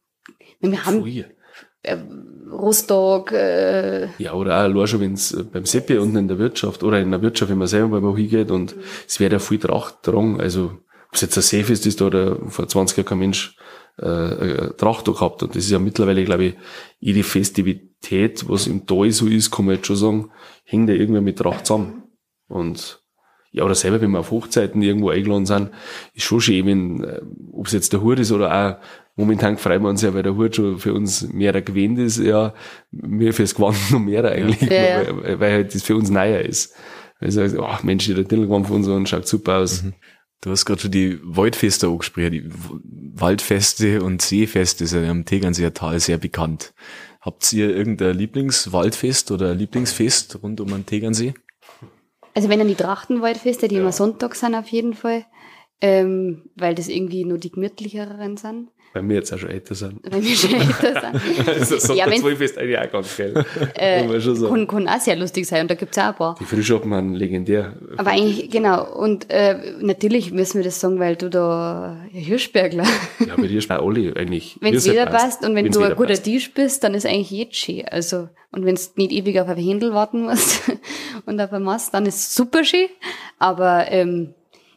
wir 0.61 0.85
haben 0.85 1.01
Früher. 1.01 1.25
äh, 1.83 1.97
Rostock, 2.51 3.33
äh, 3.33 4.09
Ja, 4.19 4.35
oder 4.35 4.57
auch 4.59 4.63
allein 4.65 4.87
schon, 4.87 5.01
wenn 5.01 5.15
es 5.15 5.35
beim 5.53 5.65
Seppi 5.65 5.97
unten 5.97 6.17
in 6.17 6.29
der 6.29 6.39
Wirtschaft 6.39 6.83
oder 6.83 7.01
in 7.01 7.11
der 7.11 7.23
Wirtschaft, 7.23 7.51
wenn 7.51 7.59
man 7.59 7.69
selber 7.69 8.01
mal 8.01 8.15
hingeht 8.15 8.51
und 8.51 8.75
es 9.09 9.19
wird 9.19 9.33
ja 9.33 9.39
viel 9.39 9.59
Tracht 9.59 10.03
tragen. 10.03 10.41
Also, 10.41 10.79
ob 11.13 11.17
es 11.17 11.21
jetzt 11.21 11.37
ein 11.37 11.43
Seefest 11.43 11.85
ist 11.85 12.01
oder 12.01 12.39
vor 12.49 12.67
20 12.67 12.97
Jahren 12.97 13.07
kein 13.07 13.19
Mensch 13.19 13.55
äh, 13.99 14.07
eine 14.07 14.77
Tracht 14.79 15.07
da 15.07 15.13
gehabt. 15.13 15.43
Und 15.43 15.55
das 15.55 15.65
ist 15.65 15.71
ja 15.71 15.79
mittlerweile, 15.79 16.25
glaube 16.25 16.45
ich, 16.45 16.55
jede 17.01 17.23
Festivität, 17.23 18.49
was 18.49 18.67
im 18.67 18.87
Tal 18.87 19.11
so 19.11 19.27
ist, 19.27 19.51
kann 19.51 19.67
man 19.67 19.75
jetzt 19.75 19.87
schon 19.89 19.97
sagen, 19.97 20.31
hängt 20.65 20.89
ja 20.89 20.95
irgendwie 20.95 21.21
mit 21.21 21.39
Tracht 21.39 21.67
zusammen. 21.67 22.05
Und 22.49 23.03
ja, 23.51 23.65
oder 23.65 23.75
selber, 23.75 24.01
wenn 24.01 24.13
wir 24.13 24.21
auf 24.21 24.31
Hochzeiten 24.31 24.81
irgendwo 24.81 25.11
eingeladen 25.11 25.45
sind, 25.45 25.71
ist 26.15 26.25
schon 26.25 26.41
schön, 26.41 26.65
wenn, 26.65 27.05
äh, 27.05 27.21
ob 27.53 27.67
es 27.67 27.75
jetzt 27.75 27.93
der 27.93 28.01
Hut 28.01 28.19
ist 28.19 28.33
oder 28.33 28.51
auch, 28.51 28.83
momentan 29.15 29.59
freuen 29.59 29.83
wir 29.83 29.91
uns 29.91 30.01
ja, 30.01 30.15
weil 30.15 30.23
der 30.23 30.35
Hut 30.35 30.57
schon 30.57 30.79
für 30.79 30.95
uns 30.95 31.31
mehr 31.31 31.61
gewähnt 31.61 31.99
ist, 31.99 32.17
ja, 32.17 32.55
mir 32.91 33.35
fürs 33.35 33.55
Gewand 33.55 33.77
noch 33.91 34.01
mehr 34.01 34.25
eigentlich, 34.25 34.63
Ja, 34.63 35.03
ja. 35.03 35.23
Weil, 35.23 35.41
weil 35.41 35.53
halt 35.53 35.75
das 35.75 35.83
für 35.83 35.95
uns 35.95 36.09
neuer 36.09 36.41
ist. 36.41 36.75
Also, 37.21 37.63
ach 37.63 37.83
Mensch, 37.85 38.07
der 38.07 38.25
Dirndlgewand 38.25 38.67
von 38.67 38.77
uns 38.77 38.89
und 38.89 39.09
schaut 39.09 39.29
super 39.29 39.59
aus. 39.59 39.85
Du 40.43 40.51
hast 40.51 40.67
gerade 40.67 40.83
schon 40.83 40.91
die 40.91 41.19
Waldfeste 41.23 41.87
angesprochen, 41.87 42.33
die 42.33 42.45
Waldfeste 43.15 44.03
und 44.03 44.21
Seefeste 44.21 44.87
sind 44.87 45.05
ja 45.05 45.11
am 45.11 45.25
Tegernseer 45.25 45.73
Tal 45.73 45.99
sehr 46.01 46.19
bekannt. 46.19 46.75
Habt 47.21 47.53
ihr 47.53 47.75
irgendein 47.75 48.17
Lieblingswaldfest 48.19 49.31
oder 49.31 49.55
Lieblingsfest 49.55 50.43
rund 50.43 50.61
um 50.61 50.69
den 50.69 50.85
Tegernsee? 50.85 51.35
also 52.35 52.49
wenn 52.49 52.59
dann 52.59 52.69
die 52.69 52.75
Trachtenwaldfeste, 52.75 53.69
die 53.69 53.77
immer 53.77 53.93
Sonntag 53.93 54.35
sind 54.35 54.55
auf 54.55 54.69
jeden 54.69 54.95
Fall, 54.95 55.25
ähm, 55.81 56.51
weil 56.55 56.75
das 56.75 56.89
irgendwie 56.89 57.25
nur 57.25 57.39
die 57.39 57.51
gemütlicheren 57.51 58.37
sind. 58.37 58.71
Weil 58.95 59.09
wir 59.09 59.17
jetzt 59.17 59.33
auch 59.33 59.39
schon 59.39 59.49
älter 59.51 59.75
sind. 59.75 60.01
Weil 60.11 60.23
wir 60.23 60.37
schon 60.37 60.55
älter 60.55 61.01
sind. 61.01 61.49
Also 61.49 61.79
sagt 61.79 61.99
Ja, 61.99 62.05
der 62.05 62.15
wenn- 62.15 62.21
Zwölfest 62.21 62.59
eigentlich 62.59 62.79
auch 62.79 62.91
ganz 62.93 63.17
geil. 63.17 63.45
Äh, 63.75 64.21
schon 64.21 64.37
sagen. 64.37 64.67
kann, 64.67 64.85
kann 64.87 64.89
auch 64.89 65.01
sehr 65.01 65.17
lustig 65.17 65.47
sein 65.47 65.63
und 65.63 65.71
da 65.71 65.75
gibt's 65.75 65.97
auch 65.99 66.03
ein 66.05 66.15
paar. 66.15 66.37
Die 66.41 66.45
Frühschoppen 66.45 66.91
waren 66.91 67.15
legendär. 67.15 67.75
Aber 67.97 68.11
eigentlich, 68.11 68.51
genau. 68.51 68.85
Und 68.95 69.31
äh, 69.31 69.57
natürlich 69.81 70.31
müssen 70.33 70.59
wir 70.59 70.65
das 70.65 70.79
sagen, 70.81 70.99
weil 71.01 71.17
du 71.17 71.31
da 71.31 71.97
Hirschbergler, 72.11 72.85
Ja, 73.27 73.37
bei 73.37 73.47
dir 73.47 73.59
ist 73.59 73.71
alle 73.71 74.15
eigentlich. 74.17 74.57
wenn 74.61 74.75
es 74.75 74.87
wie 74.87 74.93
wieder 74.93 75.07
passt 75.07 75.45
und 75.45 75.55
wenn 75.55 75.71
du 75.71 75.81
ein 75.83 75.95
guter 75.97 76.09
passt. 76.11 76.25
Tisch 76.25 76.53
bist, 76.53 76.85
dann 76.85 76.95
ist 76.95 77.07
eigentlich 77.07 77.31
jetzt 77.31 77.57
schön. 77.57 77.85
Also, 77.89 78.29
und 78.51 78.67
wenn 78.67 78.75
du 78.75 78.81
nicht 78.97 79.13
ewig 79.13 79.41
auf 79.41 79.49
ein 79.49 79.57
Händel 79.57 79.95
warten 79.95 80.23
musst 80.25 80.71
und 81.27 81.41
auf 81.41 81.53
ein 81.53 81.63
Mast, 81.63 81.95
dann 81.95 82.05
ist 82.05 82.17
es 82.17 82.35
super 82.35 82.63
schön. 82.65 82.89
Aber 83.39 83.87
ähm, 83.91 84.35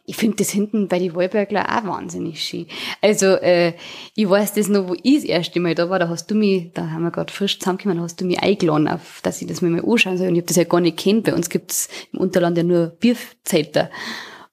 ich 0.07 0.15
finde 0.15 0.37
das 0.37 0.51
hinten 0.51 0.87
bei 0.87 0.99
den 0.99 1.15
Wollbergler 1.15 1.65
auch 1.67 1.87
wahnsinnig 1.87 2.43
schön. 2.43 2.67
Also, 3.01 3.25
äh, 3.25 3.73
ich 4.13 4.29
weiß 4.29 4.53
das 4.53 4.67
noch, 4.67 4.87
wo 4.87 4.95
ich 5.01 5.15
das 5.15 5.23
erste 5.23 5.59
Mal 5.59 5.75
da 5.75 5.89
war, 5.89 5.99
da 5.99 6.09
hast 6.09 6.29
du 6.29 6.35
mich, 6.35 6.71
da 6.73 6.91
haben 6.91 7.03
wir 7.03 7.11
gerade 7.11 7.33
frisch 7.33 7.59
zusammengekommen, 7.59 7.97
da 7.97 8.03
hast 8.03 8.21
du 8.21 8.25
mich 8.25 8.39
eingeladen, 8.39 8.87
auf, 8.87 9.19
dass 9.23 9.41
ich 9.41 9.47
das 9.47 9.61
mir 9.61 9.69
mal 9.69 9.83
anschauen 9.83 10.17
soll. 10.17 10.27
Und 10.27 10.35
ich 10.35 10.41
habe 10.41 10.47
das 10.47 10.57
ja 10.57 10.63
gar 10.63 10.79
nicht 10.79 10.97
kennt. 10.97 11.25
Bei 11.25 11.33
uns 11.33 11.49
gibt's 11.49 11.89
im 12.13 12.19
Unterland 12.19 12.57
ja 12.57 12.63
nur 12.63 12.87
Bierzelter. 12.87 13.89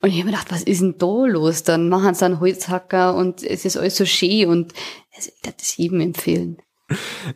Und 0.00 0.08
ich 0.08 0.16
habe 0.16 0.26
mir 0.26 0.32
gedacht, 0.32 0.50
was 0.50 0.62
ist 0.62 0.80
denn 0.80 0.96
da 0.98 1.26
los? 1.26 1.62
Dann 1.62 1.88
machen 1.88 2.14
sie 2.14 2.24
einen 2.24 2.40
Holzhacker 2.40 3.14
und 3.14 3.42
es 3.42 3.64
ist 3.64 3.76
alles 3.76 3.96
so 3.96 4.04
schön 4.04 4.48
und 4.48 4.72
also, 5.14 5.30
ich 5.36 5.44
würde 5.44 5.56
das 5.58 5.76
jedem 5.76 6.00
empfehlen. 6.00 6.56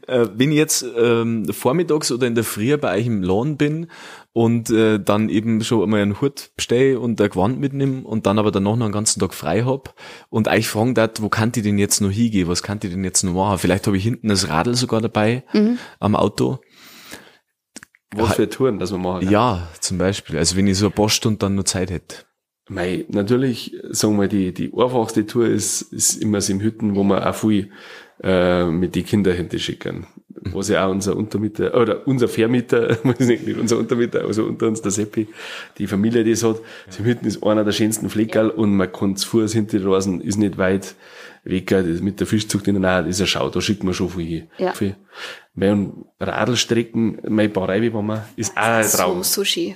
Äh, 0.06 0.26
wenn 0.34 0.50
ich 0.50 0.58
jetzt 0.58 0.84
ähm, 0.96 1.46
vormittags 1.50 2.10
oder 2.12 2.26
in 2.26 2.34
der 2.34 2.44
Früh 2.44 2.76
bei 2.76 2.98
euch 2.98 3.06
im 3.06 3.22
Laden 3.22 3.56
bin 3.56 3.90
und 4.36 4.68
äh, 4.68 5.00
dann 5.00 5.30
eben 5.30 5.64
schon 5.64 5.82
einmal 5.82 6.02
einen 6.02 6.20
Hut 6.20 6.50
bestelle 6.56 7.00
und 7.00 7.18
ein 7.18 7.30
Gewand 7.30 7.58
mitnehme 7.58 8.06
und 8.06 8.26
dann 8.26 8.38
aber 8.38 8.50
danach 8.50 8.76
noch 8.76 8.84
einen 8.84 8.92
ganzen 8.92 9.18
Tag 9.18 9.32
frei 9.32 9.62
hab 9.62 9.94
und 10.28 10.46
euch 10.46 10.68
fragen 10.68 10.94
dat, 10.94 11.22
wo 11.22 11.30
kann 11.30 11.52
ich 11.56 11.62
denn 11.62 11.78
jetzt 11.78 12.02
noch 12.02 12.10
hingehen, 12.10 12.46
was 12.46 12.62
kann 12.62 12.78
ich 12.82 12.90
denn 12.90 13.02
jetzt 13.02 13.22
noch 13.22 13.32
machen? 13.32 13.56
Vielleicht 13.56 13.86
habe 13.86 13.96
ich 13.96 14.02
hinten 14.02 14.28
das 14.28 14.50
Radl 14.50 14.74
sogar 14.74 15.00
dabei 15.00 15.42
am 16.00 16.14
Auto. 16.14 16.58
Was 18.14 18.34
für 18.34 18.46
Touren, 18.46 18.78
dass 18.78 18.92
wir 18.92 18.98
machen. 18.98 19.26
Ja, 19.30 19.68
zum 19.80 19.96
Beispiel. 19.96 20.36
Also 20.36 20.54
wenn 20.56 20.66
ich 20.66 20.76
so 20.76 20.88
ein 20.88 20.92
paar 20.92 21.08
Stunden 21.08 21.38
dann 21.38 21.54
noch 21.54 21.64
Zeit 21.64 21.90
hätte. 21.90 22.26
Mei, 22.68 23.06
natürlich, 23.08 23.74
sagen 23.88 24.20
wir, 24.20 24.28
die, 24.28 24.52
die 24.52 24.70
einfachste 24.76 25.24
Tour 25.24 25.46
ist, 25.46 25.80
ist 25.80 26.16
immer 26.16 26.36
das 26.38 26.50
im 26.50 26.60
Hütten, 26.60 26.94
wo 26.94 27.04
wir 27.04 27.26
auch 27.26 27.34
viel 27.34 27.70
äh, 28.22 28.66
mit 28.66 28.96
den 28.96 29.06
Kindern 29.06 29.34
hinter 29.34 29.58
schicken. 29.58 30.06
Was 30.52 30.68
ja 30.68 30.86
auch 30.86 30.90
unser 30.90 31.16
Untermieter, 31.16 31.74
oder 31.80 32.06
unser 32.06 32.28
Vermieter, 32.28 32.96
weiß 33.04 33.20
nicht, 33.20 33.46
nicht 33.46 33.58
unser 33.58 33.78
Untermieter, 33.78 34.24
also 34.24 34.44
unter 34.44 34.66
uns 34.66 34.82
der 34.82 34.90
Seppi, 34.90 35.26
die 35.78 35.86
Familie, 35.86 36.24
die 36.24 36.32
es 36.32 36.44
hat. 36.44 36.56
Das 36.86 36.98
im 36.98 37.04
Hütten 37.04 37.26
ist 37.26 37.42
einer 37.42 37.64
der 37.64 37.72
schönsten 37.72 38.08
Fleckerl 38.10 38.50
und 38.50 38.76
man 38.76 38.90
kann 38.92 39.16
zu 39.16 39.28
Fuß 39.28 39.52
hinter 39.52 39.78
den 39.78 39.88
Rasen, 39.88 40.20
ist 40.20 40.36
nicht 40.36 40.58
weit 40.58 40.94
weg, 41.44 41.68
das 41.68 42.00
mit 42.00 42.18
der 42.18 42.26
Fischzucht 42.26 42.66
in 42.66 42.80
der 42.80 42.90
Nähe, 43.00 43.06
das 43.08 43.16
ist 43.16 43.20
ein 43.20 43.26
Schau, 43.28 43.48
da 43.50 43.60
schickt 43.60 43.84
man 43.84 43.94
schon 43.94 44.08
viel 44.10 44.26
hin. 44.26 44.48
Ja. 44.58 44.72
Viel. 44.72 44.96
Mei, 45.54 45.72
und 45.72 46.04
Radlstrecken, 46.20 47.18
mein 47.28 47.52
Barei, 47.52 47.92
wo 47.92 48.02
man, 48.02 48.22
ist 48.36 48.56
auch 48.56 48.62
ein 48.62 48.84
Traum. 48.86 49.22
So, 49.22 49.40
so 49.40 49.44
schön. 49.44 49.74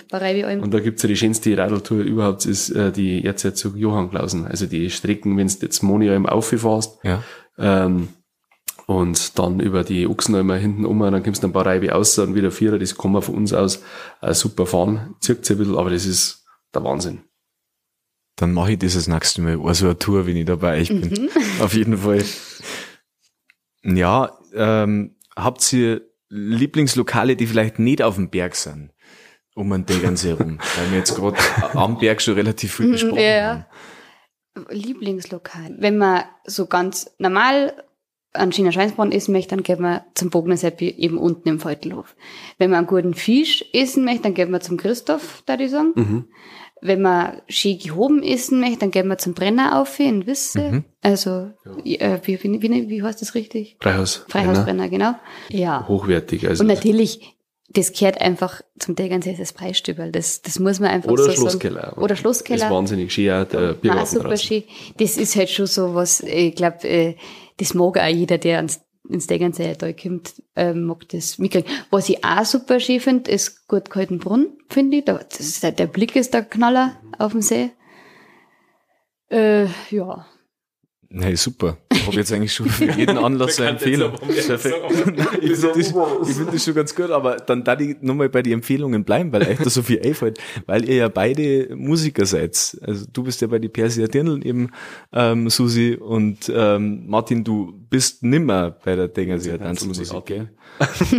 Und 0.61 0.75
da 0.75 0.81
gibt's 0.81 1.03
ja 1.03 1.09
die 1.09 1.17
schönste 1.17 1.57
Radltour 1.57 2.01
überhaupt, 2.01 2.45
ist 2.45 2.71
äh, 2.71 2.93
die 2.93 3.25
Erzherzog 3.25 3.77
Johann 3.77 4.11
Klausen. 4.11 4.47
Also 4.47 4.67
die 4.67 4.91
Strecken, 4.91 5.37
wenn 5.39 5.47
du 5.49 5.55
jetzt 5.63 5.83
Monia 5.83 6.15
im 6.15 6.27
Aufe 6.27 6.59
fährst, 6.59 6.99
Ja. 7.03 7.23
ähm, 7.59 8.09
und 8.91 9.39
dann 9.39 9.61
über 9.61 9.85
die 9.85 10.09
Ochsenalmer 10.09 10.57
hinten 10.57 10.85
um, 10.85 10.99
dann 10.99 11.23
kommst 11.23 11.45
du 11.45 11.47
ein 11.47 11.53
paar 11.53 11.65
Reibe 11.65 11.95
aus 11.95 12.19
und 12.19 12.35
wieder 12.35 12.51
Vierer, 12.51 12.77
das 12.77 12.99
kann 12.99 13.13
man 13.13 13.23
von 13.23 13.37
uns 13.37 13.53
aus 13.53 13.85
äh, 14.21 14.35
super 14.35 14.67
fahren. 14.67 15.15
Zirkt 15.21 15.49
ein 15.49 15.59
bisschen, 15.59 15.77
aber 15.79 15.91
das 15.91 16.07
ist 16.07 16.45
der 16.75 16.83
Wahnsinn. 16.83 17.23
Dann 18.35 18.53
mache 18.53 18.73
ich 18.73 18.81
das 18.81 18.95
das 18.95 19.07
nächste 19.07 19.43
Mal. 19.43 19.61
Also 19.65 19.87
eine 19.87 19.97
Tour, 19.97 20.27
wenn 20.27 20.35
ich 20.35 20.45
da 20.45 20.57
bei 20.57 20.81
euch 20.81 20.89
bin. 20.89 21.31
Auf 21.61 21.75
jeden 21.75 21.99
Fall. 21.99 22.25
Ja, 23.85 24.37
ähm, 24.55 25.15
habt 25.37 25.73
ihr 25.73 26.03
Lieblingslokale, 26.29 27.37
die 27.37 27.47
vielleicht 27.47 27.79
nicht 27.79 28.03
auf 28.03 28.17
dem 28.17 28.29
Berg 28.29 28.57
sind? 28.57 28.91
Um 29.55 29.71
den 29.71 29.87
Tegernsee 29.87 30.31
herum. 30.31 30.59
Weil 30.77 30.91
wir 30.91 30.99
jetzt 30.99 31.15
gerade 31.15 31.39
am 31.75 31.97
Berg 31.97 32.21
schon 32.21 32.35
relativ 32.35 32.75
viel 32.75 32.91
besprochen 32.91 33.19
ja, 33.19 33.23
ja. 33.23 33.69
haben. 34.57 34.67
Lieblingslokal. 34.69 35.77
Wenn 35.79 35.97
man 35.97 36.25
so 36.45 36.67
ganz 36.67 37.15
normal 37.19 37.85
an 38.33 38.53
China 38.53 38.71
Schweinsbraten 38.71 39.13
essen 39.13 39.33
möchte, 39.33 39.51
dann 39.51 39.63
geht 39.63 39.81
man 39.81 40.03
zum 40.15 40.31
Bognerseppi 40.31 40.89
eben 40.89 41.19
unten 41.19 41.49
im 41.49 41.61
Veutelhof. 41.61 42.15
Wenn 42.59 42.71
man 42.71 42.79
einen 42.79 42.87
guten 42.87 43.15
Fisch 43.15 43.65
essen 43.73 44.05
möchte, 44.05 44.23
dann 44.23 44.35
geht 44.35 44.49
man 44.49 44.61
zum 44.61 44.77
Christoph, 44.77 45.43
da 45.47 45.59
ich 45.59 45.71
sagen. 45.71 45.93
Mhm. 45.95 46.25
Wenn 46.83 47.03
man 47.03 47.43
schön 47.49 47.79
gehoben 47.79 48.23
essen 48.23 48.61
möchte, 48.61 48.79
dann 48.79 48.91
geht 48.91 49.05
man 49.05 49.19
zum 49.19 49.35
Brenner 49.35 49.81
auf 49.81 49.99
in 50.01 50.27
Wisse. 50.27 50.85
Also, 51.03 51.51
äh, 51.85 52.19
wie, 52.23 52.43
wie, 52.43 52.63
wie, 52.63 52.89
wie 52.89 53.03
heißt 53.03 53.21
das 53.21 53.35
richtig? 53.35 53.77
Freihaus. 53.81 54.25
Freihausbrenner, 54.29 54.89
genau. 54.89 55.15
Ja. 55.51 55.87
Hochwertig. 55.89 56.49
Also 56.49 56.63
Und 56.63 56.69
natürlich 56.69 57.37
das 57.73 57.93
gehört 57.93 58.21
einfach 58.21 58.63
zum 58.79 58.97
Tegernsee 58.97 59.37
das 59.39 59.53
Preisstübel. 59.53 60.11
Das, 60.11 60.43
das 60.43 60.59
muss 60.59 60.81
man 60.81 60.91
einfach 60.91 61.11
Oder 61.11 61.25
so 61.25 61.33
Schlosskeller. 61.33 61.83
sagen. 61.83 62.01
Oder 62.01 62.17
Schlosskeller. 62.17 62.59
Das 62.59 62.69
ist 62.69 62.75
wahnsinnig 62.75 63.13
schön, 63.13 63.31
auch 63.31 63.45
der 63.45 63.75
Biergarten 63.75 64.17
super 64.17 64.37
schön. 64.37 64.65
Das 64.97 65.17
ist 65.17 65.37
halt 65.37 65.51
schon 65.51 65.67
so 65.67 65.95
was, 65.95 66.21
ich 66.21 66.55
glaube, 66.57 66.89
äh, 66.89 67.15
das 67.61 67.75
mag 67.75 67.99
auch 67.99 68.07
jeder, 68.07 68.39
der 68.39 68.57
ans, 68.57 68.81
ins 69.09 69.27
Tegernsee 69.27 69.75
da 69.77 69.93
kommt, 69.93 70.43
äh, 70.57 70.73
mag 70.73 71.09
das 71.11 71.39
mitkriegen. 71.39 71.71
Was 71.91 72.09
ich 72.09 72.25
auch 72.25 72.45
super 72.45 72.81
schön 72.81 73.01
finde, 73.01 73.31
ist 73.31 73.69
gut 73.69 73.91
kalten 73.91 74.19
Brunnen, 74.19 74.59
finde 74.69 74.99
ich. 74.99 75.05
Da, 75.05 75.17
ist, 75.17 75.63
der, 75.63 75.73
der 75.73 75.87
Blick 75.87 76.17
ist 76.17 76.33
der 76.33 76.43
Knaller 76.43 76.97
auf 77.19 77.33
dem 77.33 77.43
See. 77.43 77.71
Äh, 79.31 79.67
ja. 79.91 80.27
Hey, 81.13 81.35
super. 81.35 81.77
Ich 81.93 82.07
habe 82.07 82.17
jetzt 82.17 82.33
eigentlich 82.33 82.53
schon 82.53 82.69
für 82.69 82.89
jeden 82.93 83.19
Anlass 83.19 83.61
eine 83.61 83.71
Empfehlung. 83.71 84.13
Perfekt. 84.13 84.77
Ich 85.43 85.57
finde 85.59 85.73
das, 85.77 85.93
ich 86.29 86.37
find 86.37 86.55
das 86.55 86.65
schon 86.65 86.75
ganz 86.75 86.95
gut, 86.95 87.11
aber 87.11 87.37
dann 87.37 87.65
da 87.65 87.77
ich 87.79 87.97
nochmal 88.01 88.29
bei 88.29 88.43
den 88.43 88.55
Empfehlungen 88.55 89.03
bleiben, 89.03 89.33
weil 89.33 89.43
euch 89.43 89.59
da 89.59 89.69
so 89.69 89.83
viel 89.83 90.01
einfällt, 90.05 90.39
weil 90.67 90.89
ihr 90.89 90.95
ja 90.95 91.09
beide 91.09 91.75
Musiker 91.75 92.27
seid. 92.27 92.79
Also 92.83 93.07
du 93.13 93.25
bist 93.25 93.41
ja 93.41 93.49
bei 93.49 93.59
die 93.59 93.69
Persia 93.69 94.07
Dirndl 94.07 94.47
eben, 94.47 94.71
ähm, 95.13 95.51
Susi, 95.51 95.99
und 96.01 96.51
ähm, 96.55 97.09
Martin, 97.09 97.43
du 97.43 97.73
bist 97.91 98.23
nimmer 98.23 98.71
bei 98.71 98.95
der 98.95 99.09
Dingerseer 99.09 99.59
Tanzmusik, 99.59 100.25
gell? 100.27 100.51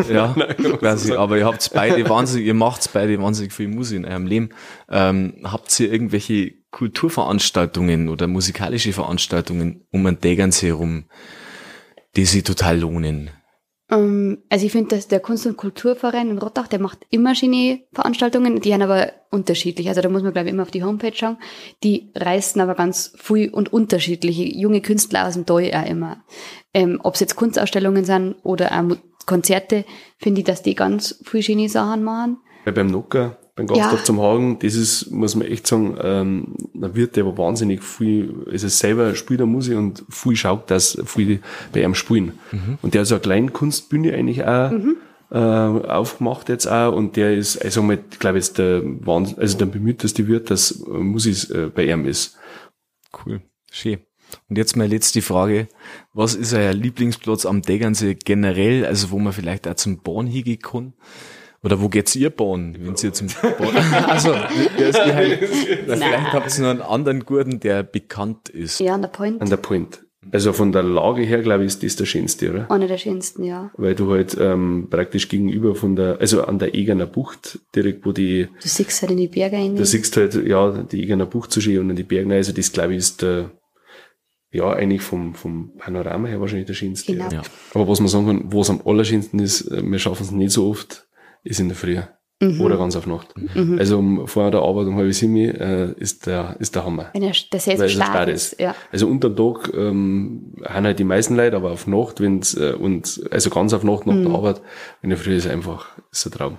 ja, 0.09 0.33
quasi. 0.79 1.13
Aber 1.13 1.37
ihr 1.37 1.45
habt's 1.45 1.67
beide 1.67 2.07
wahnsinnig, 2.09 2.47
ihr 2.47 2.53
macht's 2.53 2.87
beide 2.87 3.21
wahnsinnig 3.21 3.51
viel 3.51 3.67
Musik 3.67 3.97
in 3.97 4.05
eurem 4.05 4.25
Leben. 4.25 4.49
Ähm, 4.89 5.33
habt 5.43 5.77
ihr 5.81 5.91
irgendwelche 5.91 6.60
Kulturveranstaltungen 6.71 8.09
oder 8.09 8.27
musikalische 8.27 8.93
Veranstaltungen 8.93 9.85
um 9.91 10.05
den 10.05 10.19
Tegernsee 10.19 10.67
herum, 10.67 11.05
die 12.15 12.25
sich 12.25 12.43
total 12.43 12.79
lohnen? 12.79 13.29
Ähm, 13.91 14.39
also 14.49 14.65
ich 14.65 14.71
finde, 14.71 14.95
dass 14.95 15.07
der 15.07 15.19
Kunst- 15.19 15.45
und 15.45 15.57
Kulturverein 15.57 16.29
in 16.29 16.37
Rottach, 16.37 16.67
der 16.67 16.79
macht 16.79 16.99
immer 17.09 17.35
schöne 17.35 17.81
Veranstaltungen, 17.91 18.61
die 18.61 18.69
sind 18.69 18.81
aber 18.81 19.11
unterschiedlich. 19.29 19.89
Also 19.89 20.01
da 20.01 20.09
muss 20.09 20.23
man, 20.23 20.31
glaube 20.33 20.47
ich, 20.47 20.53
immer 20.53 20.63
auf 20.63 20.71
die 20.71 20.83
Homepage 20.83 21.13
schauen. 21.13 21.37
Die 21.83 22.11
reißen 22.15 22.59
aber 22.61 22.75
ganz 22.75 23.13
viel 23.17 23.49
und 23.49 23.71
unterschiedliche 23.73 24.45
junge 24.45 24.81
Künstler 24.81 25.27
aus 25.27 25.33
dem 25.33 25.45
Tal 25.45 25.71
auch 25.73 25.85
immer. 25.85 26.23
Ähm, 26.73 26.99
Ob 27.03 27.15
es 27.15 27.19
jetzt 27.19 27.35
Kunstausstellungen 27.35 28.05
sind 28.05 28.35
oder 28.43 28.71
auch 28.71 28.95
Konzerte, 29.25 29.85
finde 30.17 30.41
ich, 30.41 30.45
dass 30.45 30.63
die 30.63 30.75
ganz 30.75 31.21
viel 31.23 31.43
schöne 31.43 31.69
Sachen 31.69 32.03
machen. 32.03 32.37
Weil 32.63 32.73
beim 32.73 32.89
Nocker, 33.61 33.73
beim 33.73 33.81
Gasthof 33.81 33.99
Ja. 33.99 34.05
zum 34.05 34.21
Hagen, 34.21 34.59
das 34.59 34.75
ist, 34.75 35.11
muss 35.11 35.35
man 35.35 35.47
echt 35.47 35.67
sagen, 35.67 35.97
ähm, 36.01 36.47
da 36.73 36.93
wird 36.95 37.15
der 37.15 37.25
aber 37.25 37.37
wahnsinnig 37.37 37.83
viel, 37.83 38.45
also 38.51 38.67
selber 38.67 39.15
spielt 39.15 39.39
er 39.39 39.45
Musik 39.45 39.77
und 39.77 40.03
viel 40.09 40.35
schaut, 40.35 40.69
dass 40.71 40.97
viel 41.05 41.39
bei 41.73 41.83
ihm 41.83 41.95
spielen. 41.95 42.33
Und 42.81 42.93
der 42.93 43.01
hat 43.01 43.07
so 43.07 43.15
eine 43.15 43.21
kleine 43.21 43.51
Kunstbühne 43.51 44.13
eigentlich 44.13 44.43
auch 44.45 44.71
äh, 45.31 45.37
aufgemacht 45.37 46.49
jetzt 46.49 46.67
auch 46.67 46.93
und 46.93 47.15
der 47.15 47.35
ist, 47.35 47.57
also 47.63 47.81
mal, 47.81 47.99
ich 48.11 48.19
glaube 48.19 48.37
jetzt 48.37 48.57
der 48.57 48.81
Wahnsinn, 48.83 49.39
also 49.39 49.57
der 49.57 49.65
bemühteste 49.67 50.27
wird, 50.27 50.49
dass 50.51 50.71
äh, 50.81 50.89
Musik 50.89 51.49
äh, 51.51 51.67
bei 51.67 51.85
ihm 51.85 52.05
ist. 52.05 52.37
Cool. 53.25 53.41
Schön. 53.71 53.99
Und 54.49 54.57
jetzt 54.57 54.75
meine 54.77 54.93
letzte 54.93 55.21
Frage. 55.21 55.67
Was 56.13 56.35
ist 56.35 56.53
euer 56.53 56.73
Lieblingsplatz 56.73 57.45
am 57.45 57.61
Tegernsee 57.61 58.15
generell, 58.15 58.85
also 58.85 59.11
wo 59.11 59.19
man 59.19 59.33
vielleicht 59.33 59.67
auch 59.67 59.75
zum 59.75 60.01
Bahn 60.01 60.27
hingehen 60.27 60.59
kann? 60.59 60.93
Oder 61.63 61.79
wo 61.79 61.89
geht's 61.89 62.15
ihr 62.15 62.31
Bahn, 62.31 62.75
wenn 62.79 62.95
ihr 62.95 63.13
zum 63.13 63.27
Bahn? 63.27 63.75
also, 64.07 64.33
der 64.79 64.89
ist 64.89 65.03
geheim. 65.03 65.37
Vielleicht 65.85 66.33
habt 66.33 66.57
ihr 66.57 66.63
noch 66.63 66.69
einen 66.71 66.81
anderen 66.81 67.25
guten, 67.25 67.59
der 67.59 67.83
bekannt 67.83 68.49
ist. 68.49 68.79
Ja, 68.79 68.95
an 68.95 69.01
der 69.03 69.09
Point. 69.09 69.41
An 69.41 69.49
der 69.49 69.57
Point. 69.57 70.03
Also 70.31 70.53
von 70.53 70.71
der 70.71 70.83
Lage 70.83 71.23
her, 71.23 71.41
glaube 71.41 71.63
ich, 71.63 71.67
ist 71.69 71.83
das 71.83 71.95
der 71.95 72.05
schönste, 72.05 72.51
oder? 72.51 72.69
Einer 72.69 72.87
der 72.87 72.99
schönsten, 72.99 73.43
ja. 73.43 73.71
Weil 73.75 73.95
du 73.95 74.11
halt 74.11 74.37
ähm, 74.39 74.87
praktisch 74.89 75.29
gegenüber 75.29 75.73
von 75.73 75.95
der, 75.95 76.19
also 76.19 76.43
an 76.43 76.59
der 76.59 76.75
Egerner 76.75 77.07
Bucht, 77.07 77.59
direkt 77.75 78.05
wo 78.05 78.11
die, 78.11 78.47
Du 78.61 78.67
siehst 78.67 79.01
halt 79.01 79.11
in 79.11 79.17
die 79.17 79.27
Berge 79.27 79.55
rein. 79.55 79.75
da 79.75 79.83
siehst 79.83 80.15
du 80.15 80.21
halt, 80.21 80.35
ja, 80.47 80.83
die 80.83 81.01
Egerner 81.01 81.25
Bucht 81.25 81.51
so 81.51 81.59
schön 81.59 81.79
und 81.79 81.89
in 81.89 81.95
die 81.95 82.03
Berge 82.03 82.29
rein. 82.29 82.37
Also 82.37 82.53
das, 82.53 82.71
glaube 82.71 82.93
ich, 82.93 82.99
ist 82.99 83.23
der, 83.23 83.51
ja, 84.51 84.71
eigentlich 84.71 85.01
vom, 85.01 85.33
vom 85.33 85.75
Panorama 85.77 86.27
her 86.27 86.39
wahrscheinlich 86.39 86.67
der 86.67 86.75
schönste. 86.75 87.13
Genau. 87.13 87.29
Ja. 87.31 87.41
Aber 87.73 87.87
was 87.87 87.99
man 87.99 88.09
sagen 88.09 88.27
kann, 88.27 88.43
wo 88.51 88.61
es 88.61 88.69
am 88.69 88.81
allerschönsten 88.85 89.39
ist, 89.39 89.71
äh, 89.71 89.81
wir 89.83 89.99
schaffen 89.99 90.23
es 90.23 90.31
nicht 90.31 90.51
so 90.51 90.69
oft, 90.69 91.07
ist 91.43 91.59
in 91.59 91.67
der 91.69 91.77
Früh. 91.77 91.97
Oder 92.59 92.75
ganz 92.77 92.95
auf 92.95 93.05
Nacht. 93.05 93.35
Also 93.77 93.99
um, 93.99 94.27
vor 94.27 94.49
der 94.49 94.61
Arbeit 94.61 94.87
um 94.87 94.95
halb 94.95 95.13
sieben 95.13 95.35
äh, 95.35 95.91
ist 95.99 96.25
der 96.25 96.55
ist 96.57 96.73
der 96.73 96.83
Hammer. 96.83 97.11
Wenn 97.13 97.21
er, 97.21 97.33
See 97.35 97.45
so 97.59 97.67
Weil 97.67 97.85
es 97.85 97.95
ein 97.99 98.01
stark 98.07 98.27
ist. 98.29 98.53
ist. 98.53 98.59
Ja. 98.59 98.73
Also 98.91 99.07
unter 99.07 99.35
Tag 99.35 99.71
ähm, 99.75 100.55
haben 100.65 100.85
halt 100.87 100.97
die 100.97 101.03
meisten 101.03 101.35
Leute, 101.35 101.55
aber 101.55 101.69
auf 101.69 101.85
Nacht, 101.85 102.19
wenn's 102.19 102.55
äh, 102.55 102.73
und 102.73 103.21
also 103.29 103.51
ganz 103.51 103.73
auf 103.73 103.83
Nacht 103.83 104.07
nach 104.07 104.15
Mhm. 104.15 104.23
der 104.25 104.33
Arbeit, 104.33 104.61
in 105.03 105.09
der 105.09 105.19
Früh 105.19 105.35
ist 105.35 105.45
einfach 105.47 105.85
ist 106.11 106.25
ein 106.25 106.31
Traum. 106.31 106.57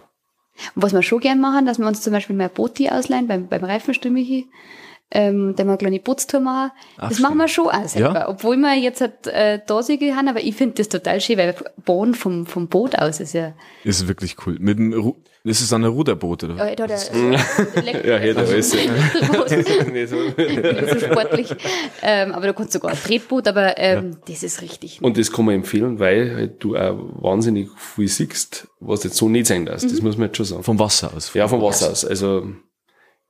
Was 0.77 0.92
wir 0.92 1.03
schon 1.03 1.18
gern 1.18 1.40
machen, 1.40 1.66
dass 1.66 1.81
wir 1.81 1.87
uns 1.88 2.01
zum 2.01 2.12
Beispiel 2.12 2.37
mehr 2.37 2.49
Boote 2.49 2.92
ausleihen 2.95 3.27
beim, 3.27 3.49
beim 3.49 3.64
Reifenstümmichi, 3.64 4.47
ähm, 5.12 5.55
da 5.57 5.64
mal 5.64 5.72
eine 5.72 5.79
kleine 5.79 6.01
Bootstour 6.01 6.40
machen. 6.40 6.72
Ach, 6.96 7.09
das 7.09 7.18
schön. 7.18 7.22
machen 7.22 7.38
wir 7.38 7.48
schon 7.48 7.68
auch 7.68 7.88
selber. 7.88 8.14
Ja? 8.14 8.29
Obwohl 8.29 8.57
wir 8.57 8.75
jetzt 8.75 9.01
halt, 9.01 9.27
äh, 9.27 9.61
da 9.66 9.81
haben, 9.81 10.29
aber 10.29 10.40
ich 10.40 10.55
finde 10.55 10.75
das 10.77 10.88
total 10.88 11.20
schön, 11.20 11.38
weil 11.38 11.55
Bohren 11.85 12.14
vom, 12.14 12.46
vom 12.46 12.68
Boot 12.68 12.98
aus 12.98 13.20
ist 13.20 13.35
ja, 13.35 13.53
Ist 13.85 14.09
wirklich 14.09 14.37
cool. 14.46 14.57
Mit 14.59 14.79
dem 14.79 14.92
Ru 14.92 15.14
das 15.44 15.61
ist 15.61 15.72
ein 15.72 15.85
Ruderboot, 15.85 16.44
oder? 16.44 16.68
ja, 16.68 16.75
da 16.77 16.87
der, 16.87 16.98
Ja, 18.07 18.16
hätte 18.16 18.40
er 18.42 18.46
alles. 18.46 18.72
nicht 19.92 20.09
so 20.09 20.16
sportlich. 21.01 21.53
Ähm, 22.01 22.31
aber 22.31 22.46
da 22.46 22.53
kannst 22.53 22.75
du 22.75 22.79
sogar 22.79 22.92
ein 22.92 22.96
Tretboot, 22.96 23.48
aber 23.48 23.77
ähm, 23.77 24.18
das 24.29 24.44
ist 24.44 24.62
richtig. 24.62 25.03
Und 25.03 25.18
das 25.18 25.33
kann 25.33 25.44
man 25.46 25.57
empfehlen, 25.57 25.98
weil 25.98 26.33
halt 26.37 26.62
du 26.62 26.77
auch 26.77 26.96
wahnsinnig 27.20 27.70
viel 27.77 28.07
siehst, 28.07 28.68
was 28.79 29.03
jetzt 29.03 29.16
so 29.16 29.29
nicht 29.29 29.48
sein 29.48 29.66
darf. 29.66 29.83
Mhm. 29.83 29.88
Das 29.88 30.01
muss 30.01 30.16
man 30.16 30.29
jetzt 30.29 30.37
schon 30.37 30.46
sagen. 30.46 30.62
Vom 30.62 30.79
Wasser 30.79 31.11
aus. 31.12 31.35
Ja, 31.35 31.48
vom 31.48 31.61
Wasser 31.61 31.90
aus. 31.90 32.05
Also 32.05 32.46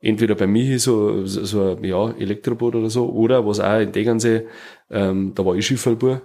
entweder 0.03 0.35
bei 0.35 0.47
mir 0.47 0.79
so, 0.79 1.25
so, 1.25 1.75
ein 1.75 1.83
ja, 1.83 2.11
Elektroboot 2.11 2.75
oder 2.75 2.89
so, 2.89 3.09
oder 3.09 3.47
was 3.47 3.59
auch 3.59 3.79
in 3.79 3.91
Degernsee, 3.91 4.47
ähm, 4.91 5.31
da 5.33 5.45
war 5.45 5.55
ich 5.55 5.65
Schifferlbur, 5.65 6.21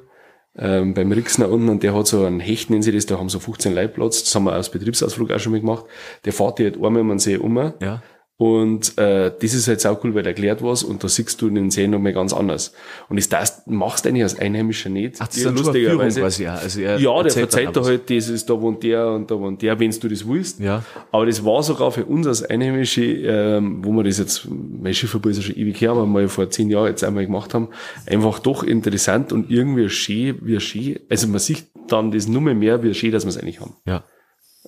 ähm, 0.56 0.94
beim 0.94 1.12
Rixner 1.12 1.48
unten 1.48 1.68
und 1.68 1.82
der 1.84 1.94
hat 1.94 2.08
so 2.08 2.24
einen 2.24 2.40
Hecht, 2.40 2.70
nennen 2.70 2.82
sie 2.82 2.92
das, 2.92 3.06
da 3.06 3.18
haben 3.18 3.28
so 3.28 3.38
15 3.38 3.74
Leute 3.74 4.00
das 4.00 4.34
haben 4.34 4.44
wir 4.44 4.52
als 4.52 4.70
Betriebsausflug 4.70 5.30
auch 5.30 5.38
schon 5.38 5.52
mal 5.52 5.60
gemacht, 5.60 5.84
der 6.24 6.32
fährt 6.32 6.58
halt 6.58 6.74
einmal 6.76 7.02
um 7.02 7.08
den 7.08 7.18
See 7.20 7.36
um 7.36 7.72
Ja. 7.80 8.02
Und 8.40 8.96
äh, 8.98 9.32
das 9.36 9.52
ist 9.52 9.66
halt 9.66 9.80
sau 9.80 9.98
cool, 10.04 10.14
weil 10.14 10.22
der 10.22 10.30
erklärt 10.30 10.62
was 10.62 10.84
und 10.84 11.02
da 11.02 11.08
siehst 11.08 11.42
du 11.42 11.50
den 11.50 11.72
See 11.72 11.88
nochmal 11.88 12.12
ganz 12.12 12.32
anders. 12.32 12.72
Und 13.08 13.16
das, 13.16 13.28
das 13.28 13.62
machst 13.66 14.04
du 14.04 14.10
eigentlich 14.10 14.22
als 14.22 14.38
Einheimischer 14.38 14.90
nicht. 14.90 15.16
Ach, 15.18 15.26
das 15.26 15.38
ist 15.38 15.70
Führung 15.70 16.08
quasi, 16.08 16.44
ja. 16.44 16.54
Also 16.54 16.80
er 16.80 17.00
Ja, 17.00 17.20
der 17.20 17.32
verzeiht 17.32 17.74
da 17.74 17.82
halt, 17.82 18.08
das 18.08 18.28
ist 18.28 18.48
da 18.48 18.60
wohnt 18.60 18.84
der 18.84 19.08
und 19.08 19.28
da 19.28 19.40
wohnt 19.40 19.60
der, 19.60 19.80
wenn 19.80 19.90
du 19.90 20.08
das 20.08 20.28
willst. 20.28 20.60
Ja. 20.60 20.84
Aber 21.10 21.26
das 21.26 21.44
war 21.44 21.64
sogar 21.64 21.90
für 21.90 22.04
uns 22.04 22.28
als 22.28 22.44
Einheimische, 22.44 23.02
ähm, 23.02 23.84
wo 23.84 23.90
wir 23.90 24.04
das 24.04 24.18
jetzt, 24.18 24.46
mein 24.48 24.94
Schifferbau 24.94 25.30
ist 25.30 25.38
ja 25.38 25.42
schon 25.42 25.56
ewig 25.56 25.80
her, 25.80 25.90
aber 25.90 26.06
mal 26.06 26.28
vor 26.28 26.48
zehn 26.48 26.70
Jahren 26.70 26.86
jetzt 26.86 27.02
einmal 27.02 27.26
gemacht 27.26 27.54
haben, 27.54 27.70
einfach 28.06 28.38
doch 28.38 28.62
interessant 28.62 29.32
und 29.32 29.50
irgendwie 29.50 29.88
schön, 29.88 30.38
wie 30.42 30.60
schön. 30.60 31.00
Also 31.10 31.26
man 31.26 31.40
sieht 31.40 31.66
dann 31.88 32.12
das 32.12 32.28
nur 32.28 32.40
mehr, 32.40 32.84
wie 32.84 32.94
schön, 32.94 33.10
dass 33.10 33.24
wir 33.24 33.30
es 33.30 33.36
eigentlich 33.36 33.60
haben. 33.60 33.74
Ja. 33.84 34.04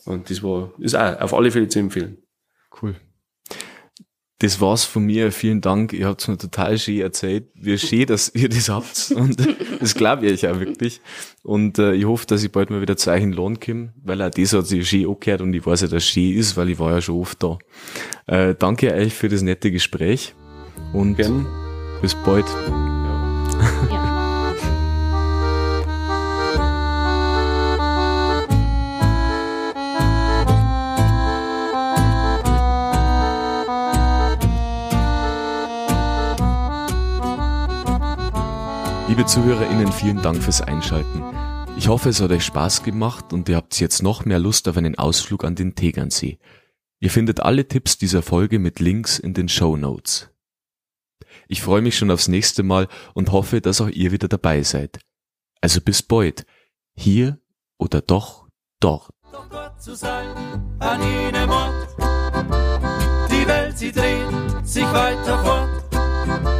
Und 0.07 0.29
das 0.29 0.43
war, 0.43 0.73
ist 0.81 0.97
auch 0.97 1.21
auf 1.21 1.35
alle 1.35 1.53
Fälle 1.53 1.69
zu 1.69 1.79
empfehlen. 1.79 2.19
Cool. 2.83 2.97
Das 4.41 4.59
war's 4.59 4.85
von 4.85 5.05
mir. 5.05 5.33
Vielen 5.33 5.61
Dank. 5.61 5.93
Ihr 5.93 6.07
habt's 6.07 6.27
mir 6.27 6.39
total 6.39 6.79
schön 6.79 7.01
erzählt. 7.01 7.49
Wie 7.55 7.77
schön, 7.77 8.07
dass 8.07 8.35
ihr 8.35 8.49
das 8.49 8.71
habt. 8.71 9.13
Und 9.15 9.37
das 9.81 9.95
glaube 9.95 10.27
ich 10.27 10.33
euch 10.33 10.51
auch 10.51 10.59
wirklich. 10.59 11.03
Und 11.43 11.79
äh, 11.79 11.93
ich 11.93 12.07
hoffe, 12.07 12.27
dass 12.27 12.43
ich 12.43 12.51
bald 12.51 12.71
mal 12.71 12.81
wieder 12.81 12.97
zu 12.97 13.11
euch 13.11 13.23
in 13.23 13.33
Lohn 13.33 13.61
komme, 13.61 13.93
weil 14.03 14.21
auch 14.23 14.31
das 14.31 14.55
hat 14.55 14.67
sich 14.67 14.89
schön 14.89 15.07
angehört 15.07 15.43
und 15.43 15.53
ich 15.53 15.65
weiß 15.65 15.83
ja, 15.83 15.89
dass 15.89 16.05
es 16.05 16.09
schön 16.09 16.35
ist, 16.35 16.57
weil 16.57 16.71
ich 16.71 16.79
war 16.79 16.91
ja 16.91 17.03
schon 17.03 17.21
oft 17.21 17.43
da. 17.43 17.59
Äh, 18.27 18.55
danke 18.59 18.93
euch 18.95 19.13
für 19.13 19.29
das 19.29 19.43
nette 19.43 19.71
Gespräch 19.71 20.35
und 20.95 21.17
Gern. 21.17 21.47
bis 22.01 22.15
bald. 22.15 22.47
Ja. 23.91 24.10
Liebe 39.21 39.33
ZuhörerInnen, 39.33 39.93
vielen 39.93 40.23
Dank 40.23 40.43
fürs 40.43 40.63
Einschalten. 40.63 41.23
Ich 41.77 41.89
hoffe, 41.89 42.09
es 42.09 42.23
hat 42.23 42.31
euch 42.31 42.43
Spaß 42.43 42.83
gemacht 42.83 43.35
und 43.35 43.51
ihr 43.51 43.57
habt 43.57 43.79
jetzt 43.79 44.03
noch 44.03 44.25
mehr 44.25 44.39
Lust 44.39 44.67
auf 44.67 44.79
einen 44.79 44.97
Ausflug 44.97 45.45
an 45.45 45.55
den 45.55 45.75
Tegernsee. 45.75 46.39
Ihr 47.01 47.11
findet 47.11 47.41
alle 47.41 47.69
Tipps 47.69 47.99
dieser 47.99 48.23
Folge 48.23 48.59
mit 48.59 48.81
Links 48.81 49.19
in 49.19 49.35
den 49.35 49.51
Show 49.51 49.77
Notes. 49.77 50.31
Ich 51.49 51.61
freue 51.61 51.83
mich 51.83 51.99
schon 51.99 52.11
aufs 52.11 52.29
nächste 52.29 52.63
Mal 52.63 52.89
und 53.13 53.31
hoffe, 53.31 53.61
dass 53.61 53.83
auch 53.83 53.91
ihr 53.91 54.11
wieder 54.11 54.27
dabei 54.27 54.63
seid. 54.63 55.01
Also 55.61 55.83
bis 55.83 56.03
bald. 56.03 56.47
Hier 56.95 57.39
oder 57.77 58.01
doch 58.01 58.49
dort. 58.81 59.11
doch 59.31 59.51
Gott 59.51 59.83
zu 59.83 59.95
sein 59.97 60.35
an 60.79 60.99
jenem 61.03 61.51
Ort. 61.51 61.89
Die 63.31 63.47
Welt, 63.47 63.77
sie 63.77 63.93
dreht 63.93 64.67
sich 64.67 64.85
weiter 64.85 65.45
fort 65.45 66.60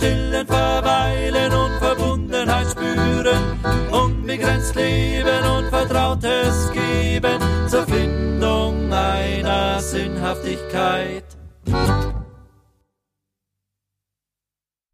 stillen 0.00 0.46
Verweilen 0.46 1.52
und 1.52 1.78
Verbundenheit 1.78 2.68
spüren 2.70 3.60
und 3.90 4.26
begrenzt 4.26 4.74
leben 4.74 5.44
und 5.58 5.68
Vertrautes 5.68 6.72
geben 6.72 7.38
zur 7.68 7.86
Findung 7.86 8.90
einer 8.90 9.78
Sinnhaftigkeit. 9.80 11.24